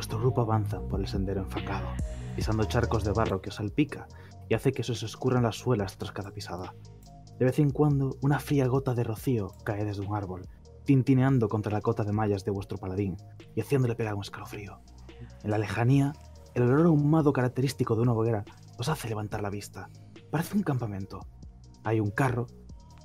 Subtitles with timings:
[0.00, 1.86] vuestro grupo avanza por el sendero enfangado,
[2.34, 4.08] pisando charcos de barro que os salpica
[4.48, 6.74] y hace que se os escurran las suelas tras cada pisada.
[7.38, 10.48] De vez en cuando, una fría gota de rocío cae desde un árbol,
[10.86, 13.18] tintineando contra la cota de mallas de vuestro paladín
[13.54, 14.80] y haciéndole pegar un escalofrío.
[15.42, 16.14] En la lejanía,
[16.54, 18.46] el olor ahumado característico de una hoguera
[18.78, 19.90] os hace levantar la vista.
[20.30, 21.20] Parece un campamento.
[21.84, 22.46] Hay un carro,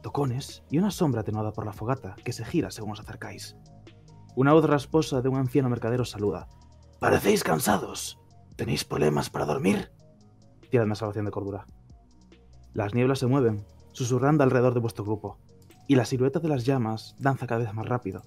[0.02, 3.58] tocones y una sombra atenuada por la fogata que se gira según os acercáis.
[4.38, 6.48] Una voz rasposa de un anciano mercader os saluda.
[7.00, 8.18] Parecéis cansados.
[8.56, 9.92] ¿Tenéis problemas para dormir?
[10.70, 11.68] Tirad una salvación de cordura.
[12.74, 15.38] Las nieblas se mueven, susurrando alrededor de vuestro grupo,
[15.88, 18.24] y la silueta de las llamas danza cada vez más rápido,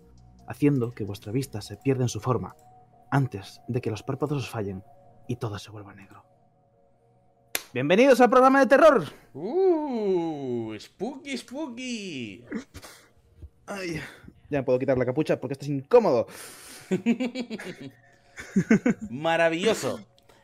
[0.46, 2.56] haciendo que vuestra vista se pierda en su forma,
[3.10, 4.84] antes de que los párpados os fallen
[5.28, 6.24] y todo se vuelva negro.
[7.72, 9.04] Bienvenidos al programa de terror.
[9.32, 10.74] ¡Uh!
[10.78, 12.44] ¡Spooky, spooky!
[13.66, 14.00] Ay,
[14.50, 16.26] ya me puedo quitar la capucha porque esto es incómodo.
[19.10, 20.00] Maravilloso.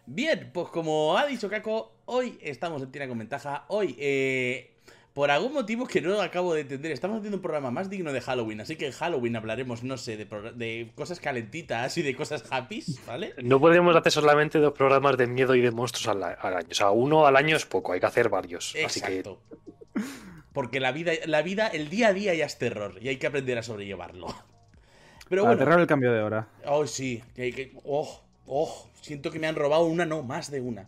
[0.07, 3.65] Bien, pues como ha dicho Caco, hoy estamos en Tira con Ventaja.
[3.69, 4.75] Hoy, eh,
[5.15, 8.21] por algún motivo que no acabo de entender, estamos haciendo un programa más digno de
[8.21, 8.61] Halloween.
[8.61, 13.35] Así que en Halloween hablaremos, no sé, de, cosas calentitas y de cosas happy, ¿vale?
[13.43, 16.69] No podemos hacer solamente dos programas de miedo y de monstruos al, al año.
[16.71, 18.75] O sea, uno al año es poco, hay que hacer varios.
[18.85, 19.41] Así que Exacto.
[20.53, 23.27] Porque la vida, la vida, el día a día ya es terror y hay que
[23.27, 24.29] aprender a sobrellevarlo.
[25.29, 26.49] Pero bueno, terror el cambio de hora.
[26.67, 27.23] Oh, sí.
[27.35, 30.87] Que, que- oh, oh, siento que me han robado una, no, más de una.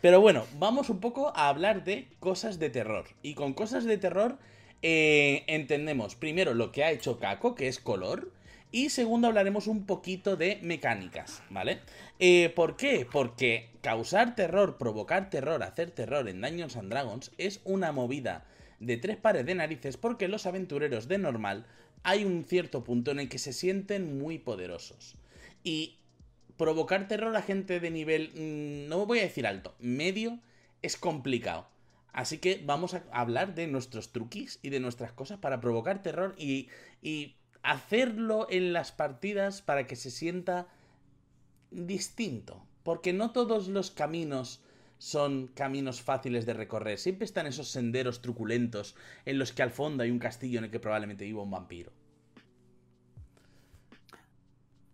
[0.00, 3.06] Pero bueno, vamos un poco a hablar de cosas de terror.
[3.22, 4.38] Y con cosas de terror
[4.82, 8.30] eh, entendemos primero lo que ha hecho Kako, que es color.
[8.72, 11.80] Y segundo hablaremos un poquito de mecánicas, ¿vale?
[12.18, 13.06] Eh, ¿Por qué?
[13.10, 18.44] Porque causar terror, provocar terror, hacer terror en Dungeons and Dragons es una movida
[18.80, 21.64] de tres pares de narices porque los aventureros de normal
[22.06, 25.16] hay un cierto punto en el que se sienten muy poderosos.
[25.64, 25.98] Y
[26.56, 30.38] provocar terror a gente de nivel, mm, no voy a decir alto, medio,
[30.82, 31.66] es complicado.
[32.12, 36.36] Así que vamos a hablar de nuestros truquis y de nuestras cosas para provocar terror
[36.38, 36.68] y,
[37.02, 37.34] y
[37.64, 40.68] hacerlo en las partidas para que se sienta
[41.72, 42.64] distinto.
[42.84, 44.62] Porque no todos los caminos
[44.98, 46.98] son caminos fáciles de recorrer.
[46.98, 50.70] Siempre están esos senderos truculentos en los que al fondo hay un castillo en el
[50.70, 51.92] que probablemente viva un vampiro.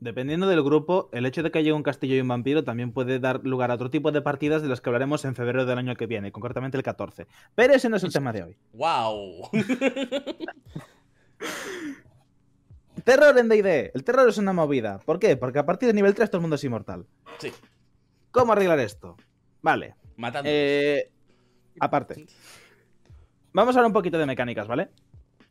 [0.00, 3.20] Dependiendo del grupo, el hecho de que haya un castillo y un vampiro también puede
[3.20, 5.94] dar lugar a otro tipo de partidas de las que hablaremos en febrero del año
[5.94, 7.28] que viene, concretamente el 14.
[7.54, 8.56] Pero ese no es el tema de hoy.
[8.72, 9.48] ¡Wow!
[13.04, 13.92] Terror en D&D.
[13.94, 14.98] El terror es una movida.
[14.98, 15.36] ¿Por qué?
[15.36, 17.06] Porque a partir de nivel 3 todo el mundo es inmortal.
[17.38, 17.52] sí,
[18.32, 19.16] ¿Cómo arreglar esto?
[19.62, 19.94] Vale.
[20.16, 20.50] matando.
[20.52, 21.10] Eh,
[21.80, 22.26] aparte.
[23.52, 24.90] Vamos a hablar un poquito de mecánicas, ¿vale?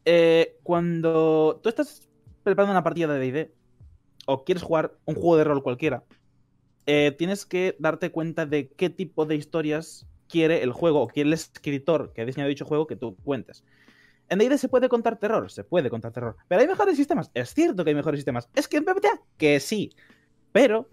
[0.06, 2.08] Eh, cuando tú estás
[2.44, 3.54] preparando una partida de D&D
[4.26, 6.04] o quieres jugar un juego de rol cualquiera,
[6.88, 11.28] eh, tienes que darte cuenta de qué tipo de historias quiere el juego o quiere
[11.28, 13.64] el escritor que ha diseñado dicho juego que tú cuentes.
[14.30, 17.30] En D&D se puede contar terror, se puede contar terror, pero hay mejores sistemas.
[17.34, 18.50] Es cierto que hay mejores sistemas.
[18.56, 19.92] Es que en PBTA, que sí.
[20.52, 20.90] Pero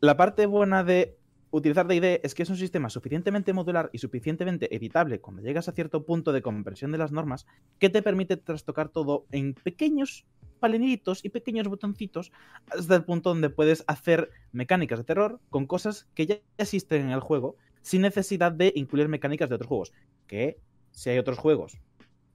[0.00, 1.16] la parte buena de
[1.50, 5.72] utilizar D&D es que es un sistema suficientemente modular y suficientemente editable cuando llegas a
[5.72, 7.46] cierto punto de comprensión de las normas
[7.78, 10.26] que te permite trastocar todo en pequeños
[10.60, 12.30] palenitos y pequeños botoncitos
[12.70, 17.10] hasta el punto donde puedes hacer mecánicas de terror con cosas que ya existen en
[17.10, 19.92] el juego sin necesidad de incluir mecánicas de otros juegos.
[20.26, 20.58] Que
[20.92, 21.78] si hay otros juegos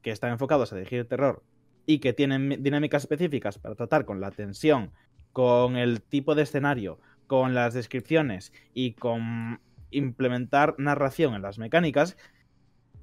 [0.01, 1.43] que están enfocados a dirigir el terror
[1.85, 4.91] y que tienen dinámicas específicas para tratar con la tensión,
[5.31, 9.59] con el tipo de escenario, con las descripciones y con
[9.91, 12.17] implementar narración en las mecánicas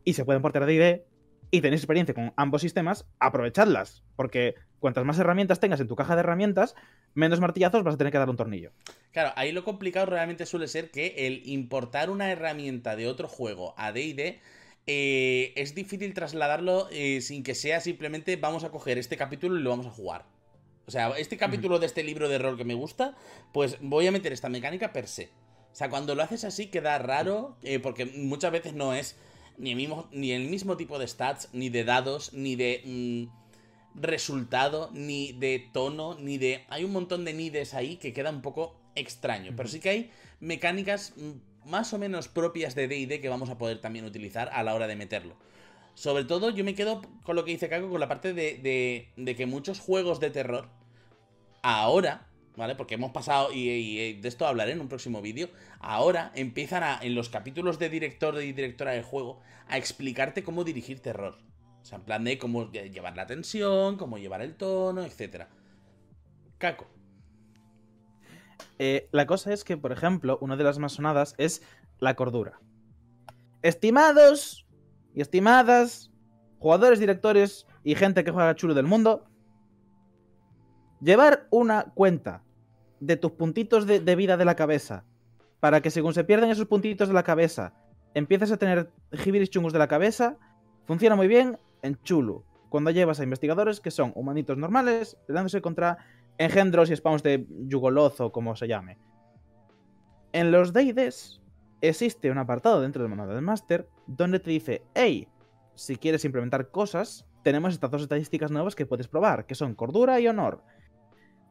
[0.05, 1.13] y se pueden portar de ID
[1.51, 6.15] y tenéis experiencia con ambos sistemas, aprovechadlas, porque cuantas más herramientas tengas en tu caja
[6.15, 6.75] de herramientas,
[7.15, 8.73] menos martillazos vas a tener que dar un tornillo.
[9.11, 13.75] Claro, ahí lo complicado realmente suele ser que el importar una herramienta de otro juego
[13.77, 14.41] a DD
[14.87, 19.63] eh, es difícil trasladarlo eh, sin que sea simplemente vamos a coger este capítulo y
[19.63, 20.25] lo vamos a jugar.
[20.93, 23.17] O sea, este capítulo de este libro de rol que me gusta,
[23.53, 25.31] pues voy a meter esta mecánica per se.
[25.73, 29.17] O sea, cuando lo haces así queda raro, eh, porque muchas veces no es
[29.57, 35.67] ni el, mismo, tipo de stats, ni de dados, ni de mm, resultado, ni de
[35.73, 36.67] tono, ni de...
[36.69, 40.11] Hay un montón de nides ahí que queda un poco extraño, pero sí que hay
[40.41, 44.63] mecánicas mm, más o menos propias de D&D que vamos a poder también utilizar a
[44.63, 45.37] la hora de meterlo.
[45.95, 49.37] Sobre todo yo me quedo con lo que dice Kako, con la parte de, de
[49.37, 50.82] que muchos juegos de terror
[51.63, 52.27] ahora,
[52.57, 52.75] ¿vale?
[52.75, 55.49] Porque hemos pasado, y, de esto hablaré en un próximo vídeo,
[55.81, 60.65] ahora empiezan a, en los capítulos de director y directora del juego, a explicarte cómo
[60.65, 61.39] dirigir terror.
[61.83, 65.47] O sea, en plan de cómo llevar la tensión, cómo llevar el tono, etc.
[66.59, 66.87] Kako.
[68.79, 71.63] Eh, la cosa es que, por ejemplo, una de las más sonadas es
[71.99, 72.61] la cordura.
[73.63, 74.67] Estimados
[75.15, 76.11] y estimadas,
[76.59, 79.32] jugadores, directores y gente que juega chulo del mundo,
[81.03, 82.43] llevar una cuenta
[83.01, 85.05] de tus puntitos de, vida de la cabeza
[85.61, 87.75] para que según se pierden esos puntitos de la cabeza,
[88.15, 90.39] empieces a tener gibiris chungos de la cabeza,
[90.87, 92.45] funciona muy bien en Chulu.
[92.69, 95.99] Cuando llevas a investigadores que son humanitos normales, peleándose contra
[96.39, 98.99] engendros y spawns de Yugoloth o como se llame.
[100.33, 101.43] En los D&Ds
[101.81, 105.29] existe un apartado dentro del manual del máster donde te dice, hey,
[105.75, 110.19] si quieres implementar cosas, tenemos estas dos estadísticas nuevas que puedes probar, que son cordura
[110.21, 110.63] y honor.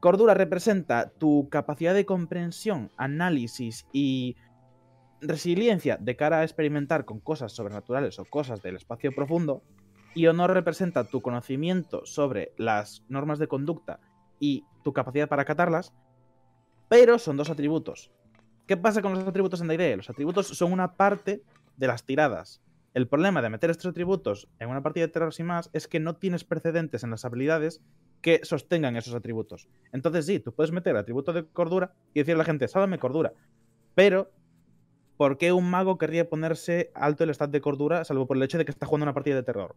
[0.01, 4.35] Cordura representa tu capacidad de comprensión, análisis y
[5.21, 9.61] resiliencia de cara a experimentar con cosas sobrenaturales o cosas del espacio profundo.
[10.15, 13.99] Y honor representa tu conocimiento sobre las normas de conducta
[14.39, 15.93] y tu capacidad para acatarlas.
[16.89, 18.11] Pero son dos atributos.
[18.65, 19.97] ¿Qué pasa con los atributos en D&D?
[19.97, 21.43] Los atributos son una parte
[21.77, 22.63] de las tiradas.
[22.95, 25.99] El problema de meter estos atributos en una partida de terror sin más es que
[25.99, 27.81] no tienes precedentes en las habilidades
[28.21, 29.67] que sostengan esos atributos.
[29.91, 33.33] Entonces sí, tú puedes meter atributo de cordura y decirle a la gente, sálvame cordura.
[33.95, 34.31] Pero,
[35.17, 38.57] ¿por qué un mago querría ponerse alto el stat de cordura salvo por el hecho
[38.57, 39.75] de que está jugando una partida de terror?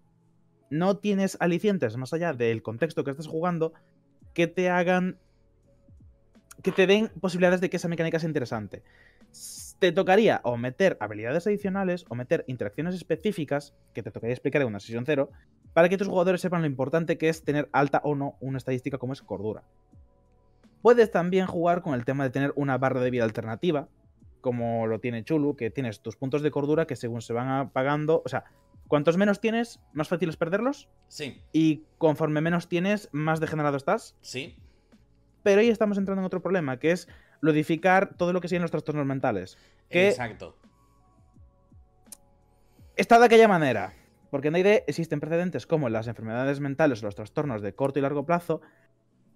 [0.71, 3.73] No tienes alicientes más allá del contexto que estás jugando
[4.35, 5.19] que te hagan...
[6.63, 8.83] que te den posibilidades de que esa mecánica sea interesante.
[9.79, 14.69] Te tocaría o meter habilidades adicionales o meter interacciones específicas, que te tocaría explicar en
[14.69, 15.31] una sesión cero,
[15.75, 18.97] para que tus jugadores sepan lo importante que es tener alta o no una estadística
[18.97, 19.63] como es cordura.
[20.81, 23.89] Puedes también jugar con el tema de tener una barra de vida alternativa,
[24.41, 28.23] como lo tiene Chulu, que tienes tus puntos de cordura que según se van apagando,
[28.25, 28.45] o sea,
[28.89, 34.17] cuantos menos tienes, más fácil es perderlos, Sí, y conforme menos tienes, más degenerado estás.
[34.21, 34.57] sí.
[35.43, 37.07] Pero ahí estamos entrando en otro problema, que es
[37.41, 39.59] ludificar todo lo que siguen los trastornos mentales.
[39.91, 40.57] Que Exacto.
[42.97, 43.93] está de aquella manera.
[44.35, 48.03] Porque en D&D existen precedentes como las enfermedades mentales o los trastornos de corto y
[48.03, 48.63] largo plazo,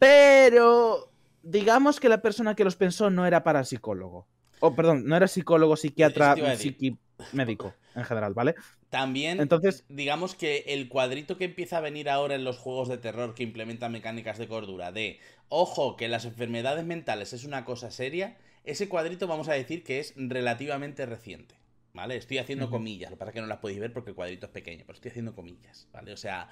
[0.01, 1.13] pero
[1.45, 4.27] digamos que la persona que los pensó no era parapsicólogo.
[4.59, 6.99] O, perdón, no era psicólogo, psiquiatra, psiqui
[7.31, 8.57] médico en general, ¿vale?
[8.91, 12.99] También, Entonces- digamos que el cuadrito que empieza a venir ahora en los juegos de
[12.99, 17.93] terror que implementan mecánicas de cordura, de ojo, que las enfermedades mentales es una cosa
[17.93, 21.55] seria, ese cuadrito vamos a decir que es relativamente reciente.
[21.99, 22.15] ¿Vale?
[22.15, 24.47] Estoy haciendo comillas, lo que pasa es que no las podéis ver porque el cuadrito
[24.47, 26.13] es pequeño, pero estoy haciendo comillas, ¿vale?
[26.13, 26.49] O sea,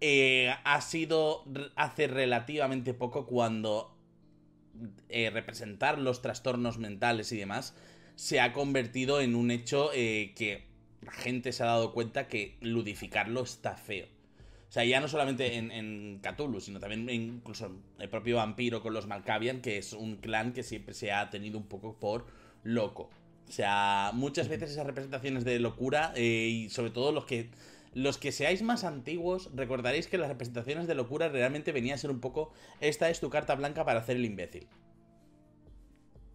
[0.00, 1.44] eh, ha sido
[1.74, 3.98] hace relativamente poco cuando
[5.08, 7.74] eh, representar los trastornos mentales y demás
[8.14, 10.68] se ha convertido en un hecho eh, que
[11.02, 14.06] la gente se ha dado cuenta que ludificarlo está feo.
[14.68, 18.80] O sea, ya no solamente en, en Cthulhu, sino también incluso en el propio vampiro
[18.80, 22.26] con los Malkavian, que es un clan que siempre se ha tenido un poco por
[22.62, 23.10] loco.
[23.48, 27.50] O sea, muchas veces esas representaciones de locura, eh, y sobre todo los que,
[27.92, 32.10] los que seáis más antiguos, recordaréis que las representaciones de locura realmente venía a ser
[32.10, 34.66] un poco, esta es tu carta blanca para hacer el imbécil.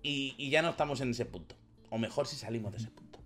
[0.02, 1.56] Y, y ya no estamos en ese punto.
[1.90, 3.20] O mejor si salimos de ese punto.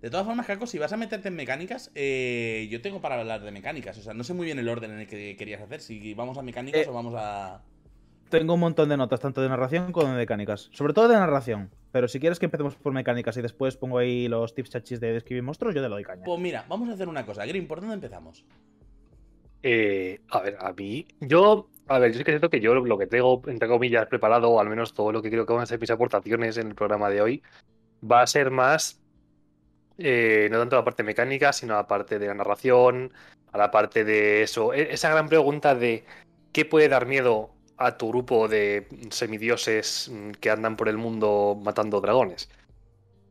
[0.00, 3.42] De todas formas, Caco, si vas a meterte en mecánicas, eh, yo tengo para hablar
[3.42, 3.98] de mecánicas.
[3.98, 5.80] O sea, no sé muy bien el orden en el que querías hacer.
[5.80, 7.62] Si vamos a mecánicas Eh, o vamos a...
[8.28, 10.68] Tengo un montón de notas, tanto de narración como de mecánicas.
[10.72, 11.70] Sobre todo de narración.
[11.92, 15.12] Pero si quieres que empecemos por mecánicas y después pongo ahí los tips chachis de
[15.12, 16.24] describir monstruos, yo te lo doy caña.
[16.24, 17.46] Pues mira, vamos a hacer una cosa.
[17.46, 18.44] Grim, ¿por dónde empezamos?
[19.62, 22.98] Eh, a ver, a mí, yo, a ver, yo sí que siento que yo lo
[22.98, 25.66] que tengo, entre comillas, preparado, o al menos todo lo que creo que van a
[25.66, 27.42] ser mis aportaciones en el programa de hoy,
[28.08, 29.00] va a ser más,
[29.98, 33.12] eh, no tanto la parte mecánica, sino la parte de la narración,
[33.52, 36.04] a la parte de eso, e- esa gran pregunta de
[36.52, 41.58] qué puede dar miedo a tu grupo de semidioses mm, que andan por el mundo
[41.62, 42.48] matando dragones.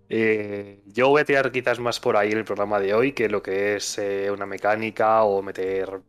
[0.10, 3.42] Eh, yo voy a tirar quizás más por ahí el programa de hoy que lo
[3.42, 6.00] que es eh, una mecánica o meter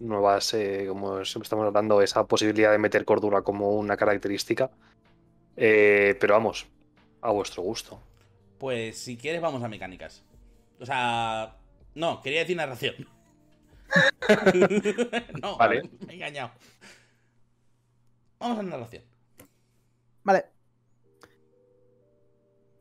[0.00, 4.70] nuevas, eh, como siempre estamos hablando, esa posibilidad de meter cordura como una característica.
[5.54, 6.66] Pero vamos,
[7.20, 8.00] a vuestro gusto.
[8.58, 10.24] Pues si quieres, vamos a mecánicas.
[10.80, 11.56] O sea...
[11.94, 12.94] No, quería decir narración.
[15.42, 15.82] no, Vale.
[16.06, 16.52] me he engañado.
[18.42, 19.04] Vamos a narración.
[20.24, 20.46] Vale.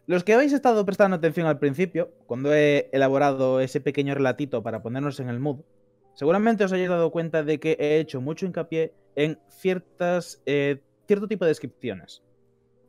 [0.08, 4.82] Los que habéis estado prestando atención al principio, cuando he elaborado ese pequeño relatito para
[4.82, 5.62] ponernos en el mood,
[6.16, 11.28] seguramente os hayáis dado cuenta de que he hecho mucho hincapié en ciertas, eh, cierto
[11.28, 12.24] tipo de descripciones.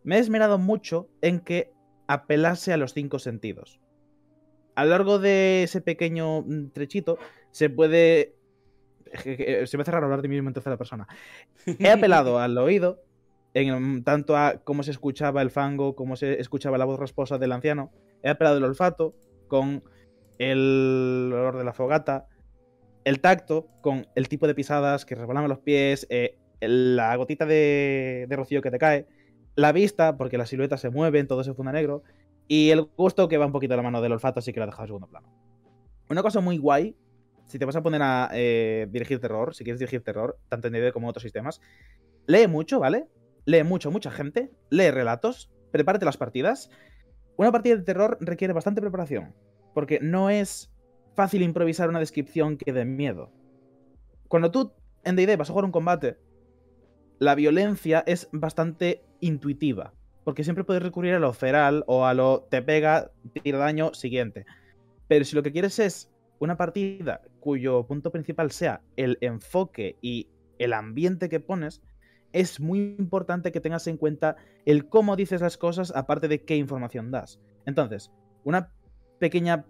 [0.02, 1.74] Me he esmerado mucho en que
[2.08, 3.80] apelase a los cinco sentidos.
[4.76, 7.18] A lo largo de ese pequeño mm, trechito
[7.50, 8.34] se puede...
[9.14, 11.06] Se me hace raro hablar de mí mismo en tercera persona.
[11.78, 13.02] He apelado al oído,
[13.54, 17.52] en tanto a cómo se escuchaba el fango, cómo se escuchaba la voz rasposa del
[17.52, 17.92] anciano.
[18.22, 19.14] He apelado el olfato
[19.48, 19.82] con
[20.38, 22.26] el olor de la fogata,
[23.04, 28.26] el tacto con el tipo de pisadas que resbalaban los pies, eh, la gotita de,
[28.28, 29.06] de rocío que te cae,
[29.56, 32.02] la vista, porque las siluetas se mueven, todo se funda negro,
[32.48, 34.64] y el gusto que va un poquito a la mano del olfato, así que lo
[34.64, 35.28] he dejado en segundo plano.
[36.08, 36.96] Una cosa muy guay,
[37.52, 40.72] si te vas a poner a eh, dirigir terror, si quieres dirigir terror, tanto en
[40.72, 41.60] D&D como en otros sistemas,
[42.26, 43.08] lee mucho, ¿vale?
[43.44, 46.70] Lee mucho, mucha gente, lee relatos, prepárate las partidas.
[47.36, 49.34] Una partida de terror requiere bastante preparación,
[49.74, 50.72] porque no es
[51.14, 53.30] fácil improvisar una descripción que dé miedo.
[54.28, 54.72] Cuando tú
[55.04, 56.16] en D&D vas a jugar un combate,
[57.18, 59.92] la violencia es bastante intuitiva,
[60.24, 63.10] porque siempre puedes recurrir a lo feral o a lo te pega,
[63.42, 64.46] tira daño, siguiente.
[65.06, 66.11] Pero si lo que quieres es
[66.42, 71.82] una partida cuyo punto principal sea el enfoque y el ambiente que pones,
[72.32, 74.34] es muy importante que tengas en cuenta
[74.66, 77.38] el cómo dices las cosas, aparte de qué información das.
[77.64, 78.10] Entonces,
[78.42, 78.72] una
[79.20, 79.66] pequeña.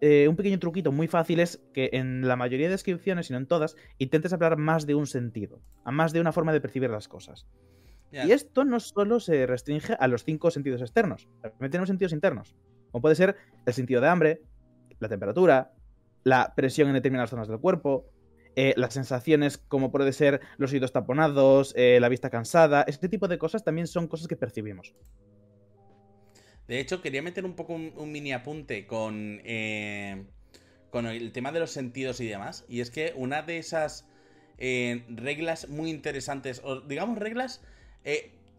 [0.00, 3.38] Eh, un pequeño truquito muy fácil es que en la mayoría de descripciones, si no
[3.38, 6.90] en todas, intentes hablar más de un sentido, a más de una forma de percibir
[6.90, 7.46] las cosas.
[8.10, 12.56] Y esto no solo se restringe a los cinco sentidos externos, también tenemos sentidos internos,
[12.90, 13.36] como puede ser
[13.66, 14.42] el sentido de hambre,
[14.98, 15.72] la temperatura,
[16.24, 18.06] la presión en determinadas zonas del cuerpo,
[18.56, 23.28] eh, las sensaciones como puede ser los oídos taponados, eh, la vista cansada, este tipo
[23.28, 24.94] de cosas también son cosas que percibimos.
[26.66, 30.24] De hecho, quería meter un poco un, mini apunte con, eh,
[30.90, 32.64] con el tema de los sentidos y demás.
[32.68, 34.06] Y es que una de esas
[34.58, 37.62] reglas muy interesantes, o digamos reglas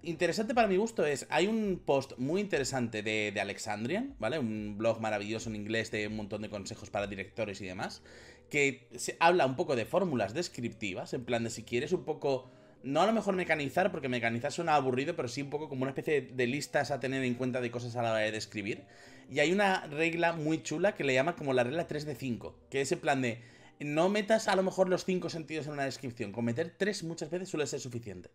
[0.03, 4.39] interesante para mi gusto es, hay un post muy interesante de, Alexandrian, ¿vale?
[4.39, 8.01] Un blog maravilloso en inglés de un montón de consejos para directores y demás,
[8.50, 8.88] que
[9.20, 12.50] habla un poco de fórmulas descriptivas, en plan de si quieres un poco,
[12.84, 15.91] no a lo mejor mecanizar, porque mecanizar suena aburrido, pero sí un poco como una
[15.91, 18.84] especie de listas a tener en cuenta de cosas a la hora de describir.
[19.29, 22.55] Y hay una regla muy chula que le llama como la regla 3 de 5,
[22.70, 23.41] que es en plan de,
[23.79, 27.29] no metas a lo mejor los 5 sentidos en una descripción, con meter 3 muchas
[27.29, 28.29] veces suele ser suficiente.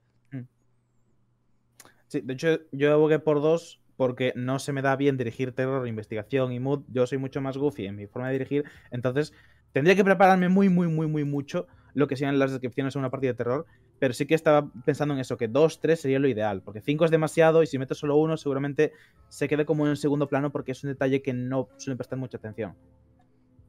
[2.09, 5.89] Sí, de hecho, yo abogué por dos porque no se me da bien dirigir terror,
[5.89, 6.83] investigación y mood.
[6.89, 8.65] Yo soy mucho más goofy en mi forma de dirigir.
[8.91, 9.33] Entonces,
[9.73, 13.11] tendría que prepararme muy, muy, muy, muy mucho lo que sean las descripciones en una
[13.11, 13.67] partida de terror.
[13.99, 16.61] Pero sí que estaba pensando en eso, que dos, tres sería lo ideal.
[16.63, 18.93] Porque cinco es demasiado y si meto solo uno, seguramente
[19.29, 22.37] se quede como en segundo plano porque es un detalle que no suele prestar mucha
[22.37, 22.75] atención.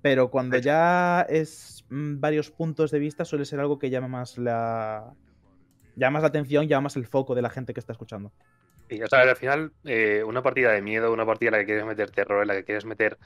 [0.01, 4.37] Pero cuando ya es mm, varios puntos de vista, suele ser algo que llama más
[4.37, 5.13] la,
[5.97, 8.31] llamas la atención, llamas el foco de la gente que está escuchando.
[8.89, 11.65] Y, o sea, al final, eh, una partida de miedo, una partida en la que
[11.65, 13.17] quieres meter terror, en la que quieres meter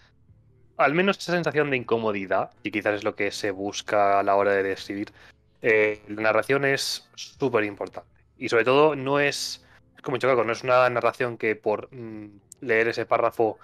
[0.77, 4.35] al menos esa sensación de incomodidad, y quizás es lo que se busca a la
[4.35, 5.11] hora de describir,
[5.61, 8.09] eh, la narración es súper importante.
[8.37, 9.63] Y sobre todo, no es,
[10.01, 12.29] como he dicho, no es una narración que por mm,
[12.61, 13.59] leer ese párrafo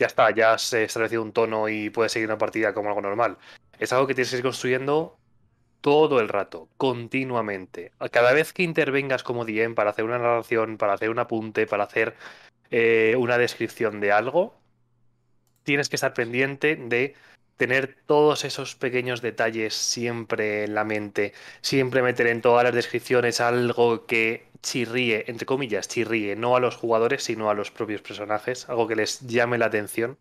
[0.00, 3.36] ya está, ya has establecido un tono y puedes seguir una partida como algo normal.
[3.78, 5.16] Es algo que tienes que ir construyendo
[5.86, 7.92] todo el rato, continuamente.
[8.10, 11.84] Cada vez que intervengas como DM para hacer una narración, para hacer un apunte, para
[11.84, 12.16] hacer
[12.72, 14.58] eh, una descripción de algo,
[15.62, 17.14] tienes que estar pendiente de
[17.56, 23.40] tener todos esos pequeños detalles siempre en la mente, siempre meter en todas las descripciones
[23.40, 28.68] algo que chirríe, entre comillas, chirríe, no a los jugadores, sino a los propios personajes,
[28.68, 30.18] algo que les llame la atención.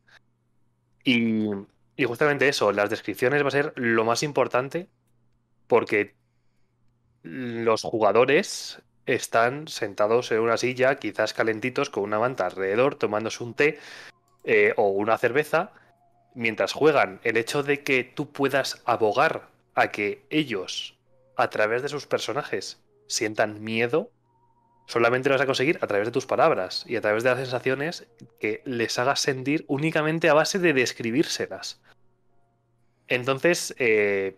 [1.03, 1.49] Y,
[1.97, 4.89] y justamente eso, las descripciones va a ser lo más importante
[5.67, 6.15] porque
[7.23, 13.53] los jugadores están sentados en una silla, quizás calentitos, con una manta alrededor, tomándose un
[13.53, 13.79] té
[14.43, 15.71] eh, o una cerveza,
[16.33, 17.19] mientras juegan.
[17.23, 20.97] El hecho de que tú puedas abogar a que ellos,
[21.35, 24.11] a través de sus personajes, sientan miedo,
[24.87, 27.39] solamente lo vas a conseguir a través de tus palabras y a través de las
[27.39, 28.07] sensaciones
[28.39, 31.81] que les hagas sentir únicamente a base de describírselas.
[33.07, 34.37] Entonces, eh,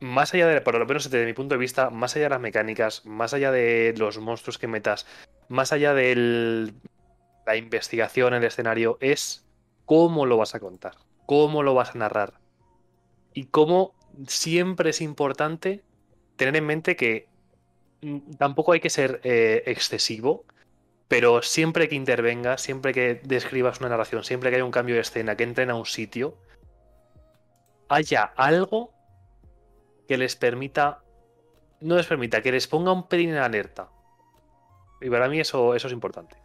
[0.00, 2.40] más allá de, por lo menos desde mi punto de vista, más allá de las
[2.40, 5.06] mecánicas, más allá de los monstruos que metas,
[5.48, 6.72] más allá de
[7.46, 9.46] la investigación, el escenario, es
[9.84, 12.34] cómo lo vas a contar, cómo lo vas a narrar.
[13.32, 13.94] Y cómo
[14.26, 15.82] siempre es importante
[16.36, 17.28] tener en mente que
[18.38, 20.44] tampoco hay que ser eh, excesivo,
[21.08, 25.02] pero siempre que intervengas, siempre que describas una narración, siempre que haya un cambio de
[25.02, 26.36] escena, que entren a un sitio,
[27.88, 28.95] haya algo
[30.06, 31.02] que les permita,
[31.80, 33.90] no les permita, que les ponga un pelín en alerta.
[35.00, 36.36] Y para mí eso, eso es importante.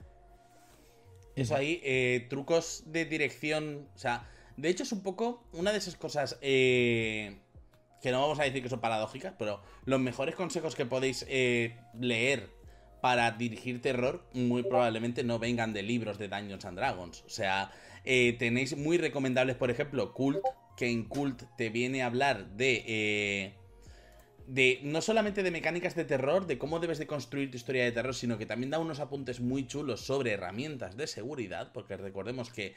[1.36, 5.78] Eso ahí, eh, trucos de dirección, o sea, de hecho es un poco una de
[5.78, 7.40] esas cosas eh,
[8.02, 11.78] que no vamos a decir que son paradójicas, pero los mejores consejos que podéis eh,
[12.00, 12.50] leer
[13.02, 17.24] para dirigir terror muy probablemente no vengan de libros de Dungeons and Dragons.
[17.26, 17.72] O sea,
[18.04, 20.44] eh, tenéis muy recomendables, por ejemplo, Cult,
[20.76, 22.84] que en Cult te viene a hablar de...
[22.88, 23.54] Eh,
[24.48, 27.92] de no solamente de mecánicas de terror, de cómo debes de construir tu historia de
[27.94, 32.50] terror, sino que también da unos apuntes muy chulos sobre herramientas de seguridad, porque recordemos
[32.50, 32.74] que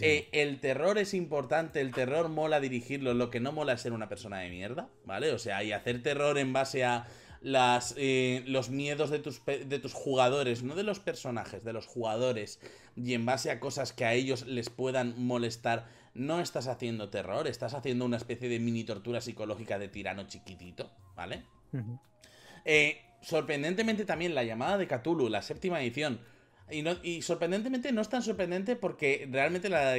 [0.00, 3.92] eh, el terror es importante, el terror mola dirigirlo, lo que no mola es ser
[3.92, 5.32] una persona de mierda, ¿vale?
[5.32, 7.08] O sea, y hacer terror en base a
[7.40, 11.86] las, eh, los miedos de tus, de tus jugadores, no de los personajes, de los
[11.86, 12.60] jugadores,
[12.94, 17.46] y en base a cosas que a ellos les puedan molestar, no estás haciendo terror,
[17.46, 21.44] estás haciendo una especie de mini tortura psicológica de tirano chiquitito, ¿vale?
[22.64, 26.20] Eh, sorprendentemente también la llamada de Cthulhu, la séptima edición,
[27.02, 29.94] y, sorprendentemente no es tan sorprendente porque realmente la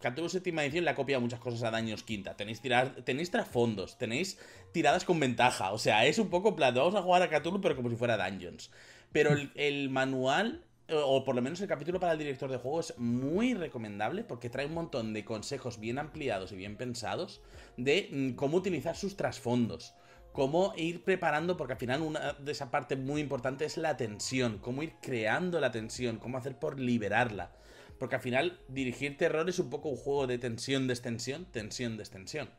[0.00, 2.36] Cthulhu séptima edición le ha copiado muchas cosas a Daños quinta.
[2.36, 4.38] Tenéis, tirar, tenéis trasfondos, tenéis
[4.72, 5.72] tiradas con ventaja.
[5.72, 8.16] O sea, es un poco plan, vamos a jugar a Cthulhu pero como si fuera
[8.16, 8.70] Dungeons.
[9.12, 12.98] Pero el, manual o por lo menos el capítulo para el director de juego es
[12.98, 17.40] muy recomendable porque trae un montón de consejos bien ampliados y bien pensados
[17.76, 19.94] de mm, cómo utilizar sus trasfondos
[20.34, 24.58] cómo ir preparando, porque al final una de esa parte muy importante es la tensión,
[24.58, 27.52] cómo ir creando la tensión, cómo hacer por liberarla.
[28.00, 32.50] Porque al final dirigir terror es un poco un juego de tensión, destensión, tensión, destensión.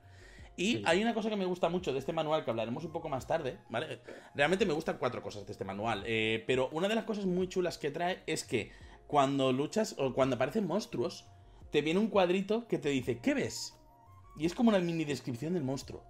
[0.57, 3.09] Y hay una cosa que me gusta mucho de este manual, que hablaremos un poco
[3.09, 3.99] más tarde, ¿vale?
[4.33, 7.49] Realmente me gustan cuatro cosas de este manual, eh, pero una de las cosas muy
[7.49, 8.71] chulas que trae es que
[9.07, 11.25] cuando luchas o cuando aparecen monstruos,
[11.71, 13.75] te viene un cuadrito que te dice, ¿qué ves?
[14.37, 16.03] Y es como una mini descripción del monstruo.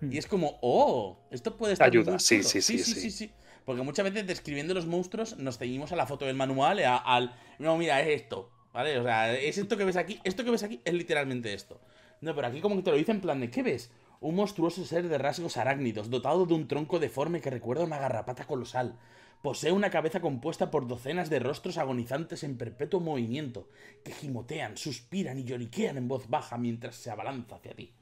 [0.00, 1.88] Y es como, oh, esto puede estar.
[1.88, 3.32] Ayuda, sí sí sí, sí sí
[3.64, 7.34] Porque muchas veces describiendo los monstruos nos ceñimos a la foto del manual, al.
[7.58, 8.52] No, mira, es esto.
[8.72, 8.98] ¿Vale?
[8.98, 10.20] O sea, es esto que ves aquí.
[10.22, 11.80] Esto que ves aquí es literalmente esto.
[12.20, 13.90] No, pero aquí como que te lo dice en plan de, ¿qué ves?
[14.20, 18.46] Un monstruoso ser de rasgos arácnidos, dotado de un tronco deforme que recuerda una garrapata
[18.46, 18.98] colosal.
[19.42, 23.68] Posee una cabeza compuesta por docenas de rostros agonizantes en perpetuo movimiento,
[24.04, 27.92] que gimotean, suspiran y lloriquean en voz baja mientras se abalanza hacia ti.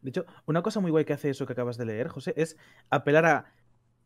[0.00, 2.56] De hecho, una cosa muy guay que hace eso que acabas de leer, José, es
[2.88, 3.52] apelar a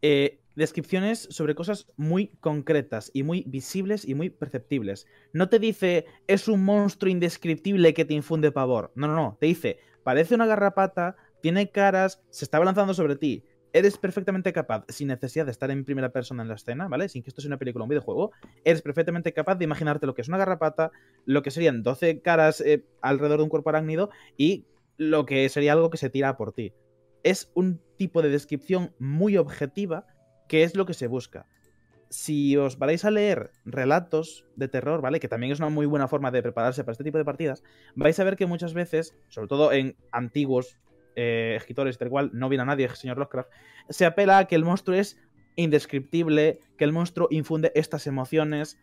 [0.02, 5.06] eh, descripciones sobre cosas muy concretas y muy visibles y muy perceptibles.
[5.32, 8.92] No te dice es un monstruo indescriptible que te infunde pavor.
[8.94, 9.38] No, no, no.
[9.40, 13.44] Te dice parece una garrapata, tiene caras, se está balanzando sobre ti.
[13.72, 17.08] Eres perfectamente capaz, sin necesidad de estar en primera persona en la escena, ¿vale?
[17.08, 18.32] Sin que esto sea una película o un videojuego,
[18.64, 20.90] eres perfectamente capaz de imaginarte lo que es una garrapata,
[21.26, 24.66] lo que serían 12 caras eh, alrededor de un cuerpo arácnido y
[24.96, 26.72] lo que sería algo que se tira por ti.
[27.22, 30.06] Es un tipo de descripción muy objetiva
[30.48, 31.46] que es lo que se busca.
[32.10, 35.20] Si os vais a leer relatos de terror, ¿vale?
[35.20, 37.62] Que también es una muy buena forma de prepararse para este tipo de partidas,
[37.94, 40.78] vais a ver que muchas veces, sobre todo en antiguos
[41.16, 43.50] eh, escritores, del cual no viene a nadie, señor Lovecraft,
[43.90, 45.18] se apela a que el monstruo es
[45.56, 48.78] indescriptible, que el monstruo infunde estas emociones.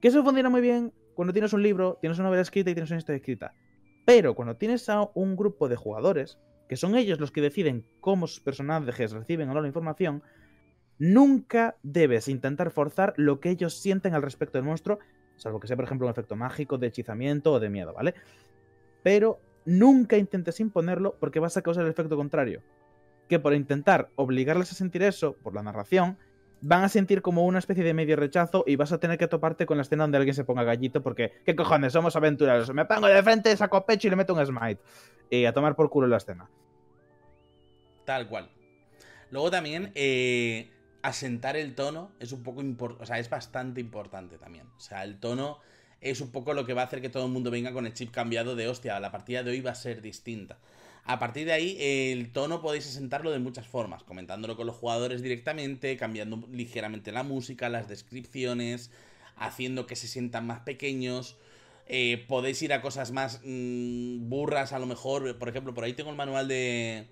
[0.00, 2.90] Que eso funciona muy bien cuando tienes un libro, tienes una novela escrita y tienes
[2.90, 3.54] una historia escrita.
[4.04, 8.26] Pero cuando tienes a un grupo de jugadores, que son ellos los que deciden cómo
[8.26, 10.22] sus personajes reciben o no la información,
[10.98, 14.98] nunca debes intentar forzar lo que ellos sienten al respecto del monstruo,
[15.36, 18.14] salvo que sea, por ejemplo, un efecto mágico de hechizamiento o de miedo, ¿vale?
[19.02, 22.62] Pero nunca intentes imponerlo porque vas a causar el efecto contrario.
[23.28, 26.16] Que por intentar obligarles a sentir eso por la narración,
[26.60, 29.66] van a sentir como una especie de medio rechazo y vas a tener que toparte
[29.66, 31.92] con la escena donde alguien se ponga gallito porque, ¿qué cojones?
[31.92, 32.72] Somos aventureros.
[32.72, 34.80] Me pongo de frente, saco pecho y le meto un smite.
[35.28, 36.48] Y a tomar por culo la escena.
[38.04, 38.48] Tal cual.
[39.30, 40.70] Luego también, eh,
[41.06, 44.66] asentar el tono es un poco importante, o sea, es bastante importante también.
[44.76, 45.60] O sea, el tono
[46.00, 47.94] es un poco lo que va a hacer que todo el mundo venga con el
[47.94, 50.58] chip cambiado de hostia, la partida de hoy va a ser distinta.
[51.04, 55.22] A partir de ahí, el tono podéis asentarlo de muchas formas, comentándolo con los jugadores
[55.22, 58.90] directamente, cambiando ligeramente la música, las descripciones,
[59.36, 61.36] haciendo que se sientan más pequeños.
[61.86, 65.38] Eh, podéis ir a cosas más mm, burras, a lo mejor.
[65.38, 67.06] Por ejemplo, por ahí tengo el manual de,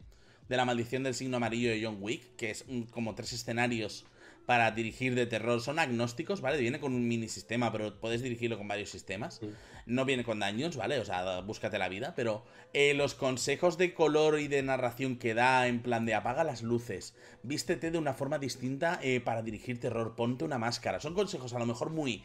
[0.48, 4.04] de la maldición del signo amarillo de John Wick, que es como tres escenarios
[4.46, 5.60] para dirigir de terror.
[5.60, 6.58] Son agnósticos, ¿vale?
[6.58, 9.40] Viene con un mini sistema, pero puedes dirigirlo con varios sistemas.
[9.86, 10.98] No viene con daños, ¿vale?
[10.98, 12.14] O sea, búscate la vida.
[12.14, 16.44] Pero eh, los consejos de color y de narración que da en plan de apaga
[16.44, 21.00] las luces, vístete de una forma distinta eh, para dirigir terror, ponte una máscara.
[21.00, 22.22] Son consejos a lo mejor muy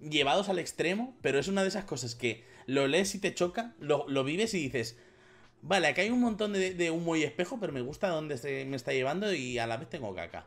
[0.00, 3.74] llevados al extremo, pero es una de esas cosas que lo lees y te choca,
[3.80, 4.96] lo, vives y dices...
[5.62, 8.64] Vale, aquí hay un montón de, de humo y espejo, pero me gusta dónde se
[8.64, 10.46] me está llevando y a la vez tengo caca.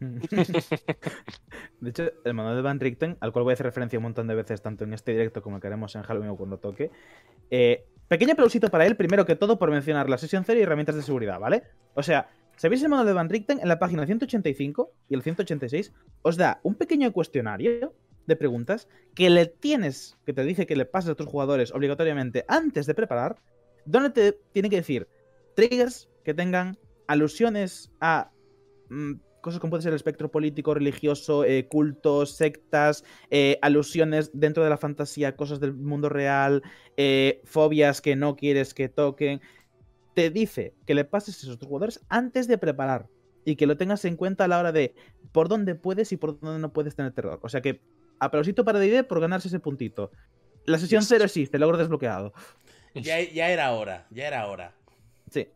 [1.80, 4.26] De hecho, el manual de Van Richten, al cual voy a hacer referencia un montón
[4.26, 6.90] de veces, tanto en este directo como que haremos en Halloween o cuando toque.
[7.50, 10.96] Eh, pequeño aplausito para él, primero que todo, por mencionar la sesión cero y herramientas
[10.96, 11.62] de seguridad, ¿vale?
[11.94, 13.58] O sea, ¿Sabéis el modo de Van Richten?
[13.58, 15.92] En la página 185 y el 186
[16.22, 17.94] os da un pequeño cuestionario
[18.26, 22.44] de preguntas que le tienes, que te dice que le pases a tus jugadores obligatoriamente
[22.46, 23.38] antes de preparar,
[23.84, 25.08] donde te tiene que decir
[25.54, 28.30] triggers que tengan alusiones a
[28.88, 34.64] mm, cosas como puede ser el espectro político, religioso, eh, cultos, sectas, eh, alusiones dentro
[34.64, 36.62] de la fantasía, cosas del mundo real,
[36.96, 39.42] eh, fobias que no quieres que toquen.
[40.14, 43.10] Te dice que le pases esos tus jugadores antes de preparar
[43.44, 44.94] y que lo tengas en cuenta a la hora de
[45.32, 47.38] por dónde puedes y por dónde no puedes tener terror.
[47.42, 47.82] O sea que
[48.20, 50.10] aplausito para DD por ganarse ese puntito.
[50.64, 51.08] La sesión Yes.
[51.08, 52.32] cero existe, logro desbloqueado.
[52.94, 54.72] Ya, ya era hora, ya era hora.
[55.30, 55.48] Sí.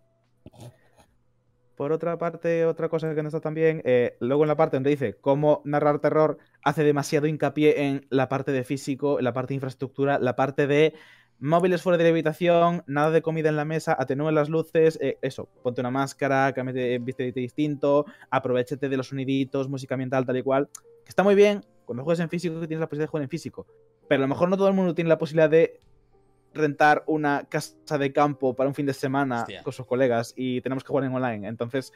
[1.76, 4.76] Por otra parte, otra cosa que no está tan bien, eh, luego en la parte
[4.76, 9.32] donde dice cómo narrar terror, hace demasiado hincapié en la parte de físico, en la
[9.32, 10.94] parte de infraestructura, la parte de
[11.38, 15.18] móviles fuera de la habitación, nada de comida en la mesa, atenúen las luces, eh,
[15.22, 20.42] eso, ponte una máscara, cámbiate, viste distinto, aprovechate de los soniditos, música ambiental, tal y
[20.42, 20.68] cual.
[21.04, 23.66] Que está muy bien cuando juegas en físico tienes la posibilidad de jugar en físico.
[24.08, 25.80] Pero a lo mejor no todo el mundo tiene la posibilidad de
[26.54, 29.62] rentar una casa de campo para un fin de semana Hostia.
[29.62, 31.46] con sus colegas y tenemos que jugar en online.
[31.46, 31.92] Entonces,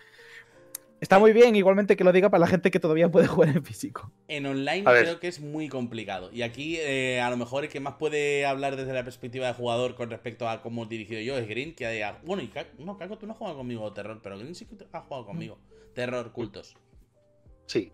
[1.01, 3.65] está muy bien igualmente que lo diga para la gente que todavía puede jugar en
[3.65, 4.13] físico.
[4.29, 6.31] En online creo que es muy complicado.
[6.33, 9.55] Y aquí, eh, a lo mejor, el que más puede hablar desde la perspectiva de
[9.55, 12.67] jugador con respecto a cómo he dirigido yo es Green, que diga, bueno, y Ca-
[12.79, 15.59] no, Caco, tú no has jugado conmigo terror, pero Green sí que ha jugado conmigo.
[15.95, 16.77] Terror, cultos.
[17.67, 17.93] Sí.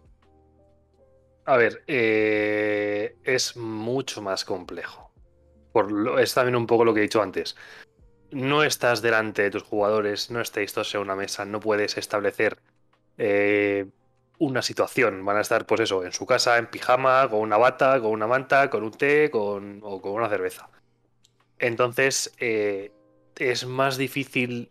[1.46, 5.07] A ver, eh, es mucho más complejo.
[6.18, 7.56] Es también un poco lo que he dicho antes.
[8.30, 12.58] No estás delante de tus jugadores, no estáis todos en una mesa, no puedes establecer
[13.16, 13.86] eh,
[14.38, 15.24] una situación.
[15.24, 18.26] Van a estar, pues eso, en su casa, en pijama, con una bata, con una
[18.26, 20.68] manta, con un té con, o con una cerveza.
[21.58, 22.92] Entonces, eh,
[23.36, 24.70] es más difícil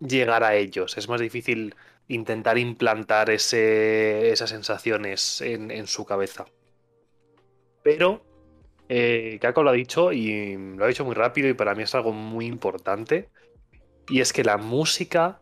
[0.00, 1.74] llegar a ellos, es más difícil
[2.08, 6.46] intentar implantar ese, esas sensaciones en, en su cabeza.
[7.82, 8.22] Pero
[8.88, 11.94] eh, Kako lo ha dicho y lo ha dicho muy rápido y para mí es
[11.94, 13.28] algo muy importante.
[14.08, 15.40] Y es que la música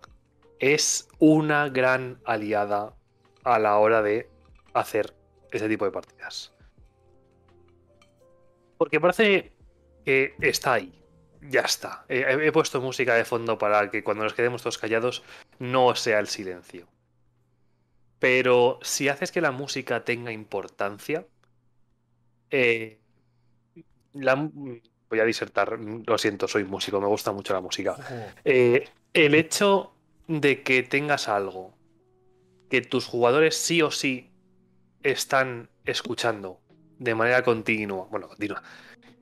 [0.59, 2.95] es una gran aliada
[3.43, 4.29] a la hora de
[4.73, 5.15] hacer
[5.51, 6.55] ese tipo de partidas.
[8.79, 9.53] Porque parece
[10.05, 11.01] que está ahí.
[11.43, 12.07] Ya está.
[12.09, 15.23] Eh, he, he puesto música de fondo para que cuando nos quedemos todos callados
[15.59, 16.89] no sea el silencio.
[18.19, 21.27] Pero si haces que la música tenga importancia,
[22.51, 23.01] eh,
[24.15, 24.35] la-
[25.11, 27.97] voy a disertar, lo siento, soy músico, me gusta mucho la música.
[28.45, 29.93] Eh, el hecho
[30.27, 31.75] de que tengas algo
[32.69, 34.31] que tus jugadores sí o sí
[35.03, 36.61] están escuchando
[36.99, 38.63] de manera continua, bueno, continua,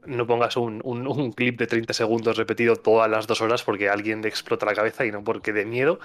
[0.06, 3.88] no pongas un, un- un clip de 30 segundos repetido todas las dos horas porque
[3.88, 5.98] a alguien le explota la cabeza y no porque de miedo,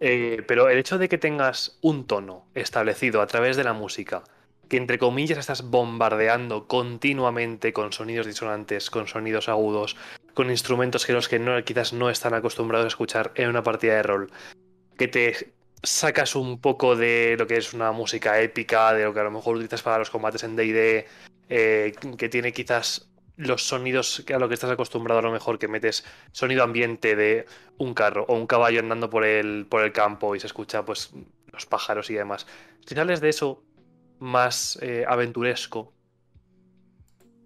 [0.00, 4.22] eh, pero el hecho de que tengas un tono establecido a través de la música,
[4.68, 9.96] que entre comillas estás bombardeando continuamente con sonidos disonantes, con sonidos agudos,
[10.34, 13.94] con instrumentos que los que no, quizás no están acostumbrados a escuchar en una partida
[13.94, 14.30] de rol,
[14.96, 15.52] que te
[15.82, 19.30] sacas un poco de lo que es una música épica, de lo que a lo
[19.30, 21.06] mejor utilizas para los combates en D&D,
[21.48, 25.68] eh, que tiene quizás los sonidos a lo que estás acostumbrado a lo mejor que
[25.68, 30.34] metes sonido ambiente de un carro o un caballo andando por el, por el campo
[30.34, 31.12] y se escucha pues
[31.52, 32.46] los pájaros y demás.
[32.86, 33.62] Si sales de eso
[34.18, 35.92] más eh, aventuresco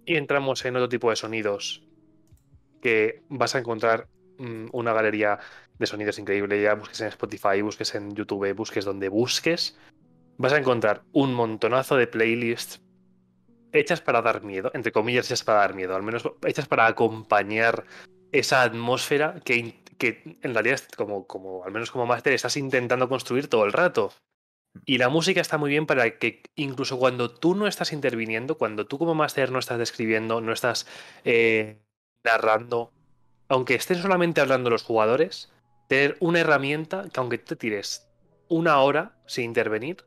[0.04, 1.82] y entramos en otro tipo de sonidos
[2.82, 5.38] que vas a encontrar mm, una galería
[5.78, 9.78] de sonidos increíble, ya busques en Spotify, busques en YouTube, busques donde busques,
[10.36, 12.80] vas a encontrar un montonazo de playlists
[13.72, 17.84] hechas para dar miedo, entre comillas hechas para dar miedo, al menos hechas para acompañar
[18.32, 23.48] esa atmósfera que, que en realidad, como, como, al menos como máster, estás intentando construir
[23.48, 24.12] todo el rato.
[24.84, 28.86] Y la música está muy bien para que incluso cuando tú no estás interviniendo, cuando
[28.86, 30.86] tú como máster no estás describiendo, no estás
[31.24, 31.80] eh,
[32.24, 32.92] narrando,
[33.48, 35.52] aunque estén solamente hablando los jugadores,
[35.88, 38.08] tener una herramienta que aunque te tires
[38.48, 40.04] una hora sin intervenir,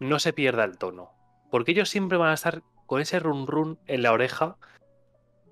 [0.00, 1.10] no se pierda el tono.
[1.50, 4.56] Porque ellos siempre van a estar con ese run run en la oreja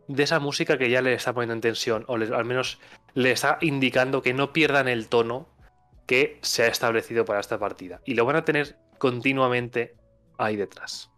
[0.08, 2.80] de esa música que ya le está poniendo en tensión, o al menos
[3.14, 5.46] le está indicando que no pierdan el tono
[6.10, 8.00] que se ha establecido para esta partida.
[8.04, 9.94] Y lo van a tener continuamente
[10.38, 11.08] ahí detrás.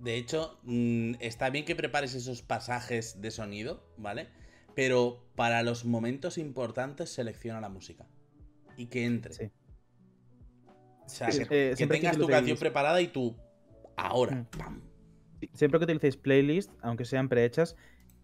[0.00, 4.26] De hecho, mm, está bien que prepares esos pasajes de sonido, ¿vale?
[4.74, 8.08] Pero para los momentos importantes selecciona la música.
[8.76, 9.34] Y que entre.
[9.34, 9.52] Sí.
[11.04, 13.36] O sea, Sí, que, eh, que siempre que tengas tu canción preparada y tú.
[13.96, 14.34] Ahora.
[14.34, 14.46] Mm.
[14.46, 14.82] pam.
[15.54, 17.76] Siempre que utilicéis playlist, aunque sean prehechas,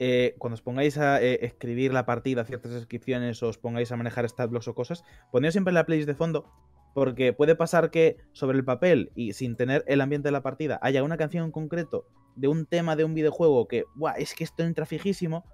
[0.04, 3.96] eh, cuando os pongáis a eh, escribir la partida, ciertas descripciones, o os pongáis a
[3.96, 6.50] manejar blocks o cosas, ponéis siempre la playlist de fondo,
[6.92, 10.80] porque puede pasar que sobre el papel y sin tener el ambiente de la partida
[10.82, 14.42] haya una canción en concreto de un tema de un videojuego que, Buah, es que
[14.42, 15.44] esto entra fijísimo,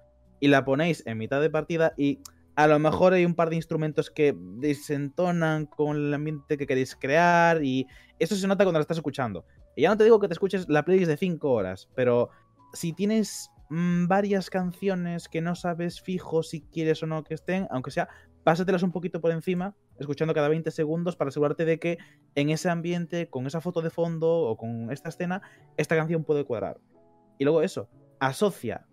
[0.40, 2.20] y la ponéis en mitad de partida y
[2.56, 6.96] a lo mejor hay un par de instrumentos que desentonan con el ambiente que queréis
[6.96, 7.87] crear y
[8.18, 9.44] eso se nota cuando la estás escuchando.
[9.76, 12.30] Y ya no te digo que te escuches la playlist de 5 horas, pero
[12.72, 17.66] si tienes mm, varias canciones que no sabes fijo si quieres o no que estén,
[17.70, 18.09] aunque sea,
[18.44, 21.98] pásatelas un poquito por encima, escuchando cada 20 segundos para asegurarte de que
[22.35, 25.42] en ese ambiente, con esa foto de fondo o con esta escena,
[25.76, 26.81] esta canción puede cuadrar.
[27.38, 27.88] Y luego eso,
[28.20, 28.87] asocia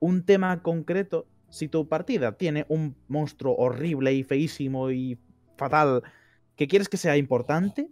[0.00, 5.18] un tema concreto si tu partida tiene un monstruo horrible y feísimo y
[5.56, 6.02] fatal
[6.56, 7.88] que quieres que sea importante,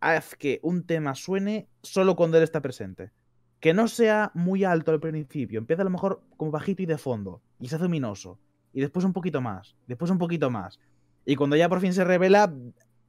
[0.00, 3.12] haz que un tema suene solo cuando él está presente.
[3.60, 6.98] Que no sea muy alto al principio, empieza a lo mejor como bajito y de
[6.98, 8.38] fondo, y se hace luminoso,
[8.72, 10.80] y después un poquito más, después un poquito más.
[11.26, 12.52] Y cuando ya por fin se revela,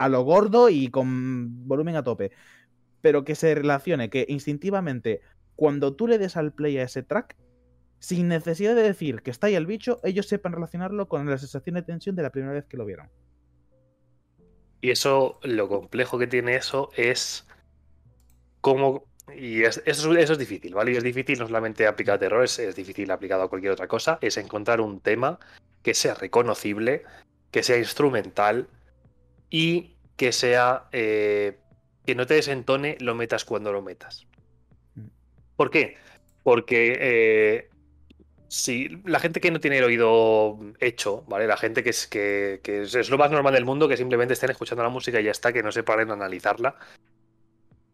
[0.02, 2.32] a lo gordo y con volumen a tope.
[3.02, 5.22] Pero que se relacione, que instintivamente,
[5.56, 7.38] cuando tú le des al play a ese track,
[8.00, 11.76] sin necesidad de decir que está ahí el bicho, ellos sepan relacionarlo con la sensación
[11.76, 13.10] de tensión de la primera vez que lo vieron.
[14.82, 17.48] Y eso, lo complejo que tiene eso es
[18.60, 19.06] cómo.
[19.36, 20.92] Y eso, es difícil, ¿vale?
[20.92, 24.38] Y es difícil no solamente aplicar terror, es, difícil aplicado a cualquier otra cosa, es
[24.38, 25.40] encontrar un tema
[25.84, 27.04] que sea reconocible,
[27.52, 28.68] que sea instrumental
[29.50, 30.86] y que sea.
[30.92, 31.58] Eh,
[32.06, 34.26] que no te desentone, lo metas cuando lo metas.
[34.96, 35.06] Mm.
[35.56, 35.98] ¿Por qué?
[36.44, 37.72] Porque eh,
[38.52, 41.48] Sí, la gente que no tiene el oído hecho, ¿vale?
[41.48, 44.84] La gente que es, que, es, lo más normal del mundo, que simplemente estén escuchando
[44.84, 46.76] la música y ya está, que no se paren a analizarla.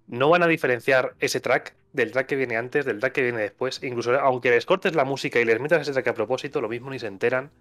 [0.08, 3.40] No van a diferenciar ese track del track que viene antes, del track que viene
[3.40, 3.84] después.
[3.84, 6.90] Incluso aunque les cortes la música y les metas ese track a propósito, lo mismo
[6.90, 7.52] ni se enteran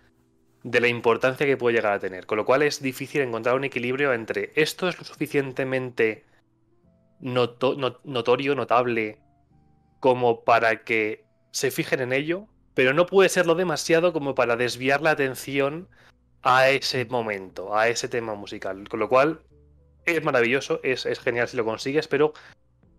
[0.63, 2.27] de la importancia que puede llegar a tener.
[2.27, 6.25] Con lo cual es difícil encontrar un equilibrio entre esto es lo suficientemente
[7.21, 9.19] notorio, notable,
[10.01, 15.01] como para que se fijen en ello, pero no puede serlo demasiado como para desviar
[15.03, 15.89] la atención
[16.43, 18.89] a ese momento, a ese tema musical.
[18.89, 19.41] Con lo cual,
[20.07, 22.33] es maravilloso, es, genial si lo consigues, pero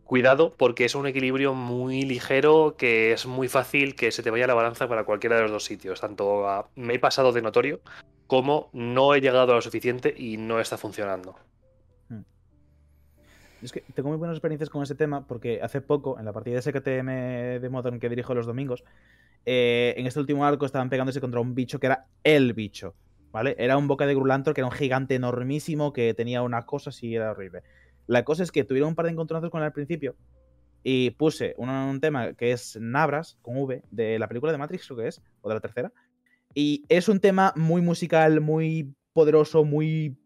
[0.03, 4.47] cuidado porque es un equilibrio muy ligero que es muy fácil que se te vaya
[4.47, 6.01] la balanza para cualquiera de los dos sitios.
[6.01, 7.81] Tanto me he pasado de notorio
[8.27, 11.35] como no he llegado a lo suficiente y no está funcionando.
[12.09, 12.21] Hmm.
[13.61, 16.55] Es que tengo muy buenas experiencias con ese tema porque hace poco, en la partida
[16.55, 18.83] de SKTM de Modern que dirijo los domingos,
[19.45, 22.95] eh, en este último arco estaban pegándose contra un bicho que era el bicho,
[23.31, 23.55] ¿vale?
[23.57, 27.15] Era un boca de Grulantor que era un gigante enormísimo que tenía unas cosas y
[27.15, 27.63] era horrible.
[28.07, 30.15] La cosa es que tuvieron un par de encontronazos con él al principio
[30.83, 34.99] y puse un, tema que es Nabras, con V, de la película de Matrix, creo
[34.99, 35.91] que es, o de la tercera.
[36.53, 40.17] Y es un tema muy musical, muy poderoso, muy...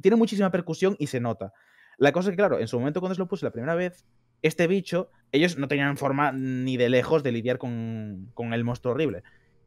[0.00, 1.52] Tiene muchísima percusión y se nota.
[1.98, 4.06] La cosa es que, claro, en su momento cuando se lo puse la primera vez,
[4.42, 9.22] este bicho, ellos no tenían forma ni de lejos de lidiar con, el monstruo horrible.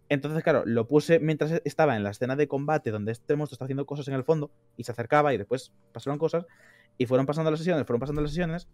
[0.10, 3.65] Entonces, claro, lo puse mientras estaba en la escena de combate donde este monstruo está
[3.65, 6.48] haciendo cosas en el fondo y se acercaba y después pasaron cosas
[6.98, 8.67] y fueron pasando las sesiones, fueron pasando las sesiones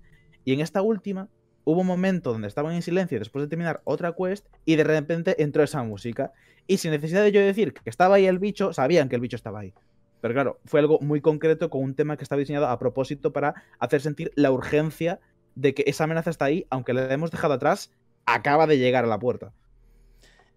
[0.45, 1.27] y en esta última
[1.65, 5.41] hubo un momento donde estaban en silencio después de terminar otra quest y de repente
[5.43, 6.31] entró esa música
[6.67, 9.35] y sin necesidad de yo decir que estaba ahí el bicho, sabían que el bicho
[9.35, 9.73] estaba ahí.
[10.21, 13.55] Pero claro, fue algo muy concreto con un tema que estaba diseñado a propósito para
[13.79, 15.19] hacer sentir la urgencia
[15.55, 17.91] de que esa amenaza está ahí, aunque la hemos dejado atrás,
[18.25, 19.53] acaba de llegar a la puerta.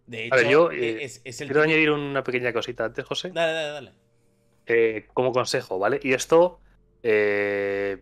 [0.08, 3.30] De hecho, a ver, yo eh, es, quiero añadir una pequeña cosita antes, José.
[3.30, 3.92] Dale, dale, dale.
[4.66, 6.00] Eh, como consejo, ¿vale?
[6.02, 6.60] Y esto
[7.02, 7.98] eh,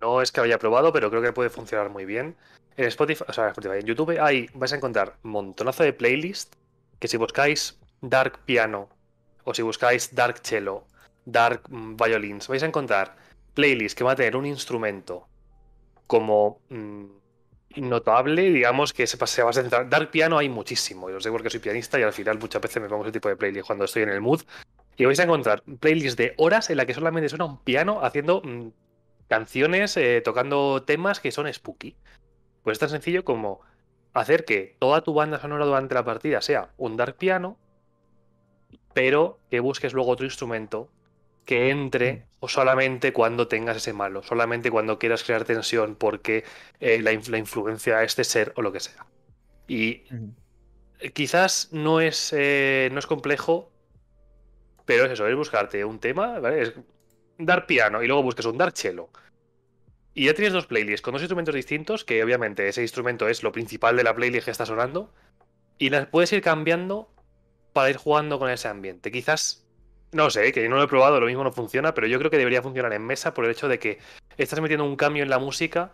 [0.00, 2.36] no es que haya probado, pero creo que puede funcionar muy bien.
[2.76, 6.58] En Spotify, o sea, Spotify, en YouTube ahí vais a encontrar un montonazo de playlists
[6.98, 8.88] que si buscáis Dark Piano
[9.44, 10.86] o si buscáis Dark Cello,
[11.24, 13.14] Dark mm, Violins, vais a encontrar
[13.54, 15.28] playlists que va a tener un instrumento
[16.08, 17.04] como mm,
[17.76, 19.88] notable, digamos, que se, se va a centrar.
[19.88, 22.82] Dark Piano hay muchísimo, y lo sé porque soy pianista y al final muchas veces
[22.82, 24.42] me pongo ese tipo de playlist cuando estoy en el mood.
[24.96, 28.42] Y vais a encontrar playlists de horas en la que solamente suena un piano haciendo
[28.44, 28.68] mm,
[29.28, 31.96] canciones, eh, tocando temas que son spooky.
[32.62, 33.60] Pues es tan sencillo como
[34.12, 37.58] hacer que toda tu banda sonora durante la partida sea un dark piano,
[38.92, 40.88] pero que busques luego otro instrumento
[41.44, 42.22] que entre mm.
[42.40, 46.44] o solamente cuando tengas ese malo, solamente cuando quieras crear tensión porque
[46.80, 49.06] eh, la, influencia a este ser o lo que sea.
[49.66, 50.04] Y
[51.12, 53.72] quizás no es, eh, no es complejo,
[54.84, 56.62] pero es eso, es buscarte un tema, ¿vale?
[56.62, 56.72] Es
[57.38, 59.08] dar piano y luego busques un dar cello.
[60.14, 63.50] Y ya tienes dos playlists con dos instrumentos distintos, que obviamente ese instrumento es lo
[63.50, 65.12] principal de la playlist que está sonando.
[65.76, 67.10] y las puedes ir cambiando
[67.72, 69.10] para ir jugando con ese ambiente.
[69.10, 69.63] Quizás,
[70.14, 72.38] no sé, que no lo he probado, lo mismo no funciona, pero yo creo que
[72.38, 73.98] debería funcionar en mesa por el hecho de que
[74.38, 75.92] estás metiendo un cambio en la música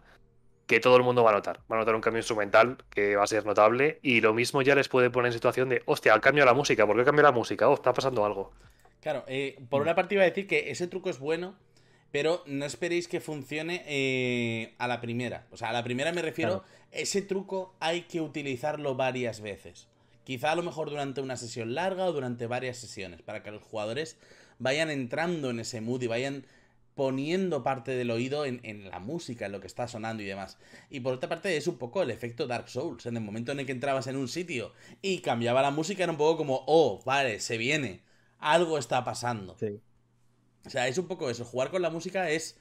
[0.67, 1.61] que todo el mundo va a notar.
[1.71, 4.75] Va a notar un cambio instrumental que va a ser notable y lo mismo ya
[4.77, 7.33] les puede poner en situación de, hostia, al cambio la música, ¿por qué cambia la
[7.33, 7.69] música?
[7.69, 8.53] Oh, está pasando algo.
[9.01, 11.57] Claro, eh, por una parte iba a decir que ese truco es bueno,
[12.13, 15.47] pero no esperéis que funcione eh, a la primera.
[15.51, 19.90] O sea, a la primera me refiero, ese truco hay que utilizarlo varias veces.
[20.31, 23.65] Quizá a lo mejor durante una sesión larga o durante varias sesiones, para que los
[23.65, 24.17] jugadores
[24.61, 26.47] vayan entrando en ese mood y vayan
[26.95, 30.57] poniendo parte del oído en, la música, en lo que está sonando y demás.
[30.89, 33.07] Y por otra parte es un poco el efecto Dark Souls.
[33.07, 36.13] En el momento en el que entrabas en un sitio y cambiaba la música era
[36.13, 38.03] un poco como, oh, vale, se viene.
[38.39, 39.57] Algo está pasando.
[39.59, 39.81] Sí.
[40.65, 41.45] O sea, es un poco eso.
[41.45, 42.57] Jugar con la música es...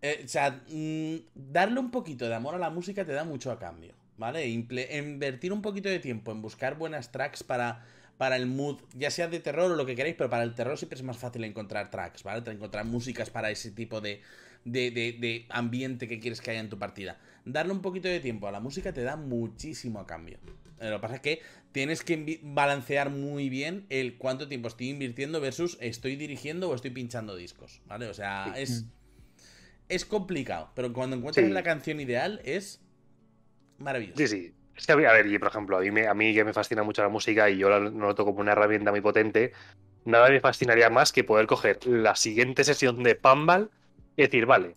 [0.00, 3.52] Eh, o sea, mm, darle un poquito de amor a la música te da mucho
[3.52, 3.92] a cambio.
[4.22, 4.46] ¿Vale?
[4.46, 7.84] invertir un poquito de tiempo en buscar buenas tracks para
[8.18, 10.78] para el mood, ya sea de terror o lo que queráis, pero para el terror
[10.78, 12.48] siempre es más fácil encontrar tracks, ¿vale?
[12.52, 14.20] Encontrar músicas para ese tipo de,
[14.64, 17.18] de, de, ambiente que quieres que haya en tu partida.
[17.44, 20.38] Darle un poquito de tiempo a la música te da muchísimo a cambio.
[20.78, 24.90] Eh, lo que pasa es que tienes que balancear muy bien el cuánto tiempo estoy
[24.90, 28.06] invirtiendo versus estoy dirigiendo o estoy pinchando discos, ¿vale?
[28.06, 28.84] O sea, es,
[29.88, 32.80] es complicado, pero cuando encuentras la canción ideal es
[33.82, 34.18] maravilloso.
[34.18, 34.54] Sí, sí.
[34.76, 37.02] Es que, a ver, y por ejemplo, a mí, a mí que me fascina mucho
[37.02, 39.52] la música y yo lo noto como una herramienta muy potente,
[40.04, 43.70] nada me fascinaría más que poder coger la siguiente sesión de Pambal
[44.16, 44.76] y decir, vale,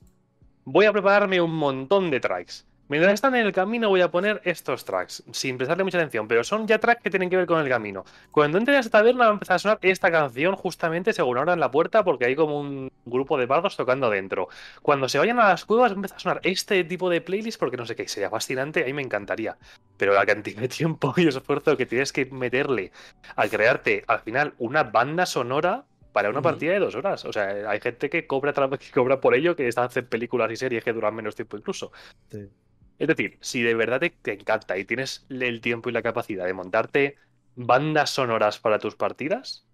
[0.65, 2.67] voy a prepararme un montón de tracks.
[2.87, 6.43] Mientras están en el camino voy a poner estos tracks, sin prestarle mucha atención, pero
[6.43, 8.05] son ya tracks que tienen que ver con el camino.
[8.29, 11.53] Cuando entre a esta taberna va a empezar a sonar esta canción justamente según ahora
[11.53, 14.49] en la puerta porque hay como un grupo de bardos tocando dentro.
[14.83, 17.59] Cuando se vayan a las cuevas va a empezar a sonar este tipo de playlist
[17.59, 19.57] porque no sé qué, sería fascinante, a mí me encantaría.
[19.97, 22.91] Pero la cantidad de tiempo y esfuerzo que tienes que meterle
[23.35, 27.25] al crearte al final una banda sonora para una partida de dos horas.
[27.25, 30.55] O sea, hay gente que cobra, que cobra por ello, que está haciendo películas y
[30.55, 31.91] series que duran menos tiempo incluso.
[32.29, 32.47] Sí.
[32.97, 36.53] Es decir, si de verdad te, encanta y tienes el tiempo y la capacidad de
[36.53, 37.17] montarte
[37.55, 39.65] bandas sonoras para tus partidas,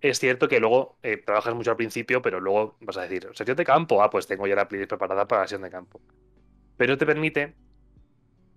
[0.00, 3.56] es cierto que luego eh, trabajas mucho al principio, pero luego vas a decir, sesión
[3.56, 6.00] de campo, ah, pues tengo ya la playlist preparada para la sesión de campo.
[6.76, 7.54] Pero te permite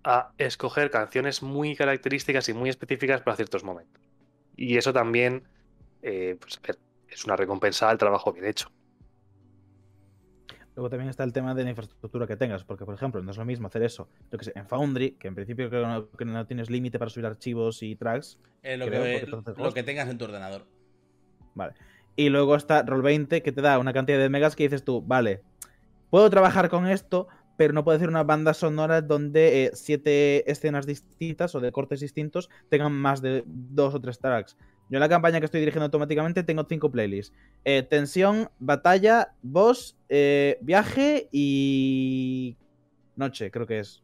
[0.02, 4.02] a escoger canciones muy características y muy específicas para ciertos momentos.
[4.56, 5.44] Y eso también
[6.02, 6.60] eh, pues,
[7.08, 8.70] es una recompensa al trabajo bien hecho.
[10.76, 13.36] Luego también está el tema de la infraestructura que tengas, porque por ejemplo, no es
[13.36, 16.46] lo mismo hacer eso, lo que sé, en Foundry, que en principio creo que no,
[16.46, 18.38] tienes límite para subir archivos y tracks.
[18.62, 20.66] Eh, lo, que, lo que tengas en tu ordenador.
[21.54, 21.74] Vale.
[22.16, 25.42] Y luego está Roll20, que te da una cantidad de megas que dices tú, vale,
[26.10, 30.86] puedo trabajar con esto, pero no puedo hacer una banda sonora donde eh, siete escenas
[30.86, 34.56] distintas o de cortes distintos tengan más de dos o tres tracks.
[34.90, 37.34] Yo en la campaña que estoy dirigiendo automáticamente tengo cinco playlists.
[37.64, 42.56] Eh, tensión, batalla, boss, eh, viaje y...
[43.16, 44.02] Noche, creo que es.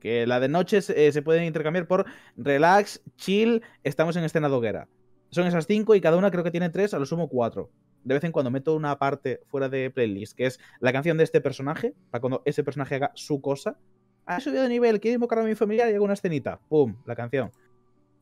[0.00, 4.54] Que la de noche se, se pueden intercambiar por relax, chill, estamos en escena de
[4.54, 4.88] hoguera.
[5.30, 7.70] Son esas cinco y cada una creo que tiene tres, a lo sumo cuatro.
[8.04, 11.24] De vez en cuando meto una parte fuera de playlist, que es la canción de
[11.24, 13.76] este personaje, para cuando ese personaje haga su cosa.
[14.24, 16.58] Ha subido de nivel, quiero invocar a mi familia y hago una escenita.
[16.68, 16.96] ¡Pum!
[17.06, 17.50] La canción.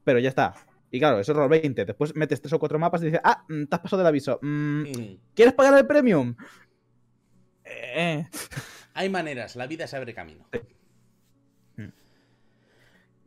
[0.05, 0.55] Pero ya está.
[0.91, 1.85] Y claro, es rol 20.
[1.85, 4.39] Después metes tres o cuatro mapas y dices, ah, mm, te has pasado del aviso.
[4.43, 5.19] Mm, mm.
[5.35, 6.35] ¿Quieres pagar el premium?
[7.65, 8.27] Eh.
[8.95, 10.47] Hay maneras, la vida se abre camino.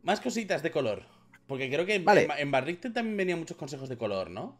[0.02, 1.04] Más cositas de color.
[1.46, 2.28] Porque creo que vale.
[2.38, 4.58] en, en también venían muchos consejos de color, ¿no?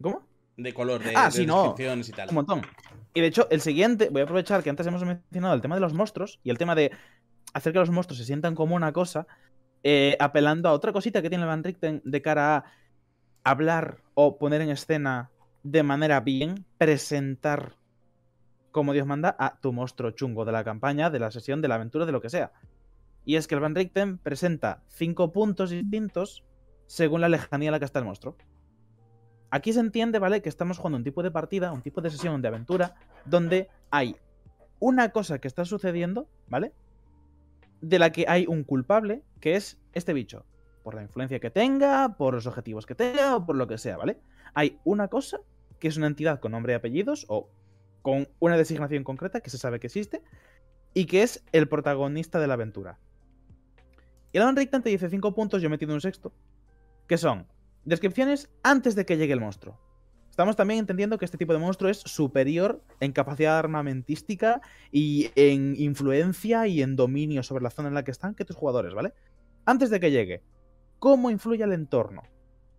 [0.00, 0.26] ¿Cómo?
[0.56, 1.74] De color, de, ah, sí, no.
[1.78, 2.28] y tal.
[2.28, 2.62] Un montón.
[3.14, 5.80] Y de hecho, el siguiente, voy a aprovechar que antes hemos mencionado el tema de
[5.80, 6.92] los monstruos y el tema de
[7.52, 9.26] hacer que los monstruos se sientan como una cosa.
[9.82, 12.64] Eh, apelando a otra cosita que tiene Van Richten de cara a
[13.44, 15.30] hablar o poner en escena
[15.62, 17.76] de manera bien, presentar
[18.72, 21.74] como Dios manda a tu monstruo chungo de la campaña, de la sesión, de la
[21.76, 22.52] aventura, de lo que sea.
[23.24, 26.44] Y es que el Van Richten presenta cinco puntos distintos
[26.86, 28.36] según la lejanía a la que está el monstruo.
[29.50, 30.42] Aquí se entiende, ¿vale?
[30.42, 34.16] Que estamos jugando un tipo de partida, un tipo de sesión de aventura, donde hay
[34.78, 36.72] una cosa que está sucediendo, ¿vale?
[37.80, 40.44] De la que hay un culpable, que es este bicho.
[40.82, 43.96] Por la influencia que tenga, por los objetivos que tenga o por lo que sea,
[43.96, 44.18] ¿vale?
[44.54, 45.40] Hay una cosa
[45.78, 47.48] que es una entidad con nombre y apellidos o
[48.02, 50.22] con una designación concreta que se sabe que existe
[50.94, 52.98] y que es el protagonista de la aventura.
[54.32, 56.32] Y Alan Rickman te dice cinco puntos, yo he metido un sexto,
[57.06, 57.46] que son
[57.84, 59.78] descripciones antes de que llegue el monstruo.
[60.40, 65.76] Estamos también entendiendo que este tipo de monstruo es superior en capacidad armamentística y en
[65.76, 69.12] influencia y en dominio sobre la zona en la que están que tus jugadores, ¿vale?
[69.66, 70.42] Antes de que llegue,
[70.98, 72.22] cómo influye el entorno,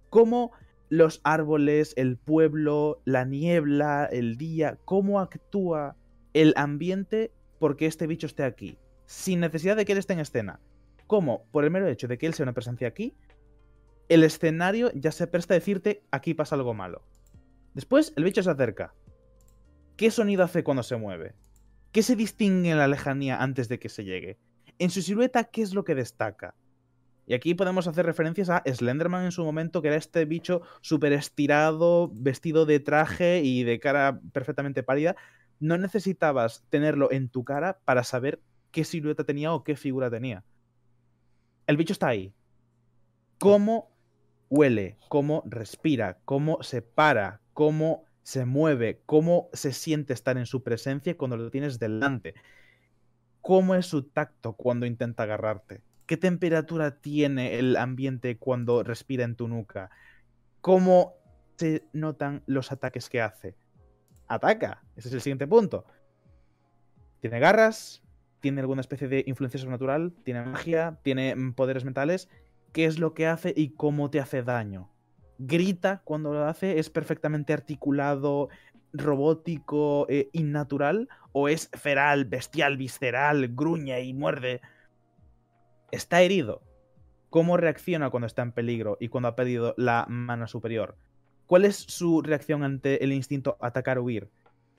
[0.10, 0.54] cómo
[0.90, 5.96] los árboles, el pueblo, la niebla, el día, cómo actúa
[6.34, 10.60] el ambiente porque este bicho esté aquí, sin necesidad de que él esté en escena.
[11.06, 13.14] Cómo, por el mero hecho de que él sea una presencia aquí,
[14.10, 17.04] el escenario ya se presta a decirte aquí pasa algo malo.
[17.74, 18.94] Después el bicho se acerca.
[19.96, 21.36] ¿Qué sonido hace cuando se mueve?
[21.92, 24.40] ¿Qué se distingue en la lejanía antes de que se llegue?
[24.80, 26.56] En su silueta, ¿qué es lo que destaca?
[27.28, 31.14] Y aquí podemos hacer referencias a Slenderman en su momento, que era este bicho súper
[31.14, 35.16] estirado, vestido de traje y de cara perfectamente pálida.
[35.60, 38.42] No necesitabas tenerlo en tu cara para saber
[38.72, 40.44] qué silueta tenía o qué figura tenía.
[41.68, 42.34] El bicho está ahí.
[43.38, 43.92] Cómo
[44.50, 50.64] huele, cómo respira, cómo se para, cómo se mueve, cómo se siente estar en su
[50.64, 52.34] presencia cuando lo tienes delante.
[53.40, 59.36] Cómo es su tacto cuando intenta agarrarte ¿Qué temperatura tiene el ambiente cuando respira en
[59.36, 59.92] tu nuca?
[60.62, 61.14] ¿Cómo
[61.56, 63.56] se notan los ataques que hace?
[64.28, 64.82] Ataca.
[64.96, 65.86] Ese es el siguiente punto.
[67.20, 68.02] Tiene garras,
[68.40, 72.28] tiene alguna especie de influencia sobrenatural, tiene magia, tiene mm, poderes mentales.
[72.74, 74.91] ¿Qué es lo que hace y cómo te hace daño?
[75.44, 78.50] Grita cuando lo hace, es perfectamente articulado,
[78.94, 84.62] robótico, eh, innatural, o es feral, bestial, visceral, gruñe y muerde
[85.92, 86.62] está herido.
[87.30, 90.98] ¿Cómo reacciona cuando está en peligro y cuando ha perdido la mano superior?
[91.46, 94.30] ¿Cuál es su reacción ante el instinto atacar o huir?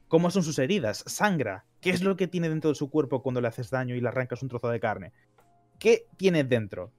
[0.08, 1.02] ¿Cómo son sus heridas?
[1.06, 1.64] ¿Sangra?
[1.80, 4.08] ¿Qué es lo que tiene dentro de su cuerpo cuando le haces daño y le
[4.08, 5.12] arrancas un trozo de carne?
[5.78, 6.92] ¿Qué tiene dentro?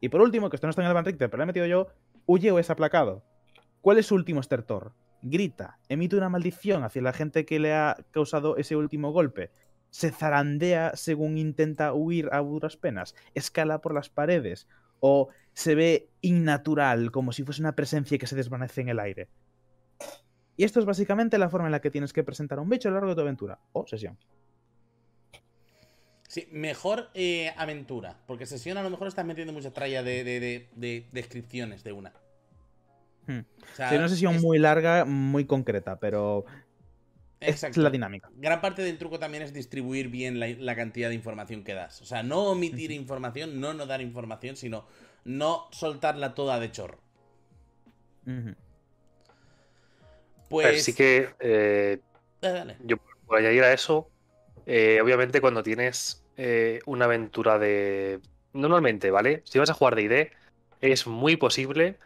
[0.00, 1.88] Y por último, que esto no está en el Van pero lo he metido yo,
[2.26, 3.24] ¿huye o es aplacado?
[3.80, 4.92] ¿Cuál es su último estertor?
[5.22, 9.50] Grita, emite una maldición hacia la gente que le ha causado ese último golpe
[9.90, 14.68] se zarandea según intenta huir a duras penas, escala por las paredes
[15.00, 19.28] o se ve innatural, como si fuese una presencia que se desvanece en el aire.
[20.56, 22.88] Y esto es básicamente la forma en la que tienes que presentar a un bicho
[22.88, 24.18] a lo largo de tu aventura o sesión.
[26.30, 30.68] Sí, mejor eh, aventura, porque sesión a lo mejor está metiendo mucha tralla de,
[31.10, 32.12] descripciones de una.
[33.26, 33.40] Hmm.
[33.76, 36.44] una sesión muy larga, muy concreta, pero
[37.40, 38.30] es la dinámica.
[38.36, 42.00] Gran parte del truco también es distribuir bien la, cantidad de información que das.
[42.00, 44.86] O sea, no omitir información, no no dar información, sino
[45.24, 47.00] no soltarla toda de chorro.
[50.48, 50.84] Pues.
[50.84, 51.30] sí que.
[51.40, 51.98] Eh,
[52.40, 54.09] dale, Yo por añadir a eso.
[54.72, 58.20] Eh, obviamente, cuando tienes eh, una aventura de.
[58.52, 59.42] Normalmente, ¿vale?
[59.44, 60.28] Si vas a jugar de ID,
[60.80, 61.98] es muy posible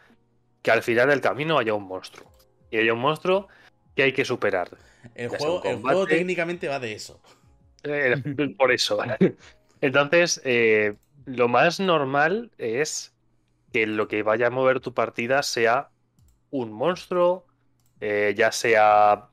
[0.63, 2.27] que al final del camino haya un monstruo.
[2.71, 3.47] Y haya un monstruo
[3.95, 4.69] que hay que superar.
[5.13, 7.21] El, juego, técnicamente va de eso.
[7.83, 8.15] Eh,
[8.57, 8.97] por eso.
[9.81, 10.95] Entonces, eh,
[11.25, 13.13] lo más normal es
[13.71, 15.89] que lo que vaya a mover tu partida sea
[16.49, 17.45] un monstruo,
[18.01, 19.27] eh, ya sea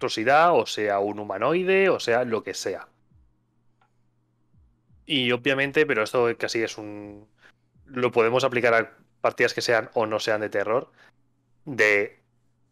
[0.00, 2.88] o sea un humanoide, o sea lo que sea.
[5.06, 7.26] Y obviamente, pero esto casi es un.
[7.86, 10.92] Lo podemos aplicar a partidas que sean o no sean de terror.
[11.64, 12.20] De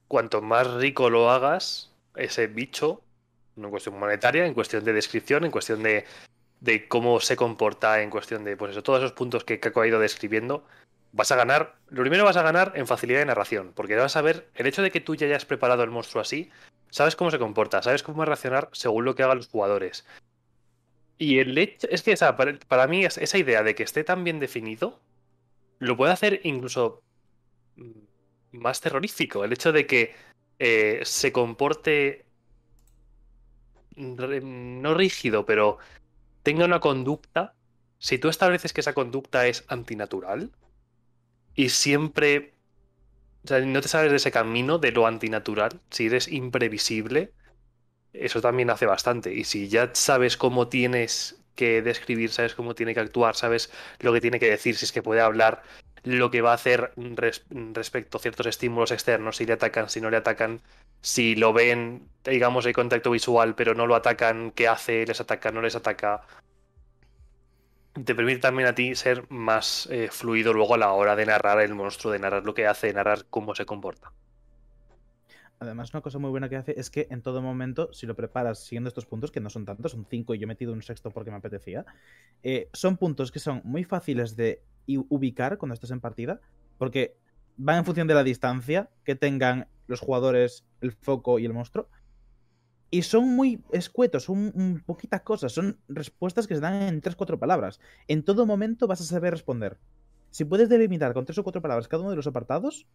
[0.09, 3.03] cuanto más rico lo hagas, ese bicho,
[3.57, 6.05] en cuestión monetaria, en cuestión de descripción, en cuestión de,
[6.89, 10.01] cómo se comporta, en cuestión de, pues eso, todos esos puntos que Kako ha ido
[10.01, 10.65] describiendo,
[11.13, 14.23] vas a ganar, lo primero vas a ganar en facilidad de narración, porque vas a
[14.23, 16.51] ver, el hecho de que tú ya hayas preparado el monstruo así,
[16.97, 20.07] sabes cómo se comporta, sabes cómo reaccionar según lo que hagan los jugadores.
[21.19, 22.17] Y el hecho, es que
[22.67, 24.99] para, mí esa idea de que esté tan bien definido,
[25.79, 27.03] lo puede hacer incluso
[28.51, 29.45] más terrorífico.
[29.45, 30.15] El hecho de que
[30.59, 32.25] eh, se comporte
[33.97, 35.77] no rígido, pero
[36.43, 37.53] tenga una conducta.
[37.99, 40.51] Si tú estableces que esa conducta es antinatural
[41.55, 42.56] y siempre
[43.47, 47.33] o sea, no te sabes de ese camino de lo antinatural, si eres imprevisible,
[48.13, 49.33] eso también hace bastante.
[49.33, 53.71] Y si ya sabes cómo tienes que describir, sabes cómo tiene que actuar, sabes
[54.01, 55.63] lo que tiene que decir, si es que puede hablar,
[56.03, 60.11] lo que va a hacer respecto a ciertos estímulos externos, si le atacan, si no
[60.11, 60.61] le atacan,
[61.01, 65.07] si lo ven, digamos, hay contacto visual, pero no lo atacan, ¿qué hace?
[65.07, 65.53] ¿Les ataca?
[65.53, 66.23] ¿No les ataca?
[68.05, 71.61] Te permite también a ti ser más eh, fluido luego a la hora de narrar
[71.61, 74.13] el monstruo, de narrar lo que hace, de narrar cómo se comporta.
[75.59, 78.63] Además, una cosa muy buena que hace es que en todo momento, si lo preparas
[78.63, 81.11] siguiendo estos puntos, que no son tantos, son cinco y yo he metido un sexto
[81.11, 81.87] porque me apetecía,
[82.43, 86.41] eh, son puntos que son muy fáciles de ubicar cuando estás en partida,
[86.77, 87.17] porque
[87.57, 91.89] van en función de la distancia que tengan los jugadores, el foco y el monstruo.
[92.91, 97.81] Y son muy escuetos, son poquitas cosas, son respuestas que se dan en 3-4 palabras.
[98.07, 99.79] En todo momento vas a saber responder.
[100.31, 102.87] si puedes delimitar con tres o cuatro palabras cada uno de los apartados,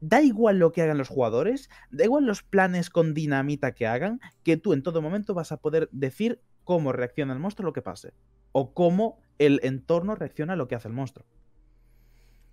[0.00, 4.20] da igual lo que hagan los jugadores, da igual los planes con dinamita que hagan,
[4.42, 7.72] que tú en todo momento vas a poder decir cómo reacciona el monstruo a lo
[7.72, 8.12] que pase.
[8.50, 11.26] O cómo el entorno reacciona a lo que hace el monstruo.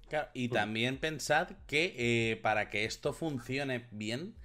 [0.09, 4.35] Claro, y también pensad que eh, para que esto funcione bien,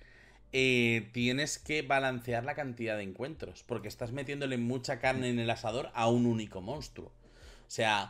[0.57, 5.51] eh, tienes que balancear la cantidad de encuentros, porque estás metiéndole mucha carne en el
[5.51, 7.09] asador a un único monstruo.
[7.09, 8.09] O sea,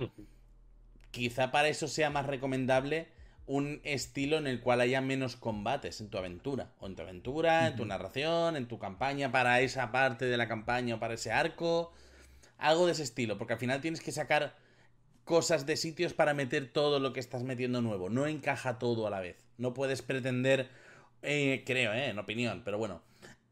[1.11, 3.09] quizá para eso sea más recomendable
[3.47, 6.71] un estilo en el cual haya menos combates en tu aventura.
[6.81, 10.47] O en tu aventura, en tu narración, en tu campaña, para esa parte de la
[10.47, 11.95] campaña o para ese arco.
[12.59, 14.55] Algo de ese estilo, porque al final tienes que sacar
[15.25, 18.11] cosas de sitios para meter todo lo que estás metiendo nuevo.
[18.11, 19.39] No encaja todo a la vez.
[19.57, 20.69] No puedes pretender,
[21.25, 23.03] eh, creo, eh, en opinión, pero bueno,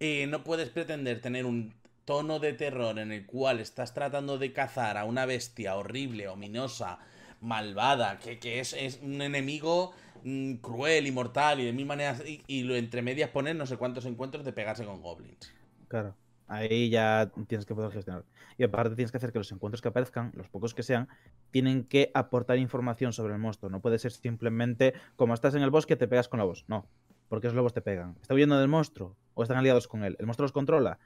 [0.00, 4.52] eh, no puedes pretender tener un tono de terror en el cual estás tratando de
[4.52, 6.98] cazar a una bestia horrible, ominosa,
[7.40, 9.92] malvada, que, que es, es, un enemigo
[10.24, 13.76] mm, cruel y mortal y de mil maneras, y, lo entre medias poner no sé
[13.76, 15.52] cuántos encuentros de pegarse con goblins.
[15.88, 16.16] Claro.
[16.48, 18.24] Ahí ya tienes que poder gestionar.
[18.58, 21.08] Y aparte tienes que hacer que los encuentros que aparezcan, los pocos que sean,
[21.50, 23.70] tienen que aportar información sobre el monstruo.
[23.70, 26.64] No puede ser simplemente como estás en el bosque te pegas con lobos.
[26.68, 26.86] No,
[27.32, 28.14] porque los lobos te pegan.
[28.20, 30.16] ¿Está huyendo del monstruo o están aliados con él?
[30.18, 30.98] ¿El monstruo los controla?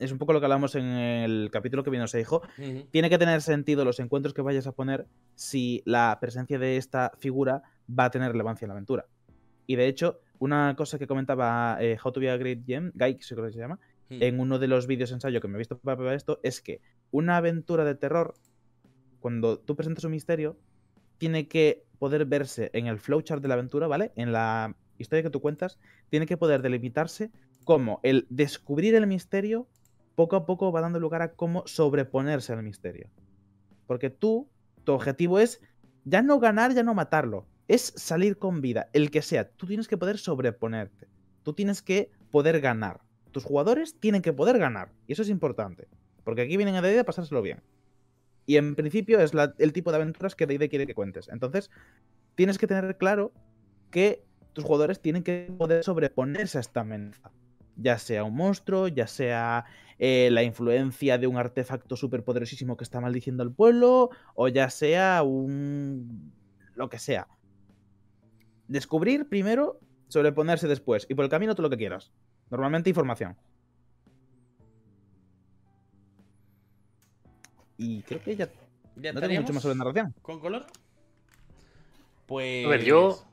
[0.00, 2.42] Es un poco lo que hablamos en el capítulo que vino se dijo.
[2.58, 2.90] Uh -huh.
[2.90, 5.06] Tiene que tener sentido los encuentros que vayas a poner
[5.36, 9.06] si la presencia de esta figura va a tener relevancia en la aventura.
[9.68, 13.18] Y de hecho, una cosa que comentaba eh, How to be a Great Gem, Guy,
[13.18, 16.14] creo que se llama, en uno de los vídeos ensayo que me he visto para
[16.16, 16.80] esto es que
[17.12, 18.34] una aventura de terror,
[19.20, 20.58] cuando tú presentas un misterio,
[21.18, 24.10] tiene que poder verse en el flowchart de la aventura, ¿vale?
[24.16, 25.78] En la historia que tú cuentas,
[26.08, 27.30] tiene que poder delimitarse
[27.64, 29.68] como el descubrir el misterio
[30.14, 33.08] poco a poco va dando lugar a cómo sobreponerse al misterio.
[33.86, 34.48] Porque tú,
[34.84, 35.60] tu objetivo es
[36.04, 39.50] ya no ganar, ya no matarlo, es salir con vida, el que sea.
[39.50, 41.08] Tú tienes que poder sobreponerte,
[41.42, 44.90] tú tienes que poder ganar tus jugadores tienen que poder ganar.
[45.06, 45.88] Y eso es importante.
[46.24, 47.62] Porque aquí vienen a D&D a pasárselo bien.
[48.46, 51.28] Y en principio es el tipo de aventuras que D&D quiere que cuentes.
[51.28, 51.70] Entonces,
[52.34, 53.32] tienes que tener claro
[53.90, 57.30] que tus jugadores tienen que poder sobreponerse a esta amenaza.
[57.76, 59.64] Ya sea un monstruo, ya sea
[59.98, 64.68] eh, la influencia de un artefacto súper poderosísimo que está maldiciendo al pueblo, o ya
[64.70, 66.32] sea un...
[66.74, 67.28] lo que sea.
[68.68, 71.06] Descubrir primero, sobreponerse después.
[71.08, 72.12] Y por el camino todo lo que quieras.
[72.50, 73.36] Normalmente información.
[77.78, 78.50] Y creo que ya,
[78.96, 80.14] ¿Ya no tengo mucho más sobre narración.
[80.20, 80.66] ¿Con color?
[82.26, 82.66] Pues.
[82.66, 83.24] A ver, yo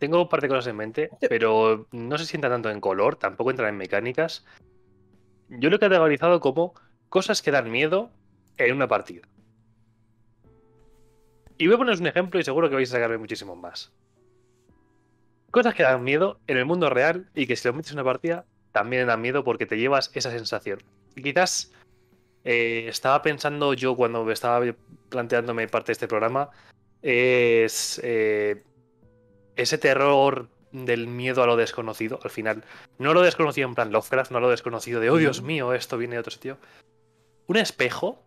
[0.00, 3.50] tengo un par de cosas en mente, pero no se sienta tanto en color, tampoco
[3.50, 4.44] entra en mecánicas.
[5.50, 6.74] Yo lo he categorizado como
[7.10, 8.10] cosas que dan miedo
[8.56, 9.28] en una partida.
[11.58, 13.92] Y voy a poneros un ejemplo y seguro que vais a sacarme muchísimo más.
[15.50, 18.04] Cosas que dan miedo en el mundo real y que si lo metes en una
[18.04, 20.78] partida también dan miedo porque te llevas esa sensación.
[21.14, 21.72] Y quizás
[22.44, 24.64] eh, estaba pensando yo cuando estaba
[25.10, 26.48] planteándome parte de este programa,
[27.02, 28.62] es eh,
[29.62, 32.64] ese terror del miedo a lo desconocido, al final.
[32.98, 36.14] No lo desconocido en plan Lovecraft, no lo desconocido de, oh Dios mío, esto viene
[36.14, 36.58] de otro sitio.
[37.46, 38.22] Un espejo,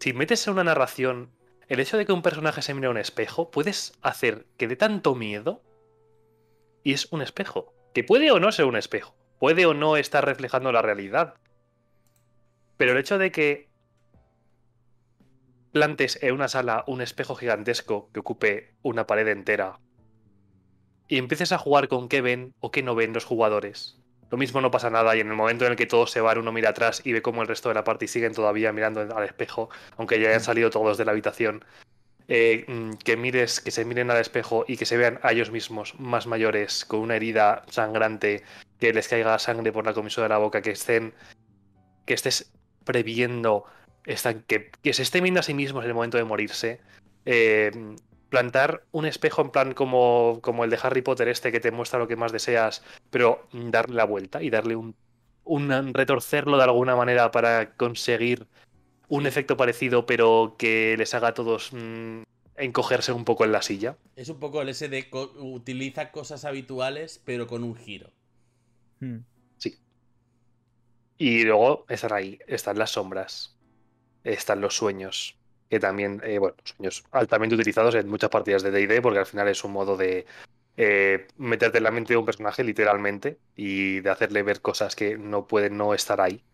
[0.00, 1.30] si metes en una narración
[1.68, 4.76] el hecho de que un personaje se mire a un espejo, puedes hacer que dé
[4.76, 5.62] tanto miedo
[6.82, 7.72] y es un espejo.
[7.94, 11.34] Que puede o no ser un espejo puede o no estar reflejando la realidad.
[12.76, 13.68] Pero el hecho de que
[15.72, 19.80] plantes en una sala un espejo gigantesco que ocupe una pared entera
[21.12, 23.98] y empieces a jugar con qué ven o qué no ven los jugadores.
[24.30, 26.38] Lo mismo no pasa nada y en el momento en el que todos se van
[26.38, 29.24] uno mira atrás y ve cómo el resto de la party siguen todavía mirando al
[29.24, 31.66] espejo, aunque ya hayan salido todos de la habitación,
[32.28, 32.64] eh,
[33.04, 36.26] que mires, que se miren al espejo y que se vean a ellos mismos más
[36.26, 38.42] mayores con una herida sangrante
[38.80, 41.12] que les caiga sangre por la comisura de la boca, que estén.
[42.06, 42.50] que estés
[42.86, 43.66] previendo.
[44.06, 46.80] Están, que, que, se estén viendo a sí mismos en el momento de morirse.
[47.26, 47.70] Eh,
[48.32, 51.98] plantar un espejo en plan como, como el de Harry Potter este que te muestra
[51.98, 54.96] lo que más deseas, pero darle la vuelta y darle un,
[55.44, 58.46] un retorcerlo de alguna manera para conseguir
[59.08, 62.22] un efecto parecido, pero que les haga a todos mmm,
[62.56, 63.98] encogerse un poco en la silla.
[64.16, 68.08] Es un poco el ese de co utiliza cosas habituales, pero con un giro.
[69.58, 69.78] Sí.
[71.18, 73.58] Y luego están ahí, están las sombras,
[74.24, 75.36] están los sueños,
[75.72, 79.48] que también, eh, bueno, sueños altamente utilizados en muchas partidas de DD, porque al final
[79.48, 80.26] es un modo de
[80.76, 85.16] eh, meterte en la mente de un personaje literalmente y de hacerle ver cosas que
[85.16, 86.44] no pueden no estar ahí.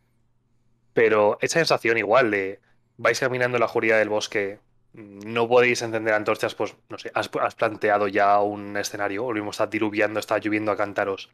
[0.93, 2.61] Pero esa sensación igual de
[2.97, 4.61] vais caminando la oscuridad del bosque
[4.93, 9.41] no podéis encender antorchas, pues no sé, has, has planteado ya un escenario, o lo
[9.41, 11.29] mismo está diluviando, está lloviendo a cántaros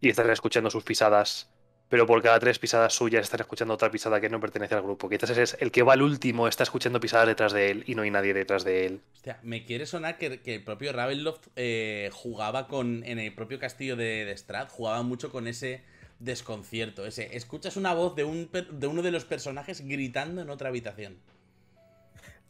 [0.00, 1.50] y estás escuchando sus pisadas,
[1.88, 5.08] pero por cada tres pisadas suyas están escuchando otra pisada que no pertenece al grupo.
[5.08, 8.02] Quizás es el que va al último, está escuchando pisadas detrás de él y no
[8.02, 9.00] hay nadie detrás de él.
[9.14, 13.04] Hostia, me quiere sonar que, que el propio Ravenloft eh, jugaba con.
[13.04, 15.82] En el propio castillo de, de jugaba mucho con ese
[16.18, 17.06] desconcierto.
[17.06, 17.36] Ese.
[17.36, 21.16] Escuchas una voz de, un, per- de uno de los personajes gritando en otra habitación.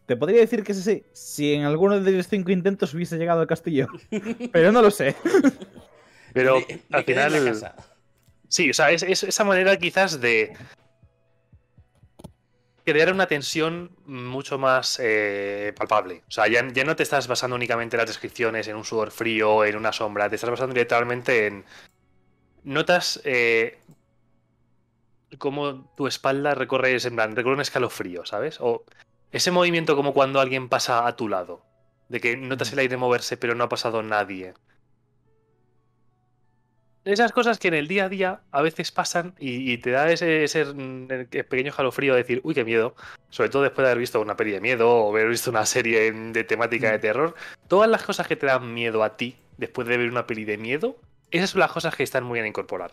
[0.07, 3.47] Te podría decir que sí, si en alguno de los cinco intentos hubiese llegado al
[3.47, 3.89] castillo.
[4.53, 5.15] Pero no lo sé.
[6.33, 7.75] Pero Me- me al quedé en la final.
[8.49, 10.57] Sí, o sea, es, es esa manera quizás de
[12.85, 16.23] crear una tensión mucho más eh, palpable.
[16.27, 19.11] O sea, ya, ya no te estás basando únicamente en las descripciones, en un sudor
[19.11, 21.65] frío, en una sombra, te estás basando literalmente en...
[22.65, 23.79] Notas eh,
[25.37, 28.59] cómo tu espalda recorre, en plan, recorre un escalofrío, ¿sabes?
[28.61, 28.85] O
[29.33, 31.63] ese movimiento como cuando alguien pasa a tu lado,
[32.09, 34.55] de que notas el aire moverse pero no ha pasado nadie.
[37.09, 40.13] Esas cosas que en el día a día a veces pasan y, y te da
[40.13, 41.07] ese, ese, mm,
[41.49, 42.95] pequeño jalofrío de decir, uy, qué miedo.
[43.31, 46.13] Sobre todo después de haber visto una peli de miedo o haber visto una serie
[46.13, 47.35] de temática de terror.
[47.67, 50.59] Todas las cosas que te dan miedo a ti después de ver una peli de
[50.59, 50.97] miedo,
[51.31, 52.91] esas son las cosas que están muy bien a incorporar.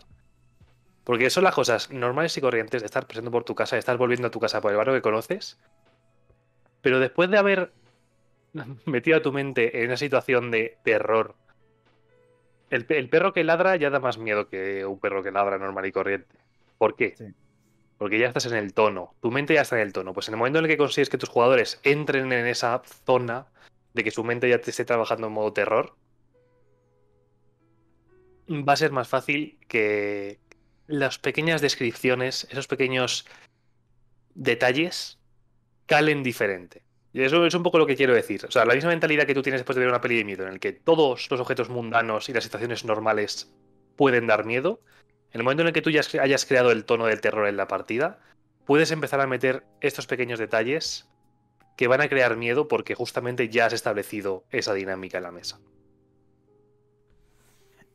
[1.04, 3.98] Porque son las cosas normales y corrientes de estar pasando por tu casa, de estar
[3.98, 5.58] volviendo a tu casa por el barrio que conoces.
[6.80, 7.70] Pero después de haber
[8.86, 11.34] metido a tu mente en una situación de terror
[12.70, 15.58] el, pe- el perro que ladra ya da más miedo que un perro que ladra
[15.58, 16.36] normal y corriente.
[16.78, 17.14] ¿Por qué?
[17.16, 17.24] Sí.
[17.98, 19.14] Porque ya estás en el tono.
[19.20, 20.12] Tu mente ya está en el tono.
[20.12, 23.46] Pues en el momento en el que consigues que tus jugadores entren en esa zona
[23.94, 25.96] de que su mente ya te esté trabajando en modo terror,
[28.50, 30.38] va a ser más fácil que
[30.86, 33.26] las pequeñas descripciones, esos pequeños
[34.34, 35.18] detalles,
[35.86, 36.82] calen diferente.
[37.16, 38.44] Y eso es un poco lo que quiero decir.
[38.46, 40.42] O sea, la misma mentalidad que tú tienes después de ver una peli de miedo,
[40.42, 43.50] en el que todos los objetos mundanos y las situaciones normales
[43.96, 44.82] pueden dar miedo,
[45.32, 47.56] en el momento en el que tú ya hayas creado el tono del terror en
[47.56, 48.18] la partida,
[48.66, 51.08] puedes empezar a meter estos pequeños detalles
[51.78, 55.58] que van a crear miedo porque justamente ya has establecido esa dinámica en la mesa.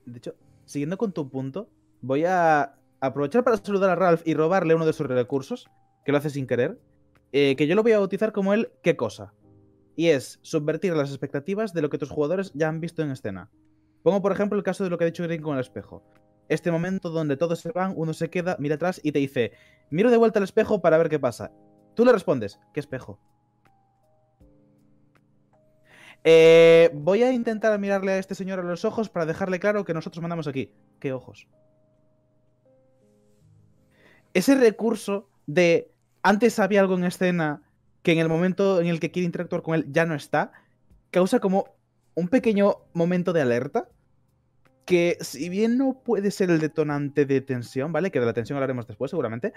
[0.08, 0.34] De hecho,
[0.66, 1.70] siguiendo con tu punto,
[2.02, 5.70] voy a aprovechar para saludar a Ralph y robarle uno de sus recursos,
[6.06, 6.80] que lo hace sin querer,
[7.32, 9.34] eh, que yo lo voy a bautizar como el qué cosa.
[9.96, 13.50] Y es subvertir las expectativas de lo que tus jugadores ya han visto en escena.
[14.04, 16.04] Pongo por ejemplo el caso de lo que ha dicho Green con el espejo.
[16.50, 19.54] Este momento donde todos se van, uno se queda, mira atrás y te dice,
[19.90, 21.52] miro de vuelta al espejo para ver qué pasa.
[21.96, 23.20] Tú le respondes, ¿qué espejo?
[26.24, 29.94] Eh, voy a intentar mirarle a este señor a los ojos para dejarle claro que
[29.94, 30.74] nosotros mandamos aquí.
[31.00, 31.48] ¿Qué ojos?
[34.34, 35.91] Ese recurso de
[36.24, 37.62] antes había algo en escena
[38.04, 40.52] que en el momento en el que quiere interactuar con él ya no está,
[41.12, 41.66] causa como
[42.16, 43.90] un pequeño momento de alerta
[44.86, 48.12] que si bien no puede ser el detonante de tensión, ¿vale?
[48.12, 49.54] Que de la tensión hablaremos después seguramente,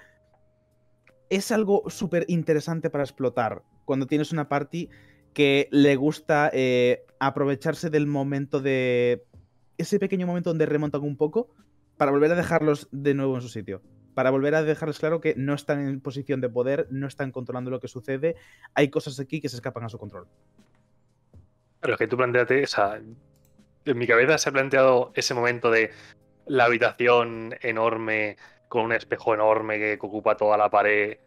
[1.31, 4.91] es algo súper interesante para explotar cuando tienes una party
[5.33, 9.25] que le gusta eh, aprovecharse del momento de...
[9.79, 11.49] ese pequeño momento donde remontan un poco
[11.97, 13.83] para volver a dejarlos de nuevo en su sitio.
[14.15, 17.71] Para volver a dejarles claro que no están en posición de poder, no están controlando
[17.71, 18.37] lo que sucede,
[18.75, 20.27] hay cosas aquí que se escapan a su control.
[21.81, 23.01] Pero es que tú planteate, o sea,
[23.85, 25.91] en mi cabeza se ha planteado ese momento de
[26.47, 28.37] la habitación enorme,
[28.69, 31.19] con un espejo enorme que ocupa toda la pared,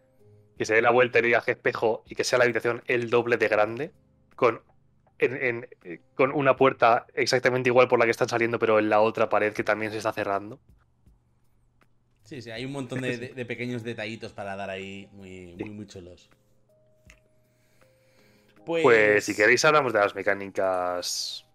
[0.57, 3.37] que se dé la vuelta y diga espejo y que sea la habitación el doble
[3.37, 3.91] de grande,
[5.19, 9.29] eh, con una puerta exactamente igual por la que están saliendo, pero en la otra
[9.29, 10.59] pared que también se está cerrando.
[12.27, 15.69] Sí, sí, hay un montón de, de- de pequeños detallitos para dar ahí muy, muy,
[15.69, 16.29] muy chulos.
[18.65, 21.45] Pues, Pues si queréis hablamos de las mecánicas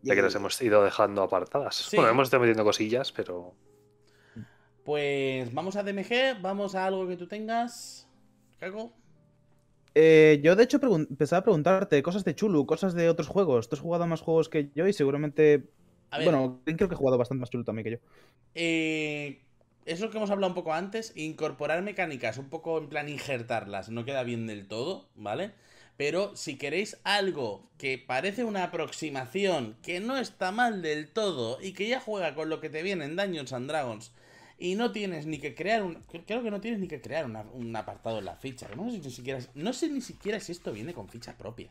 [0.00, 1.76] ya que las hemos ido dejando apartadas.
[1.76, 1.96] Sí.
[1.96, 3.54] Bueno, hemos estado metiendo cosillas, pero
[4.82, 8.08] Pues vamos a DMG, vamos a algo que tú tengas.
[8.58, 8.94] Cago.
[9.94, 13.68] Eh, yo, de hecho, pregun- pensaba preguntarte cosas de Chulu, cosas de otros juegos.
[13.68, 15.68] Tú has jugado a más juegos que yo y seguramente.
[16.10, 17.98] A ver, Bueno, creo que he jugado bastante más Chulu también que yo.
[18.54, 19.40] eh,
[19.86, 24.04] eso que hemos hablado un poco antes, incorporar mecánicas, un poco en plan injertarlas, no
[24.04, 25.52] queda bien del todo, ¿vale?
[25.96, 31.72] Pero si queréis algo que parece una aproximación, que no está mal del todo y
[31.72, 34.12] que ya juega con lo que te viene en Dungeons and Dragons
[34.58, 36.02] y no tienes ni que crear un...
[36.26, 38.68] Creo que no tienes ni que crear un apartado en la ficha.
[38.74, 41.70] No sé, ni siquiera, no sé ni siquiera si esto viene con ficha propia.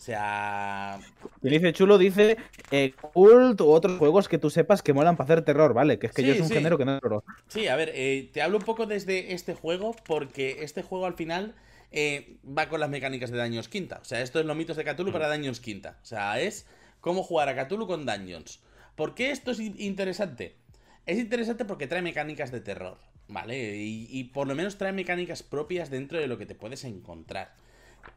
[0.00, 0.98] O sea.
[1.42, 2.38] Y dice chulo, dice
[2.70, 5.98] eh, Cult u otros juegos que tú sepas que molan para hacer terror, ¿vale?
[5.98, 6.54] Que es que Sí, yo es un sí.
[6.54, 7.22] género que no es terror.
[7.48, 11.12] Sí, a ver, eh, te hablo un poco desde este juego porque este juego al
[11.16, 11.54] final
[11.92, 13.98] eh, va con las mecánicas de Dungeons Quinta.
[14.00, 15.98] O sea, esto es los mitos de Cthulhu para Dungeons Quinta.
[16.02, 16.66] O sea, es
[17.02, 18.60] cómo jugar a Cthulhu con Dungeons.
[18.96, 20.56] ¿Por qué esto es in- interesante?
[21.04, 22.96] Es interesante porque trae mecánicas de terror,
[23.28, 23.76] ¿vale?
[23.76, 27.54] Y, y por lo menos trae mecánicas propias dentro de lo que te puedes encontrar.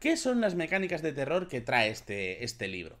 [0.00, 2.98] ¿Qué son las mecánicas de terror que trae este, este libro?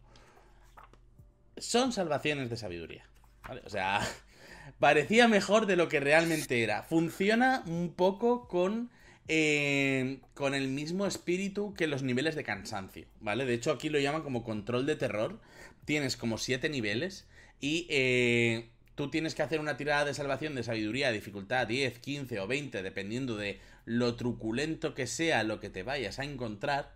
[1.56, 3.04] Son salvaciones de sabiduría.
[3.46, 3.62] ¿vale?
[3.64, 4.00] O sea,
[4.78, 6.82] parecía mejor de lo que realmente era.
[6.82, 8.90] Funciona un poco con,
[9.28, 13.44] eh, con el mismo espíritu que los niveles de cansancio, ¿vale?
[13.44, 15.40] De hecho, aquí lo llaman como control de terror.
[15.84, 17.26] Tienes como siete niveles
[17.60, 22.40] y eh, tú tienes que hacer una tirada de salvación de sabiduría dificultad 10, 15
[22.40, 26.92] o 20, dependiendo de lo truculento que sea lo que te vayas a encontrar.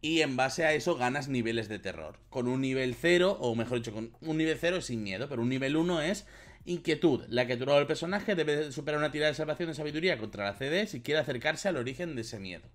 [0.00, 2.18] Y en base a eso ganas niveles de terror.
[2.30, 5.42] Con un nivel 0, o mejor dicho, con un nivel 0 es sin miedo, pero
[5.42, 6.24] un nivel 1 es
[6.64, 7.24] inquietud.
[7.28, 10.86] La criatura del personaje debe superar una tirada de salvación de sabiduría contra la CD
[10.86, 12.68] si quiere acercarse al origen de ese miedo.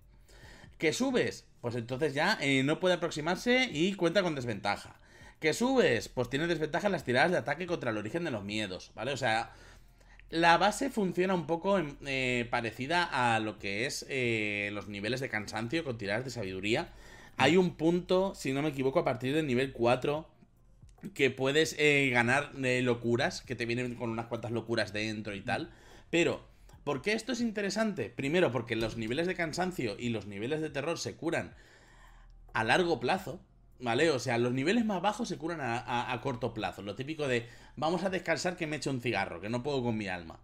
[0.78, 1.46] ¿Que subes?
[1.62, 5.00] Pues entonces ya eh, no puede aproximarse y cuenta con desventaja.
[5.40, 6.10] ¿Que subes?
[6.10, 9.12] Pues tiene desventaja en las tiradas de ataque contra el origen de los miedos, ¿vale?
[9.12, 9.52] O sea,
[10.34, 15.20] la base funciona un poco en- eh, parecida a lo que es eh, los niveles
[15.20, 16.90] de cansancio con tiradas de sabiduría.
[17.38, 20.28] Hay un punto, si no me equivoco, a partir del nivel 4
[21.14, 25.70] que puedes eh, ganar locuras, que te vienen con unas cuantas locuras dentro y tal.
[26.10, 26.44] Pero,
[26.84, 28.10] ¿por qué esto es interesante?
[28.10, 31.54] Primero, porque los niveles de cansancio y los niveles de terror se curan
[32.54, 33.40] a largo plazo,
[33.80, 34.10] ¿vale?
[34.12, 36.82] O sea, los niveles más bajos se curan a, a- corto plazo.
[36.82, 39.98] Lo típico de, vamos a descansar que me echo un cigarro, que no puedo con
[39.98, 40.40] mi alma.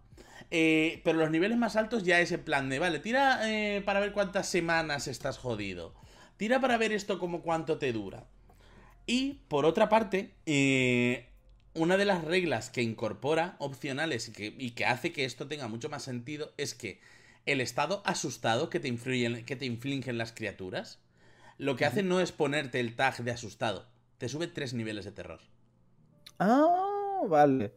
[0.50, 4.12] Eh, pero los niveles más altos ya es plan de, vale, tira eh, para ver
[4.12, 5.94] cuántas semanas estás jodido.
[6.36, 8.26] Tira para ver esto como cuánto te dura.
[9.06, 11.28] Y por otra parte, eh,
[11.74, 15.68] una de las reglas que incorpora opcionales y que, y que hace que esto tenga
[15.68, 17.00] mucho más sentido es que
[17.46, 20.98] el estado asustado que te, influyen, que te infligen las criaturas,
[21.60, 23.86] lo que hace no es ponerte el tag de asustado,
[24.18, 25.40] te sube tres niveles de terror.
[26.38, 27.74] Ah, vale.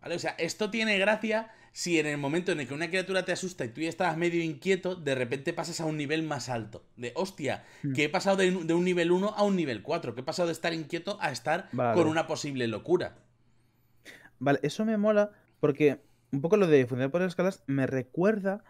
[0.00, 0.14] ¿Vale?
[0.14, 3.32] O sea, esto tiene gracia si en el momento en el que una criatura te
[3.32, 6.84] asusta y tú ya estabas medio inquieto, de repente pasas a un nivel más alto.
[6.96, 7.92] De hostia, Hmm.
[7.92, 10.24] que he pasado de, un- de un nivel 1 a un nivel 4, que he
[10.24, 11.94] pasado de estar inquieto a estar Vale.
[12.00, 13.16] con una posible locura.
[14.38, 15.30] Vale, eso me mola
[15.60, 16.00] porque
[16.32, 18.64] un poco lo de funcionar por escalas me recuerda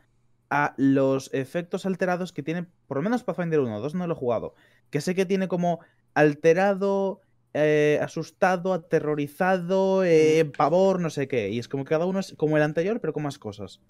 [0.51, 4.17] a los efectos alterados que tiene, por lo menos Pathfinder 1, 2 no lo he
[4.17, 4.55] jugado,
[4.91, 5.81] que sé que tiene como
[6.15, 7.21] alterado,
[7.55, 12.35] eh, asustado, aterrorizado, eh, pavor, no sé qué, y es como que cada uno es
[12.37, 13.81] como el anterior, pero con más cosas.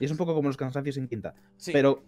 [0.00, 1.34] Y es un poco como los cansancios en quinta.
[1.56, 2.02] Sí, Pero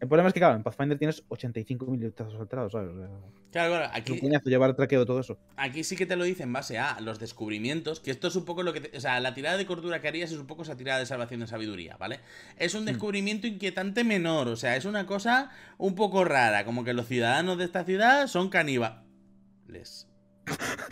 [0.00, 2.90] el problema es que, claro, en Pathfinder tienes 85 mil estados alterados, ¿sabes?
[2.90, 3.08] O sea,
[3.50, 5.38] claro, claro, aquí, llevar traqueo todo eso.
[5.56, 8.44] aquí sí que te lo dice en base a los descubrimientos, que esto es un
[8.44, 8.80] poco lo que...
[8.82, 11.06] te- o sea, la tirada de cordura que harías es un poco esa tirada de
[11.06, 12.20] salvación de sabiduría, ¿vale?
[12.56, 16.92] Es un descubrimiento inquietante menor, o sea, es una cosa un poco rara, como que
[16.94, 20.06] los ciudadanos de esta ciudad son caníbales.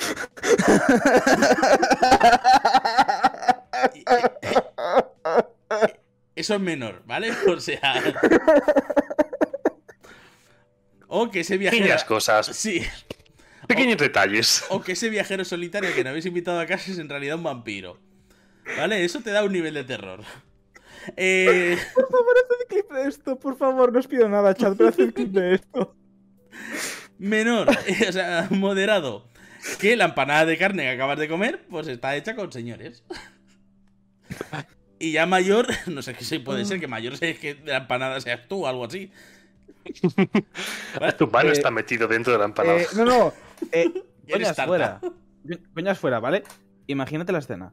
[3.94, 4.04] Y- y-
[6.36, 7.32] Eso es menor, ¿vale?
[7.48, 7.94] O sea...
[11.08, 11.82] O que ese viajero...
[11.82, 12.82] Pequeñas cosas, Sí,
[13.68, 14.64] pequeños detalles.
[14.70, 17.44] o que ese viajero solitario que no habéis invitado a casa es en realidad un
[17.44, 17.98] vampiro.
[18.76, 19.04] ¿Vale?
[19.04, 20.24] Eso te da un nivel de terror.
[21.16, 24.88] Eh, Por favor, haced clip de esto, por favor, no os pido nada, chat, pero
[24.88, 25.96] haced clip de esto.
[27.18, 29.28] menor, eh, o sea, moderado.
[29.80, 33.04] Que la empanada de carne que acabas de comer, pues está hecha con señores.
[34.98, 38.20] Y ya mayor, no sé qué si puede ser que mayor sea que la empanada
[38.20, 39.10] seas tú o algo así.
[41.18, 42.80] Tu mano Eh, está metido dentro de la empanada.
[42.80, 43.32] Eh, no, no.
[43.72, 43.92] Eh,
[44.32, 45.00] coñas fuera.
[45.74, 46.42] Coñas fuera, ¿vale?
[46.86, 47.72] Imagínate la escena.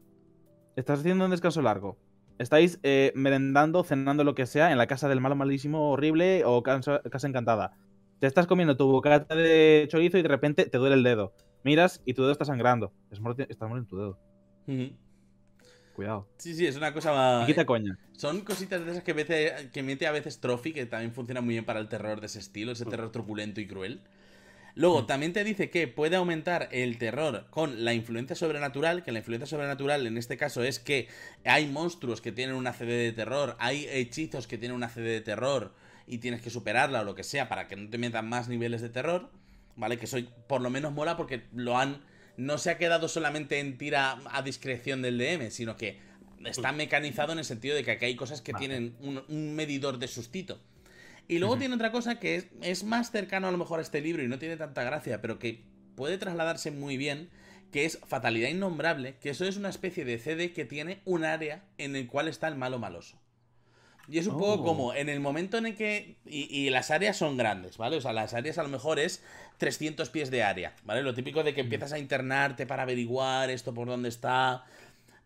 [0.75, 1.97] Estás haciendo un descanso largo.
[2.39, 6.61] Estáis eh, merendando, cenando lo que sea en la casa del malo malísimo, horrible o
[6.63, 7.77] casa, casa encantada.
[8.19, 11.33] Te estás comiendo tu bocata de chorizo y de repente te duele el dedo.
[11.63, 12.91] Miras y tu dedo está sangrando.
[13.11, 14.19] Es muerte- Estás muriendo tu dedo.
[15.93, 16.27] Cuidado.
[16.37, 17.43] Sí, sí, es una cosa.
[17.45, 17.97] Quita coña.
[18.17, 21.53] Son cositas de esas que, mete, que mete a veces Trophy, que también funciona muy
[21.53, 24.01] bien para el terror de ese estilo, ese terror truculento y cruel.
[24.75, 29.19] Luego, también te dice que puede aumentar el terror con la influencia sobrenatural, que la
[29.19, 31.07] influencia sobrenatural en este caso es que
[31.45, 35.21] hay monstruos que tienen una CD de terror, hay hechizos que tienen una CD de
[35.21, 35.73] terror
[36.07, 38.81] y tienes que superarla o lo que sea para que no te metan más niveles
[38.81, 39.29] de terror,
[39.75, 39.97] ¿vale?
[39.97, 42.01] Que soy por lo menos mola porque lo han
[42.37, 45.99] no se ha quedado solamente en tira a discreción del DM, sino que
[46.45, 48.67] está mecanizado en el sentido de que aquí hay cosas que Vale.
[48.67, 50.59] tienen un, un medidor de sustito.
[51.27, 54.01] Y luego tiene otra cosa que es, es más cercano a lo mejor a este
[54.01, 55.63] libro y no tiene tanta gracia, pero que
[55.95, 57.29] puede trasladarse muy bien,
[57.71, 61.63] que es Fatalidad Innombrable, que eso es una especie de CD que tiene un área
[61.77, 63.22] en el cual está el malo maloso.
[64.09, 64.63] Y es un poco Oh.
[64.63, 66.17] como en el momento en el que...
[66.25, 67.97] Y, y las áreas son grandes, ¿vale?
[67.97, 69.23] O sea, las áreas a lo mejor es
[69.57, 71.01] 300 pies de área, ¿vale?
[71.03, 74.65] Lo típico de que empiezas a internarte para averiguar esto por dónde está.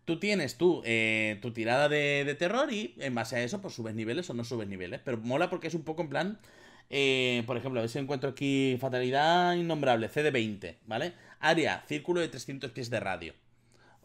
[0.04, 3.74] Tú tienes tú, eh, tu tirada de, de terror y en base a eso pues
[3.74, 5.00] subes niveles o no subes niveles.
[5.04, 6.38] Pero mola porque es un poco en plan...
[6.90, 11.14] eh, por ejemplo, a ver si encuentro aquí Fatalidad Innombrable, CD20, ¿vale?
[11.40, 13.34] Área, círculo de 300 pies de radio.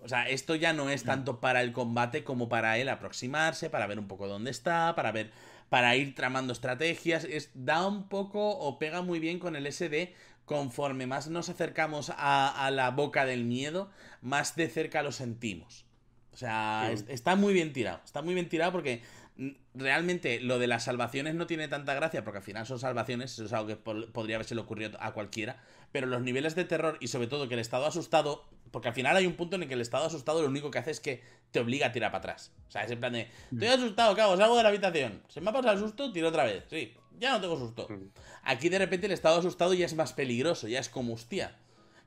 [0.03, 3.87] O sea, esto ya no es tanto para el combate como para él aproximarse, para
[3.87, 5.31] ver un poco dónde está, para ver,
[5.69, 7.23] para ir tramando estrategias.
[7.23, 10.13] Es, da un poco o pega muy bien con el SD.
[10.45, 13.89] Conforme más nos acercamos a, a la boca del miedo,
[14.21, 15.85] más de cerca lo sentimos.
[16.33, 16.93] O sea, Sí.
[16.95, 18.01] es- está muy bien tirado.
[18.03, 19.01] Está muy bien tirado porque
[19.37, 23.31] mm, realmente lo de las salvaciones no tiene tanta gracia porque al final son salvaciones,
[23.31, 26.65] eso es algo que po- podría haberse le ocurrido a cualquiera, pero los niveles de
[26.65, 28.43] terror y sobre todo que el estado asustado,
[28.73, 30.79] porque al final hay un punto en el que el estado asustado lo único que
[30.79, 31.21] hace es que
[31.51, 32.51] te obliga a tirar para atrás.
[32.67, 34.35] O sea, es en plan de, estoy asustado, ¿qué hago?
[34.35, 37.33] Salgo de la habitación, se me ha pasado el susto, tiro otra vez, sí, ya
[37.33, 37.85] no tengo susto.
[37.87, 38.09] Mm.
[38.41, 41.55] Aquí de repente el estado asustado ya es más peligroso, ya es como hostia.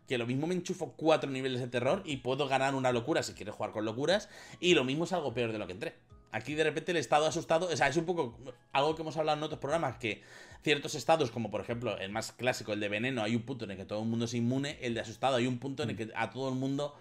[0.09, 3.33] Que lo mismo me enchufo cuatro niveles de terror y puedo ganar una locura si
[3.35, 4.29] quieres jugar con locuras.
[4.59, 5.95] Y lo mismo es algo peor de lo que entré.
[6.33, 8.37] Aquí de repente el estado asustado, o sea, es un poco
[8.73, 10.23] algo que hemos hablado en otros programas, que
[10.63, 13.73] ciertos estados, como por ejemplo el más clásico, el de veneno, hay un punto en
[13.73, 15.97] el que todo el mundo es inmune, el de asustado hay un punto en el
[15.97, 16.95] que a todo el mundo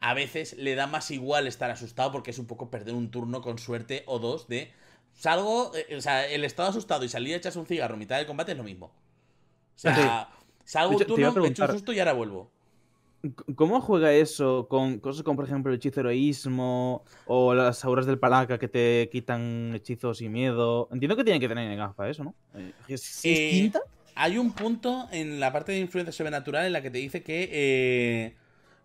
[0.00, 3.42] a veces le da más igual estar asustado porque es un poco perder un turno
[3.42, 4.72] con suerte o dos de
[5.14, 8.16] salgo, eh, o sea, el estado asustado y salir a echarse un cigarro a mitad
[8.16, 8.86] del combate es lo mismo.
[8.86, 10.30] O sea,
[10.64, 12.50] salgo un turno, me echo un susto y ahora vuelvo.
[13.54, 18.18] ¿Cómo juega eso con cosas como, por ejemplo, el hechizo heroísmo o las auras del
[18.18, 20.88] palaca que te quitan hechizos y miedo?
[20.90, 22.34] Entiendo que tiene que tener en gafa eso, ¿no?
[22.54, 23.70] Eh, ¿Es Eh?
[24.14, 27.48] Hay un punto en la parte de influencia sobrenatural en la que te dice que
[27.52, 28.34] eh,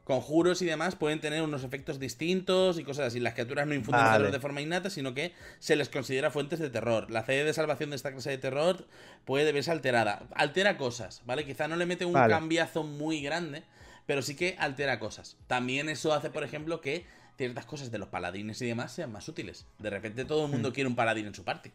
[0.05, 3.19] conjuros y demás pueden tener unos efectos distintos y cosas así.
[3.19, 4.17] Las criaturas no infunden Vale.
[4.17, 7.09] terror de forma innata, sino que se les considera fuentes de terror.
[7.09, 8.85] La CD de salvación de esta clase de terror
[9.25, 10.23] puede verse alterada.
[10.35, 11.43] Altera cosas, ¿vale?
[11.45, 12.31] Quizá no le mete un Vale.
[12.31, 13.63] cambiazo muy grande,
[14.05, 15.37] pero sí que altera cosas.
[15.47, 17.05] También eso hace, por ejemplo, que
[17.37, 19.65] ciertas cosas de los paladines y demás sean más útiles.
[19.79, 21.71] De repente todo el mundo quiere un paladín en su party.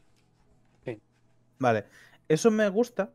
[1.58, 1.84] Vale.
[2.28, 3.10] Eso me gusta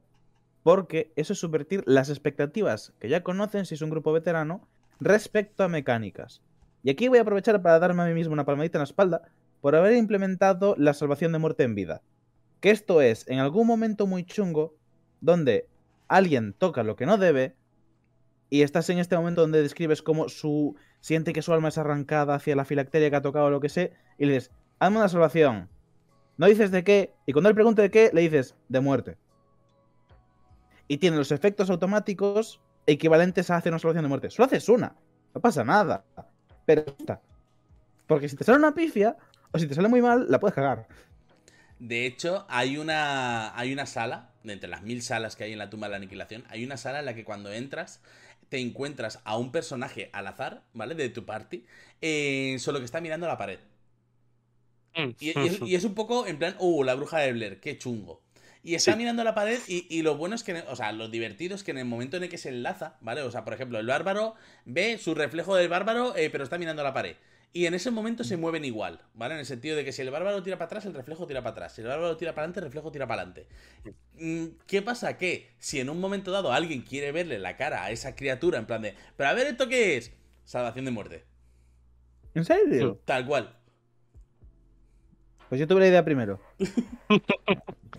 [0.62, 4.68] porque eso es subvertir las expectativas que ya conocen si es un grupo veterano
[5.00, 6.42] respecto a mecánicas.
[6.84, 9.22] Y aquí voy a aprovechar para darme a mí mismo una palmadita en la espalda
[9.62, 12.02] por haber implementado la salvación de muerte en vida.
[12.62, 14.76] Que esto es, en algún momento muy chungo,
[15.22, 15.68] donde
[16.08, 17.56] alguien toca lo que no debe
[18.50, 22.36] y estás en este momento donde describes cómo su siente que su alma es arrancada
[22.36, 25.10] hacia la filacteria que ha tocado o lo que sé y le dices, hazme una
[25.10, 25.70] salvación.
[26.38, 29.18] No dices de qué, y cuando él pregunte de qué, le dices de muerte.
[30.88, 34.30] Y tiene los efectos automáticos equivalentes a hacer una salvación de muerte.
[34.30, 34.96] Solo haces una,
[35.34, 36.04] no pasa nada.
[36.66, 37.22] Pero está.
[38.08, 39.16] Porque si te sale una pifia,
[39.52, 40.88] o si te sale muy mal, la puedes cagar.
[41.80, 45.60] De hecho, hay una, hay una sala, de entre las mil salas que hay en
[45.60, 48.02] la tumba de la aniquilación, hay una sala en la que cuando entras
[48.50, 50.96] te encuentras a un personaje al azar, ¿vale?
[50.96, 51.66] De tu party,
[52.02, 53.60] eh, solo que está mirando a la pared.
[55.20, 57.78] Y, y es, y es un poco en plan, uh, la bruja de Blair, qué
[57.78, 58.22] chungo.
[58.64, 58.98] Y está Sí.
[58.98, 61.64] mirando a la pared y, y lo bueno es que, o sea, lo divertido es
[61.64, 63.22] que en el momento en el que se enlaza, ¿vale?
[63.22, 64.36] O sea, por ejemplo, el bárbaro
[64.66, 67.16] ve su reflejo del bárbaro, eh, pero está mirando a la pared.
[67.56, 69.36] Y en ese momento se mueven igual, ¿vale?
[69.36, 71.52] En el sentido de que si el bárbaro tira para atrás, el reflejo tira para
[71.52, 71.72] atrás.
[71.72, 73.48] Si el bárbaro tira para adelante, el reflejo tira para adelante.
[74.20, 75.18] Mm, ¿Qué pasa?
[75.18, 78.66] Que si en un momento dado alguien quiere verle la cara a esa criatura, en
[78.66, 80.12] plan de, pero a ver, ¿esto qué es?
[80.44, 81.24] Salvación de muerte.
[82.34, 83.00] ¿En serio?
[83.06, 83.56] Tal cual.
[85.48, 86.42] Pues yo tuve la idea primero.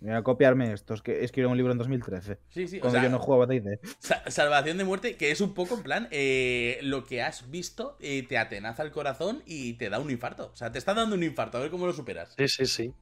[0.00, 2.38] Voy a copiarme estos, que escribí un libro en 2013.
[2.50, 2.78] Sí, sí.
[2.78, 3.80] O Cuando sea, yo no jugaba a D&D.
[3.98, 7.96] Sa- Salvación de muerte, que es un poco en plan, eh, lo que has visto
[8.00, 10.50] eh, te atenaza el corazón y te da un infarto.
[10.52, 12.38] O sea, te está dando un infarto, a ver cómo lo superas.
[12.38, 12.94] Sí, sí, sí.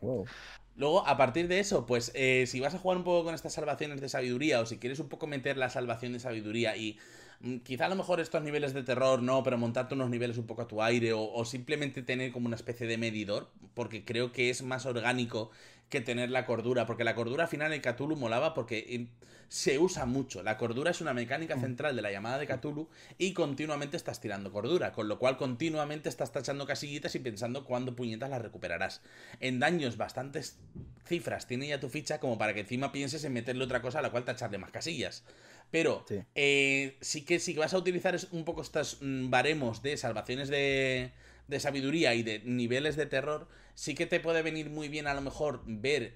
[0.00, 0.30] Wow.
[0.74, 3.52] Luego, a partir de eso, pues eh, si vas a jugar un poco con estas
[3.52, 6.98] salvaciones de sabiduría o si quieres un poco meter la salvación de sabiduría y
[7.40, 10.46] mm, quizá a lo mejor estos niveles de terror no, pero montarte unos niveles un
[10.46, 14.32] poco a tu aire o, o simplemente tener como una especie de medidor, porque creo
[14.32, 15.50] que es más orgánico
[15.88, 19.06] que tener la cordura, porque la cordura al final en Cthulhu molaba porque eh,
[19.48, 20.42] se usa mucho.
[20.42, 24.50] La cordura es una mecánica central de la llamada de Cthulhu y continuamente estás tirando
[24.50, 29.02] cordura, con lo cual continuamente estás tachando casillitas y pensando cuándo puñetas las recuperarás.
[29.40, 30.58] En daños bastantes
[31.04, 34.02] cifras tiene ya tu ficha como para que encima pienses en meterle otra cosa a
[34.02, 35.24] la cual tacharle más casillas.
[35.70, 36.20] Pero Sí.
[36.34, 40.48] eh, sí que si vas a utilizar es- un poco estos mm, baremos de salvaciones
[40.48, 41.12] de
[41.48, 45.14] de sabiduría y de niveles de terror, sí que te puede venir muy bien a
[45.14, 46.14] lo mejor ver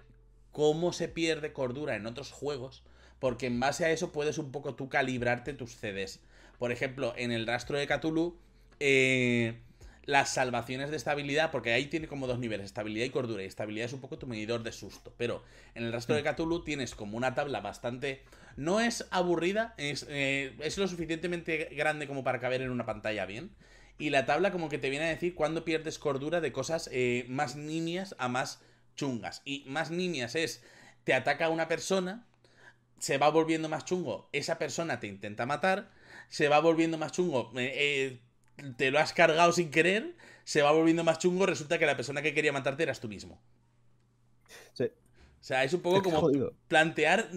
[0.52, 2.82] cómo se pierde cordura en otros juegos,
[3.18, 6.20] porque en base a eso puedes un poco tú calibrarte tus CDs.
[6.58, 8.38] Por ejemplo, en el rastro de Cthulhu,
[8.80, 9.58] eh,
[10.04, 13.86] las salvaciones de estabilidad, porque ahí tiene como dos niveles, estabilidad y cordura, y estabilidad
[13.86, 15.42] es un poco tu medidor de susto, pero
[15.74, 16.34] en el rastro de mm.
[16.34, 18.22] Cthulhu tienes como una tabla bastante...
[18.56, 23.26] No es aburrida, es, eh, es lo suficientemente grande como para caber en una pantalla
[23.26, 23.50] bien,
[23.98, 27.24] y la tabla como que te viene a decir cuándo pierdes cordura de cosas eh,
[27.28, 28.60] más nimias a más
[28.94, 29.42] chungas.
[29.44, 30.62] Y más nimias es,
[31.04, 32.26] te ataca una persona,
[32.98, 35.90] se va volviendo más chungo, esa persona te intenta matar,
[36.28, 38.20] se va volviendo más chungo, eh,
[38.58, 41.96] eh, te lo has cargado sin querer, se va volviendo más chungo, resulta que la
[41.96, 43.40] persona que quería matarte eras tú mismo.
[44.74, 44.84] Sí.
[44.84, 46.28] O sea, es un poco como
[46.66, 47.30] plantear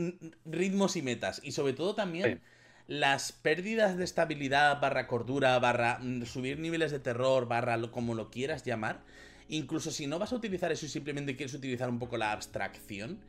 [0.46, 1.42] ritmos y metas.
[1.44, 2.42] Y sobre todo también
[2.90, 8.32] las pérdidas de estabilidad, barra cordura, barra mm, subir niveles de terror, barra como lo
[8.32, 9.04] quieras llamar,
[9.48, 13.20] incluso si no vas a utilizar eso y simplemente quieres utilizar un poco la abstracción,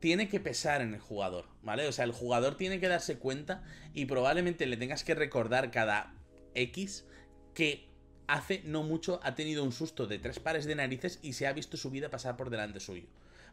[0.00, 1.86] tiene que pesar en el jugador, ¿vale?
[1.86, 6.14] O sea, el jugador tiene que darse cuenta y probablemente le tengas que recordar cada
[6.54, 7.04] X
[7.52, 7.86] que
[8.26, 11.52] hace no mucho ha tenido un susto de tres pares de narices y se ha
[11.52, 13.06] visto su vida pasar por delante suyo.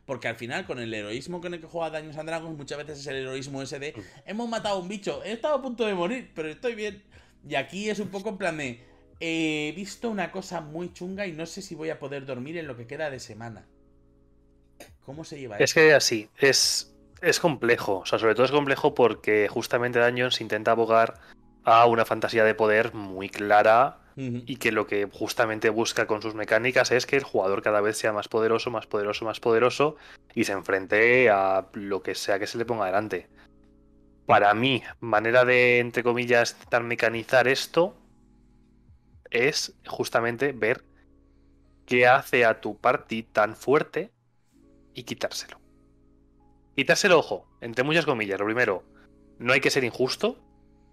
[0.05, 2.99] Porque al final, con el heroísmo con el que juega Daños and Dragons, muchas veces
[2.99, 3.93] es el heroísmo ese de
[4.25, 7.03] hemos matado a un bicho, he estado a punto de morir, pero estoy bien.
[7.47, 8.83] Y aquí es un poco en plan de
[9.21, 12.67] he visto una cosa muy chunga y no sé si voy a poder dormir en
[12.67, 13.67] lo que queda de semana.
[15.05, 17.99] ¿Cómo se lleva Es que así, es, es complejo.
[17.99, 21.19] O sea, sobre todo es complejo porque justamente Daños intenta abogar
[21.63, 26.35] a una fantasía de poder muy clara y que lo que justamente busca con sus
[26.35, 29.95] mecánicas es que el jugador cada vez sea más poderoso, más poderoso, más poderoso
[30.35, 33.27] y se enfrente a lo que sea que se le ponga delante.
[34.25, 37.95] Para mí, manera de, entre comillas, intentar mecanizar esto
[39.29, 40.83] es justamente ver
[41.85, 44.11] qué hace a tu party tan fuerte
[44.93, 45.59] y quitárselo.
[46.75, 48.39] Quitárselo, ojo, entre muchas comillas.
[48.39, 48.83] Lo primero,
[49.39, 50.37] no hay que ser injusto,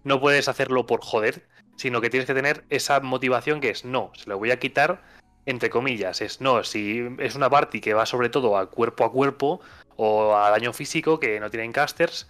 [0.03, 1.47] no puedes hacerlo por joder,
[1.79, 5.01] sino que tienes que tener esa motivación que es no, se lo voy a quitar
[5.45, 9.11] entre comillas, es no, si es una party que va sobre todo a cuerpo a
[9.11, 9.61] cuerpo
[9.95, 12.29] o a daño físico que no tienen casters,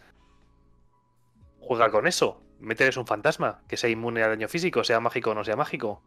[1.60, 5.34] juega con eso, mételes un fantasma que sea inmune a daño físico, sea mágico o
[5.34, 6.04] no sea mágico.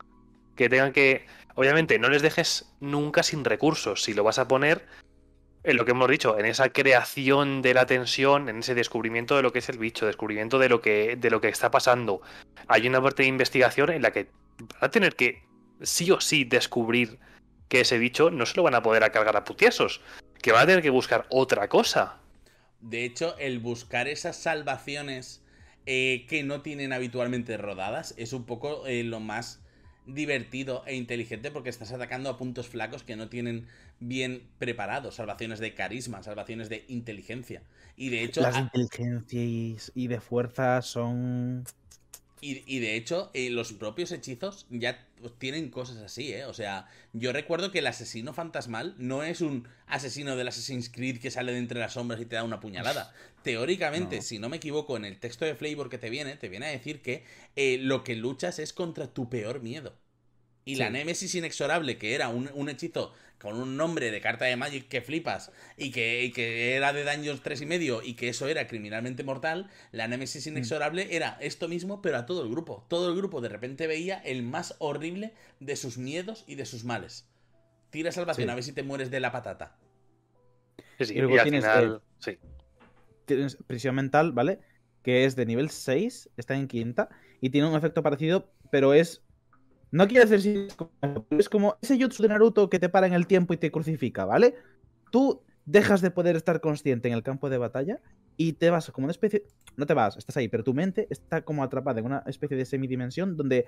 [0.56, 4.86] Que tengan que, obviamente, no les dejes nunca sin recursos, si lo vas a poner
[5.64, 9.42] en lo que hemos dicho, en esa creación de la tensión, en ese descubrimiento de
[9.42, 12.20] lo que es el bicho, descubrimiento de lo que, de lo que está pasando.
[12.66, 15.42] Hay una parte de investigación en la que van a tener que
[15.82, 17.18] sí o sí descubrir
[17.68, 20.00] que ese bicho no se lo van a poder cargar a putiesos,
[20.40, 22.18] que van a tener que buscar otra cosa.
[22.80, 25.42] De hecho, el buscar esas salvaciones
[25.86, 29.60] eh, que no tienen habitualmente rodadas es un poco eh, lo más
[30.06, 33.68] divertido e inteligente porque estás atacando a puntos flacos que no tienen
[34.08, 37.62] bien preparados, salvaciones de carisma, salvaciones de inteligencia.
[37.96, 38.40] Y de hecho...
[38.40, 41.64] Las inteligencias y de fuerza son...
[42.44, 45.06] Y, de hecho, eh, los propios hechizos ya
[45.38, 46.44] tienen cosas así, ¿eh?
[46.46, 51.20] O sea, yo recuerdo que el asesino fantasmal no es un asesino del Assassin's Creed
[51.20, 53.14] que sale de entre las sombras y te da una puñalada.
[53.44, 56.66] Teóricamente, si no me equivoco, en el texto de Flavor que te viene, te viene
[56.66, 57.22] a decir que
[57.54, 59.94] eh, lo que luchas es contra tu peor miedo.
[60.64, 63.12] Y la Némesis inexorable, que era un, hechizo
[63.42, 67.42] con un nombre de carta de Magic que flipas y que, que era de daños
[67.42, 70.50] tres y medio y que eso era criminalmente mortal, la Némesis mm.
[70.50, 72.86] inexorable era esto mismo, pero a todo el grupo.
[72.88, 76.84] Todo el grupo de repente veía el más horrible de sus miedos y de sus
[76.84, 77.28] males.
[77.90, 79.76] Tira salvación a ver si te mueres de la patata.
[81.00, 82.38] Sí, y, al final, sí.
[83.24, 84.60] Tienes prisión mental, ¿vale?
[85.02, 87.08] Que es de nivel 6, está en quinta,
[87.40, 89.24] y tiene un efecto parecido, pero es
[89.92, 90.68] no quiere decir
[91.30, 94.24] es como ese jutsu de Naruto que te para en el tiempo y te crucifica,
[94.24, 94.54] ¿vale?
[95.10, 98.00] Tú dejas de poder estar consciente en el campo de batalla
[98.38, 99.44] y te vas como una especie.
[99.76, 102.64] No te vas, estás ahí, pero tu mente está como atrapada en una especie de
[102.64, 103.66] semidimensión donde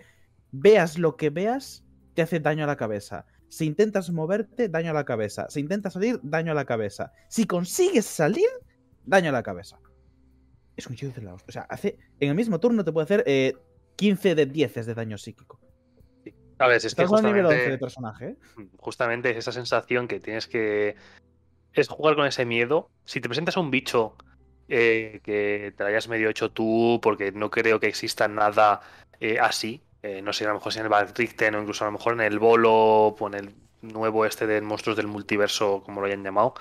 [0.51, 3.27] veas lo que veas, te hace daño a la cabeza.
[3.49, 5.47] Si intentas moverte, daño a la cabeza.
[5.51, 7.13] Si intentas salir, daño a la cabeza.
[7.29, 8.49] Si consigues salir,
[9.05, 9.79] daño a la cabeza.
[10.75, 11.99] Es un hechizo de la O sea, hace.
[12.19, 13.57] En el mismo turno te puede hacer
[13.97, 15.61] 15 eh, de 10 de daño psíquico.
[16.59, 18.37] A ver, es que justamente, de personaje.
[18.79, 20.97] Justamente es esa sensación que tienes que.
[21.73, 22.91] Es jugar con ese miedo.
[23.05, 24.17] Si te presentas a un bicho
[24.69, 28.81] eh, que te hayas medio hecho tú, porque no creo que exista nada
[29.21, 29.83] eh, así.
[30.03, 32.13] Eh, no sé, a lo mejor si en el Richten o incluso a lo mejor
[32.13, 36.23] en el Bolo o en el nuevo este de monstruos del multiverso, como lo hayan
[36.23, 36.55] llamado,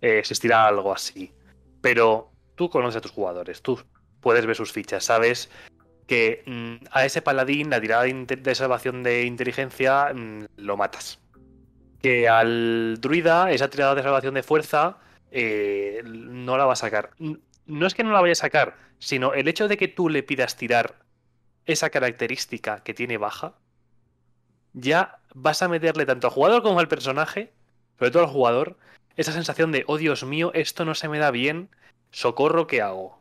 [0.00, 1.32] existirá algo así.
[1.80, 3.80] Pero tú conoces a tus jugadores, tú
[4.20, 5.50] puedes ver sus fichas, sabes
[6.06, 11.18] que mm, a ese paladín, la tirada de, salvación de inteligencia, mm, lo matas.
[12.00, 14.98] Que al druida, esa tirada de salvación de fuerza,
[15.30, 17.10] eh, no la va a sacar.
[17.18, 20.22] No es que no la vaya a sacar, sino el hecho de que tú le
[20.22, 20.96] pidas tirar
[21.66, 23.54] esa característica que tiene baja,
[24.72, 27.52] ya vas a meterle tanto al jugador como al personaje,
[27.98, 28.76] sobre todo al jugador,
[29.16, 31.70] esa sensación de, oh Dios mío, esto no se me da bien,
[32.10, 33.20] socorro, ¿qué hago?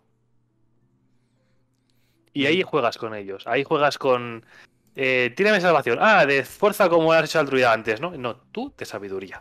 [2.35, 4.45] Y ahí juegas con ellos, ahí juegas con...
[4.97, 5.99] Eh, tírame salvación.
[6.01, 8.11] Ah, de fuerza como has hecho al druida antes, ¿no?
[8.11, 9.39] No, tú de sabiduría.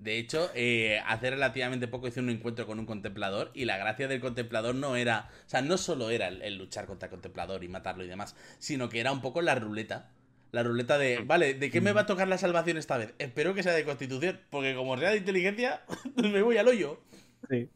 [0.00, 4.08] De hecho, eh, hace relativamente poco hice un encuentro con un contemplador y la gracia
[4.08, 7.62] del contemplador no era, o sea, no solo era el, el luchar contra el contemplador
[7.62, 10.10] y matarlo y demás, sino que era un poco la ruleta.
[10.50, 13.14] La ruleta de, vale, ¿de qué me va a tocar la salvación esta vez?
[13.18, 15.84] Espero que sea de constitución, porque como sea de inteligencia,
[16.16, 17.00] me voy al hoyo.
[17.48, 17.68] Sí.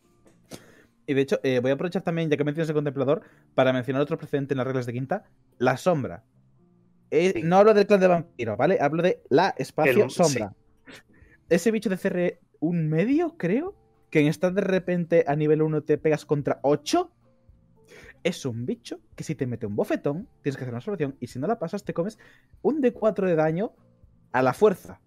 [1.08, 3.22] Y de hecho, eh, voy a aprovechar también, ya que mencionas el contemplador,
[3.54, 5.24] para mencionar otro precedente en las reglas de quinta:
[5.58, 6.22] la sombra.
[7.10, 7.42] Eh, Sí.
[7.42, 8.76] No hablo del clan de vampiro, ¿vale?
[8.80, 10.54] Hablo de la espacio El- sombra.
[11.48, 13.74] Ese bicho de CR un medio, creo,
[14.10, 17.10] que en estar de repente a nivel 1 te pegas contra 8.
[18.22, 21.28] Es un bicho que si te mete un bofetón, tienes que hacer una solución, y
[21.28, 22.18] si no la pasas, te comes
[22.60, 23.72] un D4 de daño
[24.32, 25.00] a la fuerza.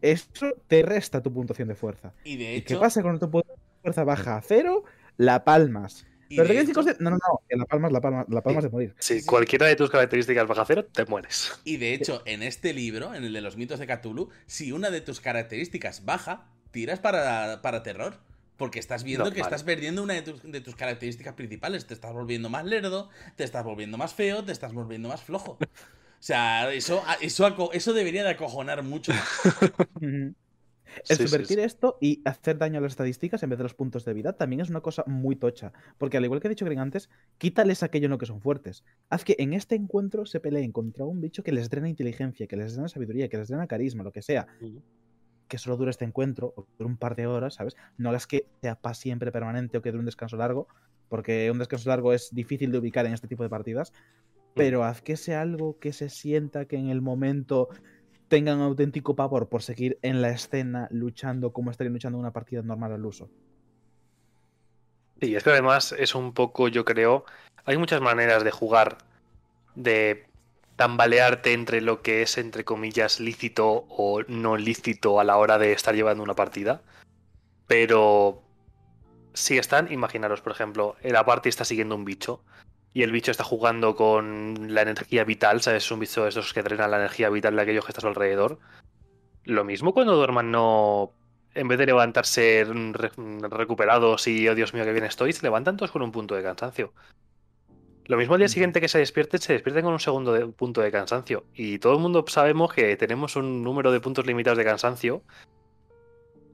[0.00, 0.28] Eso
[0.68, 2.12] te resta tu puntuación de fuerza.
[2.24, 4.84] Y de ¿Y qué hecho, pasa cuando tu puntuación fuerza baja a cero?
[5.18, 6.06] La palmas.
[6.34, 7.40] Pero de hecho- No, no, no.
[7.46, 8.94] Que la palmas, la palmas, la palmas de morir.
[8.98, 9.26] Si Sí.
[9.26, 11.52] cualquiera de tus características baja cero, te mueres.
[11.64, 14.90] Y de hecho, en este libro, en el de los mitos de Cthulhu, si una
[14.90, 18.16] de tus características baja, tiras para, para terror.
[18.56, 21.86] Porque estás viendo que estás perdiendo una de tus, de tus características principales.
[21.86, 25.58] Te estás volviendo más lerdo, te estás volviendo más feo, te estás volviendo más flojo.
[25.60, 29.28] O sea, eso, eso, eso debería de acojonar mucho más.
[31.08, 31.64] El sí, subvertir sí.
[31.64, 34.60] esto y hacer daño a las estadísticas en vez de los puntos de vida también
[34.60, 35.72] es una cosa muy tocha.
[35.98, 38.84] Porque al igual que he dicho Green antes, quítales aquello en lo que son fuertes.
[39.08, 42.56] Haz que en este encuentro se peleen contra un bicho que les drena inteligencia, que
[42.56, 44.46] les drena sabiduría, que les drena carisma, lo que sea.
[45.48, 47.76] Que solo dure este encuentro, o dure un par de horas, ¿sabes?
[47.98, 50.68] No hagas que sea para siempre permanente o que dure un descanso largo,
[51.08, 53.92] porque un descanso largo es difícil de ubicar en este tipo de partidas.
[54.54, 57.68] Pero haz que sea algo que se sienta que en el momento
[58.32, 62.92] tengan auténtico pavor por seguir en la escena luchando como estarían luchando una partida normal
[62.92, 63.28] al uso.
[65.20, 67.26] Sí, es que además es un poco, yo creo,
[67.66, 68.96] hay muchas maneras de jugar,
[69.74, 70.24] de
[70.76, 75.72] tambalearte entre lo que es, entre comillas, lícito o no lícito a la hora de
[75.72, 76.80] estar llevando una partida.
[77.66, 78.42] Pero
[79.34, 82.40] si están, imaginaros, por ejemplo, la party está siguiendo un bicho
[82.94, 85.84] y el bicho está jugando con la energía vital, ¿sabes?
[85.84, 88.02] Es un bicho de esos que drenan la energía vital de aquellos que están a
[88.02, 88.58] su alrededor.
[89.44, 91.12] Lo mismo cuando duerman no...
[91.54, 93.10] En vez de levantarse re-
[93.50, 96.42] recuperados y, oh Dios mío, que bien estoy, se levantan todos con un punto de
[96.42, 96.94] cansancio.
[98.06, 98.54] Lo mismo al día Ujú.
[98.54, 101.44] siguiente que se despierten, se despierten con un segundo de- punto de cansancio.
[101.54, 105.22] Y todo el mundo sabemos que tenemos un número de puntos limitados de cansancio.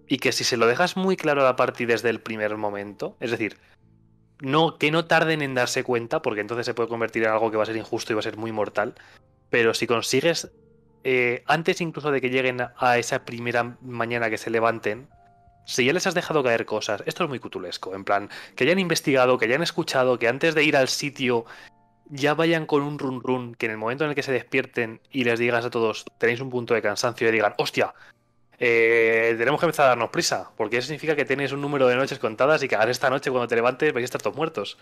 [0.08, 3.16] Y que si se lo dejas muy claro a la party desde el primer momento,
[3.20, 3.56] es decir,
[4.40, 7.56] no, que no tarden en darse cuenta, porque entonces se puede convertir en algo que
[7.56, 8.94] va a ser injusto y va a ser muy mortal.
[9.50, 10.50] Pero si consigues,
[11.04, 15.08] eh, antes incluso de que lleguen a esa primera mañana que se levanten,
[15.64, 18.78] si ya les has dejado caer cosas, esto es muy cutulesco, en plan, que hayan
[18.78, 21.44] investigado, que hayan escuchado, que antes de ir al sitio
[22.10, 25.00] ya vayan con un run run, que en el momento en el que se despierten
[25.10, 27.94] y les digas a todos, tenéis un punto de cansancio y digan, hostia,
[28.58, 31.96] eh, tenemos que empezar a darnos prisa, porque eso significa que tienes un número de
[31.96, 34.78] noches contadas y que ahora esta noche cuando te levantes vais a estar todos muertos.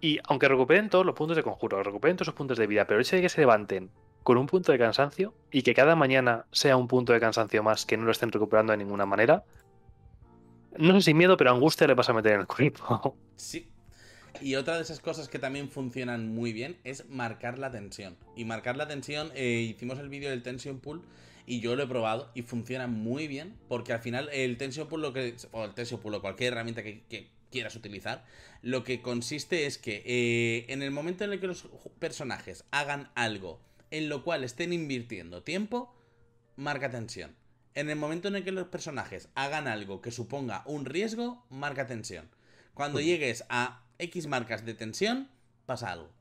[0.00, 3.00] Y aunque recuperen todos los puntos de conjuro, recuperen todos sus puntos de vida, pero
[3.00, 3.90] el hecho de que se levanten
[4.22, 7.86] con un punto de cansancio y que cada mañana sea un punto de cansancio más
[7.86, 9.44] que no lo estén recuperando de ninguna manera,
[10.78, 13.16] no sé si miedo, pero angustia le vas a meter en el cuerpo.
[13.36, 13.68] Sí.
[14.42, 18.16] Y otra de esas cosas que también funcionan muy bien es marcar la tensión.
[18.36, 21.02] Y marcar la tensión, eh, hicimos el vídeo del tension pool
[21.46, 25.02] y yo lo he probado y funciona muy bien porque al final el tension pool,
[25.02, 28.24] lo que, o el tension pool o cualquier herramienta que, que quieras utilizar,
[28.62, 31.68] lo que consiste es que eh, en el momento en el que los
[31.98, 33.60] personajes hagan algo
[33.90, 35.94] en lo cual estén invirtiendo tiempo,
[36.56, 37.36] marca tensión.
[37.74, 41.86] En el momento en el que los personajes hagan algo que suponga un riesgo, marca
[41.86, 42.28] tensión.
[42.74, 45.28] Cuando llegues a X marcas de tensión,
[45.66, 46.15] pasa algo.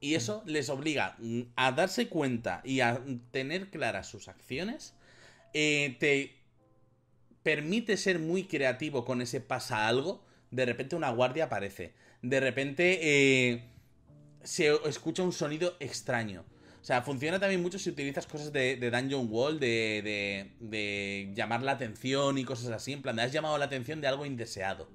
[0.00, 3.00] Y eso les obliga mm, a darse cuenta y a
[3.30, 4.94] tener claras sus acciones.
[5.54, 6.36] eh, te
[7.42, 10.24] permite ser muy creativo con ese pasa algo.
[10.50, 11.94] De repente una guardia aparece.
[12.22, 13.70] De repente eh,
[14.42, 16.44] se escucha un sonido extraño.
[16.82, 21.32] O sea, funciona también mucho si utilizas cosas de, de Dungeon Wall, de, de, de
[21.34, 22.92] llamar la atención y cosas así.
[22.92, 24.88] En plan, has llamado la atención de algo indeseado.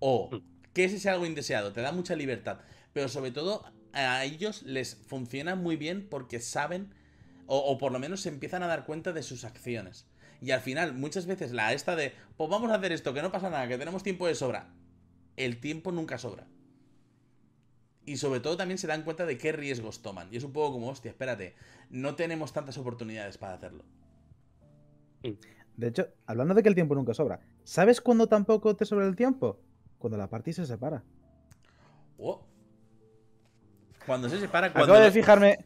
[0.00, 0.30] O
[0.74, 2.60] que es ese algo indeseado, te da mucha libertad.
[2.92, 6.94] Pero sobre todo a ellos les funciona muy bien porque saben,
[7.46, 10.06] o, o por lo menos se empiezan a dar cuenta de sus acciones.
[10.40, 13.30] Y al final, muchas veces la esta de, pues vamos a hacer esto, que no
[13.30, 14.72] pasa nada, que tenemos tiempo de sobra.
[15.36, 16.46] El tiempo nunca sobra.
[18.06, 20.28] Y sobre todo también se dan cuenta de qué riesgos toman.
[20.32, 21.54] Y es un poco como, hostia, espérate,
[21.90, 23.84] no tenemos tantas oportunidades para hacerlo.
[25.76, 29.16] De hecho, hablando de que el tiempo nunca sobra, ¿sabes cuándo tampoco te sobra el
[29.16, 29.60] tiempo?
[29.98, 31.04] Cuando la partida se separa.
[32.18, 32.49] Oh.
[34.06, 34.92] Cuando se separa, cuando...
[34.92, 35.58] Acabo de fijarme.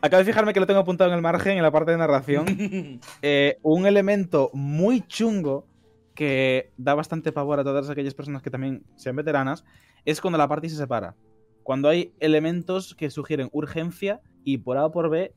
[0.00, 2.46] Acabo de fijarme que lo tengo apuntado en el margen, en la parte de narración.
[3.22, 5.66] eh, un elemento muy chungo
[6.14, 9.64] que da bastante pavor a todas aquellas personas que también sean veteranas
[10.04, 11.14] es cuando la partida se separa.
[11.62, 15.34] Cuando hay elementos que sugieren urgencia y por A o por B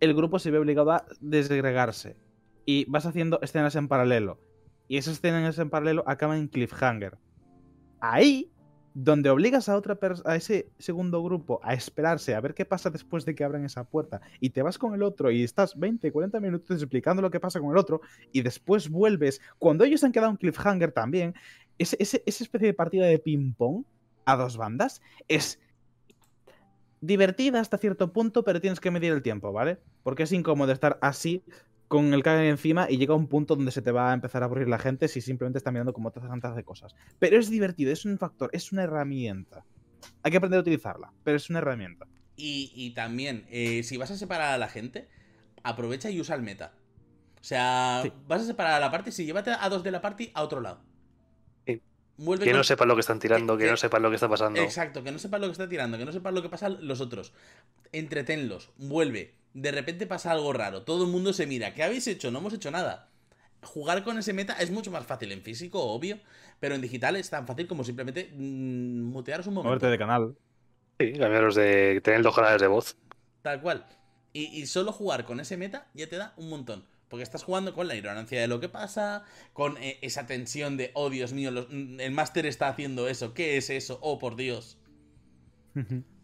[0.00, 2.16] el grupo se ve obligado a desagregarse.
[2.64, 4.38] Y vas haciendo escenas en paralelo.
[4.88, 7.18] Y esas escenas en paralelo acaban en cliffhanger.
[8.00, 8.50] Ahí,
[8.98, 13.26] donde obligas a otra a ese segundo grupo a esperarse a ver qué pasa después
[13.26, 16.40] de que abran esa puerta y te vas con el otro y estás 20, 40
[16.40, 18.00] minutos explicando lo que pasa con el otro
[18.32, 21.34] y después vuelves, cuando ellos han quedado en cliffhanger también,
[21.76, 23.84] ese, ese, esa especie de partida de ping-pong
[24.24, 25.60] a dos bandas es
[27.02, 29.78] divertida hasta cierto punto, pero tienes que medir el tiempo, ¿vale?
[30.04, 31.44] Porque es incómodo estar así
[31.88, 34.46] con el cague encima y llega un punto donde se te va a empezar a
[34.46, 36.94] aburrir la gente si simplemente está mirando como otras tantas de cosas.
[37.18, 39.64] Pero es divertido, es un factor, es una herramienta.
[40.22, 42.06] Hay que aprender a utilizarla, pero es una herramienta.
[42.36, 45.08] Y, y también, eh, si vas a separar a la gente,
[45.62, 46.72] aprovecha y usa el meta.
[47.40, 48.12] O sea, Sí.
[48.26, 50.60] vas a separar a la party, sí, llévate a dos de la party a otro
[50.60, 50.80] lado.
[51.66, 51.80] Sí.
[52.18, 54.16] Vuelve Que con- no sepan lo que están tirando, que que- no sepan lo que
[54.16, 54.60] está pasando.
[54.60, 57.00] Exacto, que no sepan lo que está tirando, que no sepan lo que pasa los
[57.00, 57.32] otros.
[57.92, 59.34] Entretenlos, vuelve.
[59.62, 61.74] De repente pasa algo raro, todo el mundo se mira.
[61.74, 62.30] ¿Qué habéis hecho?
[62.30, 63.08] No hemos hecho nada.
[63.62, 66.20] Jugar con ese meta es mucho más fácil en físico, obvio,
[66.60, 69.70] pero en digital es tan fácil como simplemente mm, mutearos un momento.
[69.70, 70.36] Moverte de canal.
[71.00, 72.96] Sí, cambiaros de tener dos canales de voz.
[73.42, 73.86] Tal cual.
[74.32, 76.84] Y, y solo jugar con ese meta ya te da un montón.
[77.08, 80.90] Porque estás jugando con la ignorancia de lo que pasa, con eh, esa tensión de,
[80.94, 83.98] oh Dios mío, los- mm, el máster está haciendo eso, ¿qué es eso?
[84.02, 84.76] Oh, por Dios.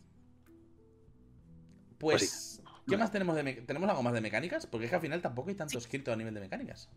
[1.98, 2.51] Pues, Pues
[2.86, 4.66] ¿qué más tenemos de ¿Tenemos algo más de mecánicas?
[4.66, 6.90] Porque es que al final tampoco hay tanto escrito a nivel de mecánicas.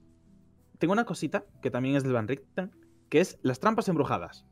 [0.78, 2.72] Tengo una cosita que también es del Van Richten,
[3.10, 4.46] que es las trampas embrujadas.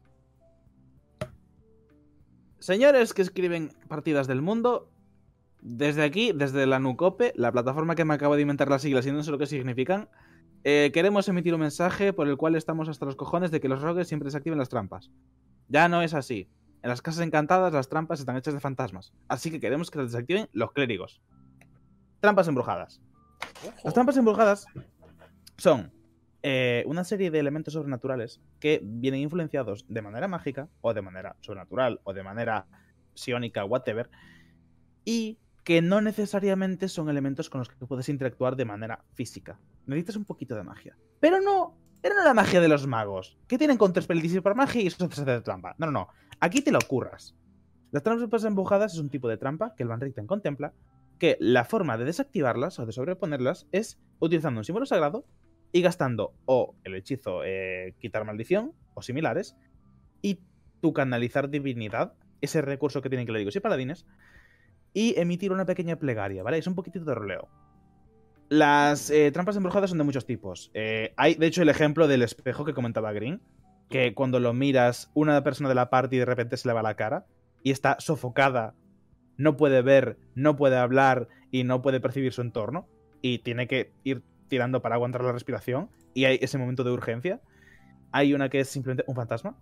[2.60, 4.89] Señores que escriben partidas del mundo,
[5.60, 9.11] desde aquí, desde la Nucope, la plataforma que me acabo de inventar las siglas y
[9.11, 10.10] no sé lo que significan,
[10.64, 13.81] eh, queremos emitir un mensaje por el cual estamos hasta los cojones de que los
[13.81, 15.11] rogues siempre desactiven las trampas.
[15.68, 16.47] Ya no es así.
[16.84, 19.14] En las casas encantadas las trampas están hechas de fantasmas.
[19.30, 21.22] Así que queremos que las desactiven los clérigos.
[22.19, 23.01] Trampas embrujadas.
[23.85, 24.65] Las trampas embrujadas
[25.57, 25.93] son
[26.41, 31.38] eh, una serie de elementos sobrenaturales que vienen influenciados de manera mágica, o de manera
[31.39, 32.68] sobrenatural, o de manera
[33.14, 34.10] psiónica, whatever,
[35.05, 39.57] y que no necesariamente son elementos con los que puedes interactuar de manera física.
[39.85, 40.97] Necesitas un poquito de magia.
[41.22, 44.88] Pero no, pero no la magia de los magos, que tienen contra para magia y
[44.88, 45.76] eso se hace de trampa.
[45.77, 46.10] No, no, no.
[46.43, 47.33] Aquí te lo ocurras.
[47.91, 50.73] Las trampas empujadas es un tipo de trampa que el Van Richten contempla,
[51.17, 55.23] que la forma de desactivarlas o de sobreponerlas es utilizando un símbolo sagrado
[55.71, 59.55] y gastando o el hechizo eh, quitar maldición o similares
[60.21, 60.41] y
[60.81, 62.11] tu canalizar divinidad,
[62.41, 64.05] ese recurso que tienen clérigos y paladines,
[64.93, 66.57] y emitir una pequeña plegaria, ¿vale?
[66.57, 67.47] Es un poquitito de roleo.
[68.49, 70.71] Las eh, trampas embrujadas son de muchos tipos.
[70.73, 73.41] Eh, hay, de hecho, el ejemplo del espejo que comentaba Green,
[73.93, 76.95] que cuando lo miras, una persona de la party de repente se le va la
[76.95, 77.27] cara
[77.61, 78.73] y está sofocada,
[79.37, 82.87] no puede ver, no puede hablar y no puede percibir su entorno
[83.21, 87.39] y tiene que ir tirando para aguantar la respiración y hay ese momento de urgencia.
[88.11, 89.55] Hay una que es simplemente un fantasma,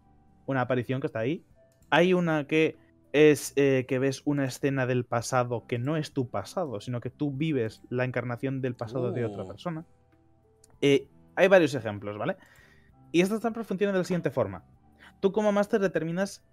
[0.45, 1.43] una aparición que está ahí.
[1.89, 2.77] Hay una que
[3.11, 7.09] es eh, que ves una escena del pasado que no es tu pasado, sino que
[7.09, 9.47] tú vives la encarnación del pasado de otra Oh.
[9.49, 9.85] persona.
[10.79, 12.37] Eh, hay varios ejemplos, ¿vale?
[13.11, 14.63] Y estas trampas funcionan de la siguiente forma.
[15.19, 16.43] Tú como máster determinas,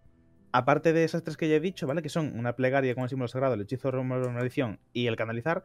[0.52, 2.02] aparte de esas tres que ya he dicho, ¿vale?
[2.02, 5.64] Que son una plegaria con el símbolo sagrado, el hechizo de maldición y el canalizar,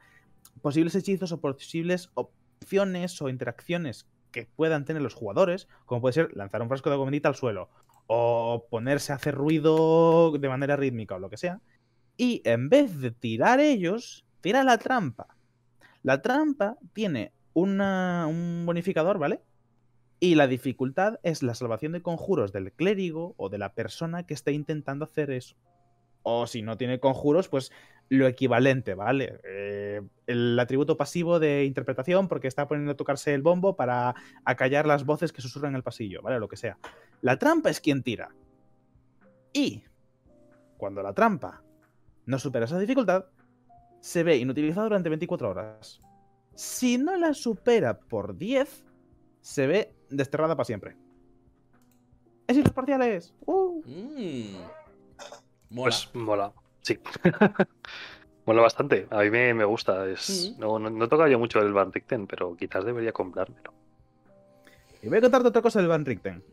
[0.62, 6.36] posibles hechizos o posibles opciones o interacciones que puedan tener los jugadores, como puede ser
[6.36, 7.70] lanzar un frasco de agua bendita al suelo,
[8.08, 11.62] o ponerse a hacer ruido de manera rítmica o lo que sea.
[12.18, 15.28] Y en vez de tirar ellos, tira la trampa.
[16.04, 19.42] La trampa tiene un bonificador, ¿vale?
[20.24, 24.34] Y la dificultad es la salvación de conjuros del clérigo o de la persona que
[24.34, 25.58] esté intentando hacer eso.
[26.22, 27.74] O si no tiene conjuros, pues
[28.08, 29.42] lo equivalente, ¿vale?
[29.44, 34.88] Eh, el atributo pasivo de interpretación porque está poniendo a tocarse el bombo para acallar
[34.88, 36.40] las voces que susurran en el pasillo, ¿vale?
[36.40, 36.78] Lo que sea.
[37.20, 38.34] La trampa es quien tira.
[39.52, 39.84] Y
[40.78, 41.64] cuando la trampa
[42.28, 43.26] no supera esa dificultad,
[44.00, 46.00] se ve inutilizada durante 24 horas.
[46.56, 48.86] Si no la supera por 10,
[49.42, 50.96] se ve desterrada para siempre.
[52.48, 53.34] ¿Es y los parciales?
[53.46, 53.82] ¡Uh!
[53.86, 54.56] Mm.
[55.70, 55.84] Mola.
[55.86, 57.00] Pues mola, sí.
[58.46, 59.08] mola bastante.
[59.10, 60.08] A mí me, me gusta.
[60.08, 60.60] Es, Mm.
[60.60, 63.74] no, no, no toca yo mucho el Van Richten, pero quizás debería comprármelo.
[65.02, 66.44] Y voy a contarte otra cosa del Van Richten.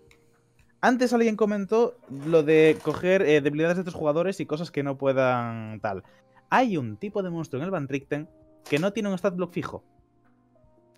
[0.80, 1.96] Antes alguien comentó
[2.26, 6.02] lo de coger eh, debilidades de otros jugadores y cosas que no puedan tal.
[6.48, 8.28] Hay un tipo de monstruo en el Van Richten
[8.68, 9.84] que no tiene un stat block fijo.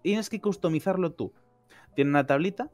[0.02, 1.32] Tienes que customizarlo tú.
[1.94, 2.70] Tiene una tablita.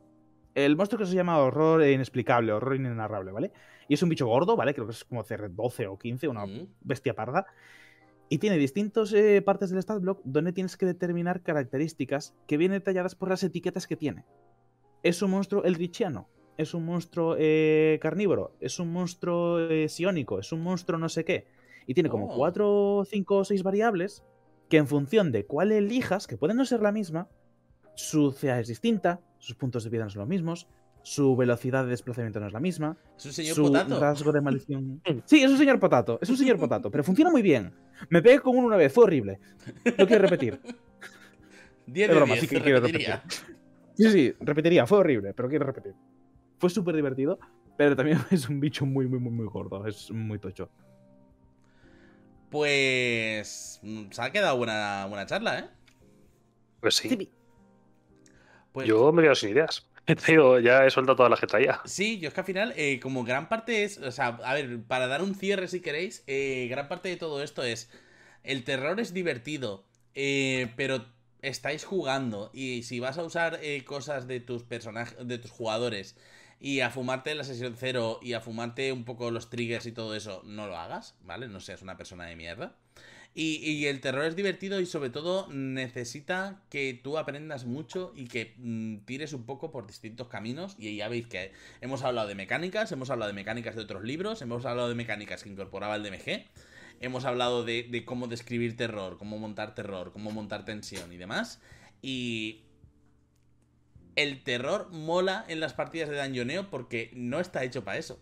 [0.54, 3.52] El monstruo que se llama horror inexplicable, horror inenarrable, ¿vale?
[3.88, 4.74] Y es un bicho gordo, ¿vale?
[4.74, 6.68] Creo que es como CR12 o 15, una Mm.
[6.80, 7.46] bestia parda.
[8.28, 12.78] Y tiene distintas eh, partes del stat block donde tienes que determinar características que vienen
[12.80, 14.24] detalladas por las etiquetas que tiene.
[15.02, 20.52] Es un monstruo eldritchiano, es un monstruo eh, carnívoro, es un monstruo eh, psiónico, es
[20.52, 21.46] un monstruo no sé qué.
[21.86, 22.36] Y tiene como Oh.
[22.36, 24.24] 4, 5 o 6 variables
[24.68, 27.28] que en función de cuál elijas, que pueden no ser la misma,
[27.98, 30.68] su CA es distinta, sus puntos de vida no son los mismos,
[31.02, 33.98] su velocidad de desplazamiento no es la misma, Es un señor su potato.
[33.98, 35.02] rasgo de maldición.
[35.26, 37.72] Sí, es un señor potato, es un señor potato, pero funciona muy bien.
[38.08, 39.40] Me pegué con uno una vez, fue horrible.
[39.98, 40.60] No quiero repetir.
[41.86, 43.22] 10 Es de broma, 10, sí que quiero repetiría.
[43.96, 45.94] Sí, sí, repetiría, fue horrible, pero quiero repetir.
[46.58, 47.40] Fue súper divertido,
[47.76, 50.70] pero también es un bicho muy, muy, muy, muy gordo, es muy tocho.
[52.50, 53.80] Pues.
[53.82, 55.64] mm, Se ha quedado buena, buena charla, ¿eh?
[56.80, 57.08] Pues sí.
[57.08, 57.30] Sí,
[58.78, 59.84] Pues, Yo me quedo sin ideas.
[60.28, 61.80] Digo, ya he soltado todas las que traía.
[61.84, 63.98] Sí, yo es que al final, eh, como gran parte es.
[63.98, 67.42] O sea, a ver, para dar un cierre si queréis, eh, gran parte de todo
[67.42, 67.90] esto es.
[68.44, 69.84] El terror es divertido,
[70.14, 71.04] eh, pero
[71.42, 72.52] estáis jugando.
[72.54, 76.16] Y si vas a usar eh, cosas de tus personajes, de tus jugadores,
[76.60, 80.14] y a fumarte la sesión cero y a fumarte un poco los triggers y todo
[80.14, 81.48] eso, no lo hagas, ¿vale?
[81.48, 82.76] No seas una persona de mierda.
[83.34, 88.54] Y, el terror es divertido y sobre todo necesita que tú aprendas mucho y que
[88.56, 90.74] mm, tires un poco por distintos caminos.
[90.76, 94.42] Y ya veis que hemos hablado de mecánicas, hemos hablado de mecánicas de otros libros,
[94.42, 96.46] hemos hablado de mecánicas que incorporaba el DMG,
[97.00, 101.60] hemos hablado de, cómo describir terror, cómo montar terror, cómo montar tensión y demás.
[102.02, 102.62] Y
[104.16, 108.20] el terror mola en las partidas de Dungeoneo porque no está hecho para eso.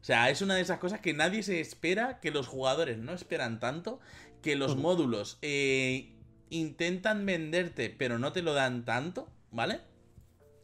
[0.00, 3.12] O sea, es una de esas cosas que nadie se espera, que los jugadores no
[3.12, 4.00] esperan tanto,
[4.42, 6.14] que los módulos eh,
[6.50, 9.80] intentan venderte, pero no te lo dan tanto, ¿vale?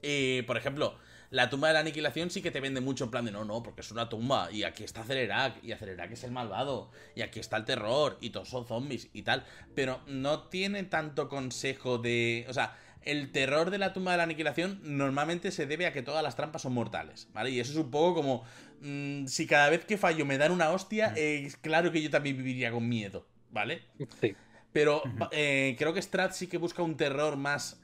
[0.03, 0.99] Eh, por ejemplo,
[1.31, 3.63] la tumba de la aniquilación sí que te vende mucho en plan de no, no,
[3.63, 7.41] porque es una tumba, y aquí está Celerac, y Celerac es el malvado, y aquí
[7.41, 9.45] está el terror, y todos son zombies y tal,
[9.75, 12.47] pero no tiene tanto consejo de.
[12.49, 16.03] O sea, el terror de la tumba de la aniquilación normalmente se debe a que
[16.03, 17.51] todas las trampas son mortales, ¿vale?
[17.51, 18.45] Y eso es un poco como.
[18.81, 22.37] mm, si cada vez que fallo me dan una hostia, eh, claro que yo también
[22.37, 23.27] viviría con miedo,
[23.57, 23.83] ¿vale?
[24.21, 24.37] Sí.
[24.73, 25.03] Pero
[25.33, 27.83] eh, creo que Strat sí que busca un terror más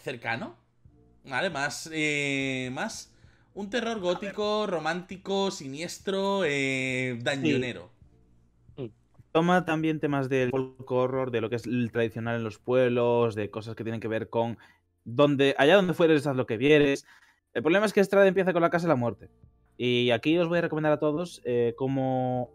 [0.00, 0.56] cercano.
[1.24, 1.50] ¿Vale?
[1.50, 1.90] Más.
[1.92, 3.12] eh, más.
[3.52, 7.90] Un terror gótico, romántico, siniestro, eh, dañonero.
[9.32, 13.34] Toma también temas del folk horror, de lo que es el tradicional en los pueblos,
[13.34, 14.56] de cosas que tienen que ver con
[15.04, 17.06] donde allá donde fueres haz lo que vieres.
[17.54, 19.28] El problema es que Strad empieza con la casa de la muerte.
[19.76, 22.50] Y aquí os voy a recomendar a todos eh, como...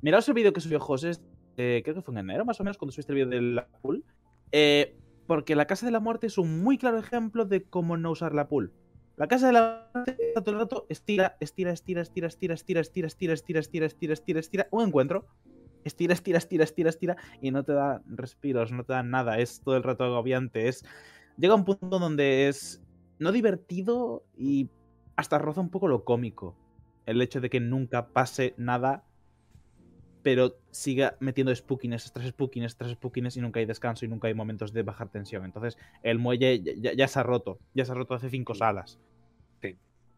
[0.00, 1.12] Miraos el vídeo que subió José,
[1.58, 3.66] eh, creo que fue en enero más o menos, cuando subiste el vídeo de la
[3.66, 4.04] pool.
[4.52, 8.10] Eh, porque la casa de la muerte es un muy claro ejemplo de cómo no
[8.10, 8.72] usar la pool.
[9.16, 12.80] La casa de la muerte está todo el rato estira, estira, estira, estira, estira, estira,
[12.80, 15.26] estira, estira, estira, estira, estira, estira, estira, un encuentro
[15.84, 19.60] estira, estira, estira, estira, estira, y no te da respiros, no te da nada, es
[19.60, 20.84] todo el rato agobiante, es...
[21.36, 22.82] Llega un punto donde es
[23.18, 24.70] no divertido y
[25.14, 26.56] hasta roza un poco lo cómico.
[27.06, 29.04] El hecho de que nunca pase nada,
[30.30, 34.34] pero siga metiendo spookiness tras spookiness tras spookiness y nunca hay descanso y nunca hay
[34.34, 35.46] momentos de bajar tensión.
[35.46, 38.54] Entonces el muelle ya, ya- ya se ha roto, ya se ha roto hace cinco
[38.54, 38.98] salas.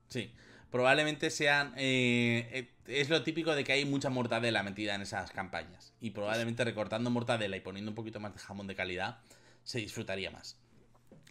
[0.08, 0.32] Sí.
[0.72, 1.72] Probablemente sean.
[1.76, 5.92] eh, eh, es lo típico de que hay mucha mortadela metida en esas campañas.
[6.00, 9.18] Y probablemente recortando mortadela y poniendo un poquito más de jamón de calidad,
[9.62, 10.58] se disfrutaría más.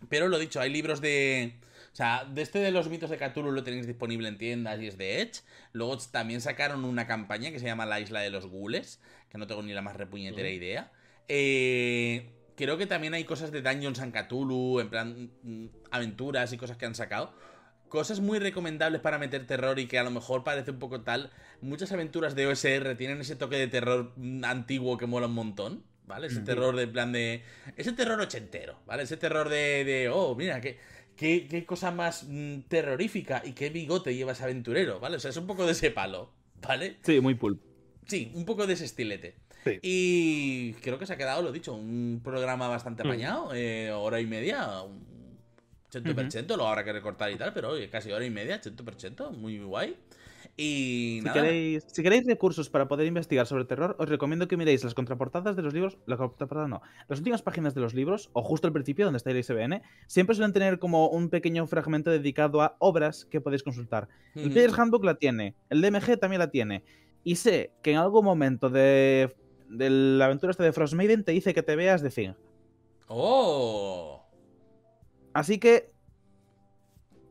[0.08, 1.56] Pero lo dicho, hay libros de.
[1.92, 4.88] O sea, de este de los mitos de Cthulhu lo tenéis disponible en tiendas y
[4.88, 5.42] es de Edge.
[5.74, 9.48] Luego también sacaron una campaña que se llama La Isla de los Gules, que no
[9.48, 10.92] tengo ni la más repuñetera idea.
[11.28, 16.58] Eh, creo que también hay cosas de Dungeons and Cthulhu, en plan mm, aventuras y
[16.58, 17.34] cosas que han sacado.
[17.88, 21.32] Cosas muy recomendables para meter terror y que a lo mejor parece un poco tal.
[21.62, 25.84] Muchas aventuras de OSR tienen ese toque de terror mm, antiguo que mola un montón,
[26.06, 26.28] ¿vale?
[26.28, 27.44] Ese terror de plan de...
[27.78, 29.04] Ese terror ochentero, ¿vale?
[29.04, 29.84] Ese terror de...
[29.86, 30.80] de, oh, mira, qué,
[31.20, 35.18] qué, qué cosa más mm, terrorífica y qué bigote lleva ese aventurero, ¿vale?
[35.18, 36.32] O sea, es un poco de ese palo,
[36.62, 36.98] ¿Vale?
[37.04, 37.62] Sí, muy pulp.
[38.08, 39.36] Sí, un poco de ese estilete.
[39.64, 39.80] Sí.
[39.82, 43.08] Y creo que se ha quedado, lo dicho, un programa bastante Mm.
[43.08, 45.06] apañado, eh, hora y media, un
[45.92, 49.60] 100%, lo habrá que recortar y tal, pero oye, casi hora y media, 100%, muy
[49.60, 49.96] guay.
[50.62, 54.58] Y Si nada, queréis, si queréis recursos para poder investigar sobre terror, os recomiendo que
[54.58, 55.98] miréis las contraportadas de los libros.
[56.06, 56.82] La contraportada no.
[57.08, 60.36] Las últimas páginas de los libros, o justo al principio, donde está el ISBN, siempre
[60.36, 64.10] suelen tener como un pequeño fragmento dedicado a obras que podéis consultar.
[64.36, 64.52] El.
[64.52, 66.84] Player's Handbook la tiene, el DMG también la tiene.
[67.24, 69.34] Y sé que en algún momento de,
[69.70, 72.34] de la aventura esta de Frostmaiden te dice que te veas de Thing.
[73.08, 74.26] ¡Oh!
[75.32, 75.94] Así que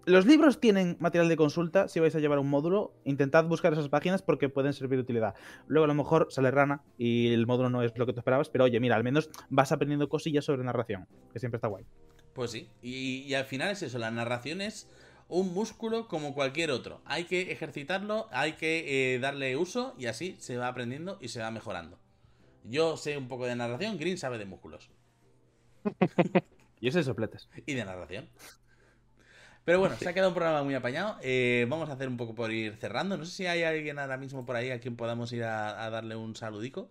[0.09, 1.89] los libros tienen material de consulta.
[1.89, 5.35] Si vais a llevar un módulo, intentad buscar esas páginas porque pueden servir de utilidad.
[5.67, 8.49] Luego a lo mejor sale rana y el módulo no es lo que tú esperabas,
[8.49, 11.85] pero oye, mira, al menos vas aprendiendo cosillas sobre narración, que siempre está guay.
[12.35, 14.89] Pues sí, y, y al final es eso, la narración es
[15.29, 17.03] un músculo como cualquier otro.
[17.05, 21.41] Hay que ejercitarlo, hay que eh, darle uso y así se va aprendiendo y se
[21.41, 21.99] va mejorando.
[22.65, 24.91] Yo sé un poco de narración, Green sabe de músculos
[26.81, 27.49] Y ese sopletes.
[27.67, 28.29] y de narración.
[29.69, 31.19] Pero bueno, se ha quedado un programa muy apañado.
[31.21, 33.19] Eh, vamos a hacer un poco por ir cerrando.
[33.19, 35.91] No sé si hay alguien ahora mismo por ahí a quien podamos ir a, a
[35.91, 36.89] darle un saludico.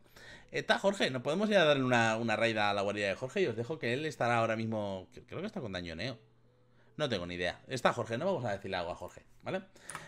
[0.52, 3.42] Está Jorge, nos podemos ir a darle una, una raida a la guardia de Jorge
[3.42, 5.08] y os dejo que él estará ahora mismo.
[5.26, 6.20] Creo que está con dañoneo.
[6.98, 7.60] No tengo ni idea.
[7.68, 9.62] Está Jorge, no vamos a decirle algo a Jorge, ¿vale?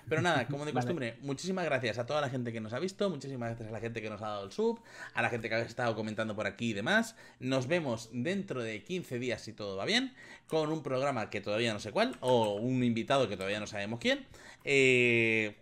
[0.08, 0.84] Pero nada, como de Vale.
[0.86, 3.80] costumbre, muchísimas gracias a toda la gente que nos ha visto, muchísimas gracias a la
[3.80, 4.82] gente que nos ha dado el sub,
[5.14, 7.16] a la gente que ha estado comentando por aquí y demás.
[7.40, 10.16] Nos vemos dentro de 15 días, si todo va bien,
[10.48, 14.00] con un programa que todavía no sé cuál, o un invitado que todavía no sabemos
[14.00, 14.26] quién.
[14.64, 15.56] Eh,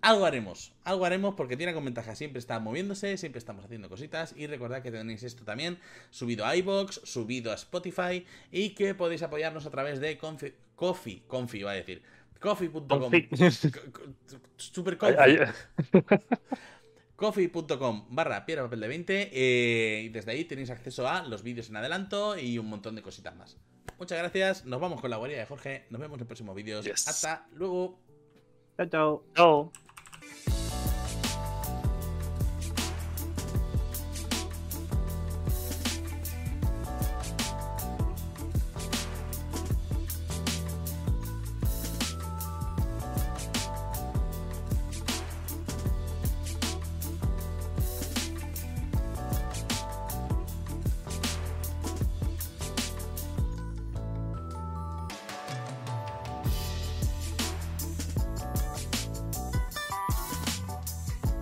[0.00, 4.34] algo haremos, algo haremos porque tiene con ventaja, siempre está moviéndose, siempre estamos haciendo cositas
[4.36, 5.78] y recordad que tenéis esto también
[6.10, 11.22] subido a iBox, subido a Spotify y que podéis apoyarnos a través de Confi, Coffee,
[11.26, 12.02] Confi iba a decir,
[12.40, 13.10] coffee.com,
[14.56, 15.38] super ay,
[17.16, 21.68] coffee.com barra piedra papel de 20 eh, y desde ahí tenéis acceso a los vídeos
[21.68, 23.56] en adelanto y un montón de cositas más.
[23.98, 27.08] Muchas gracias, nos vamos con la guardia de Jorge, nos vemos en próximos vídeos, Yes.
[27.08, 27.98] hasta luego.
[28.76, 29.24] Chao, chao.
[29.34, 29.87] Chao.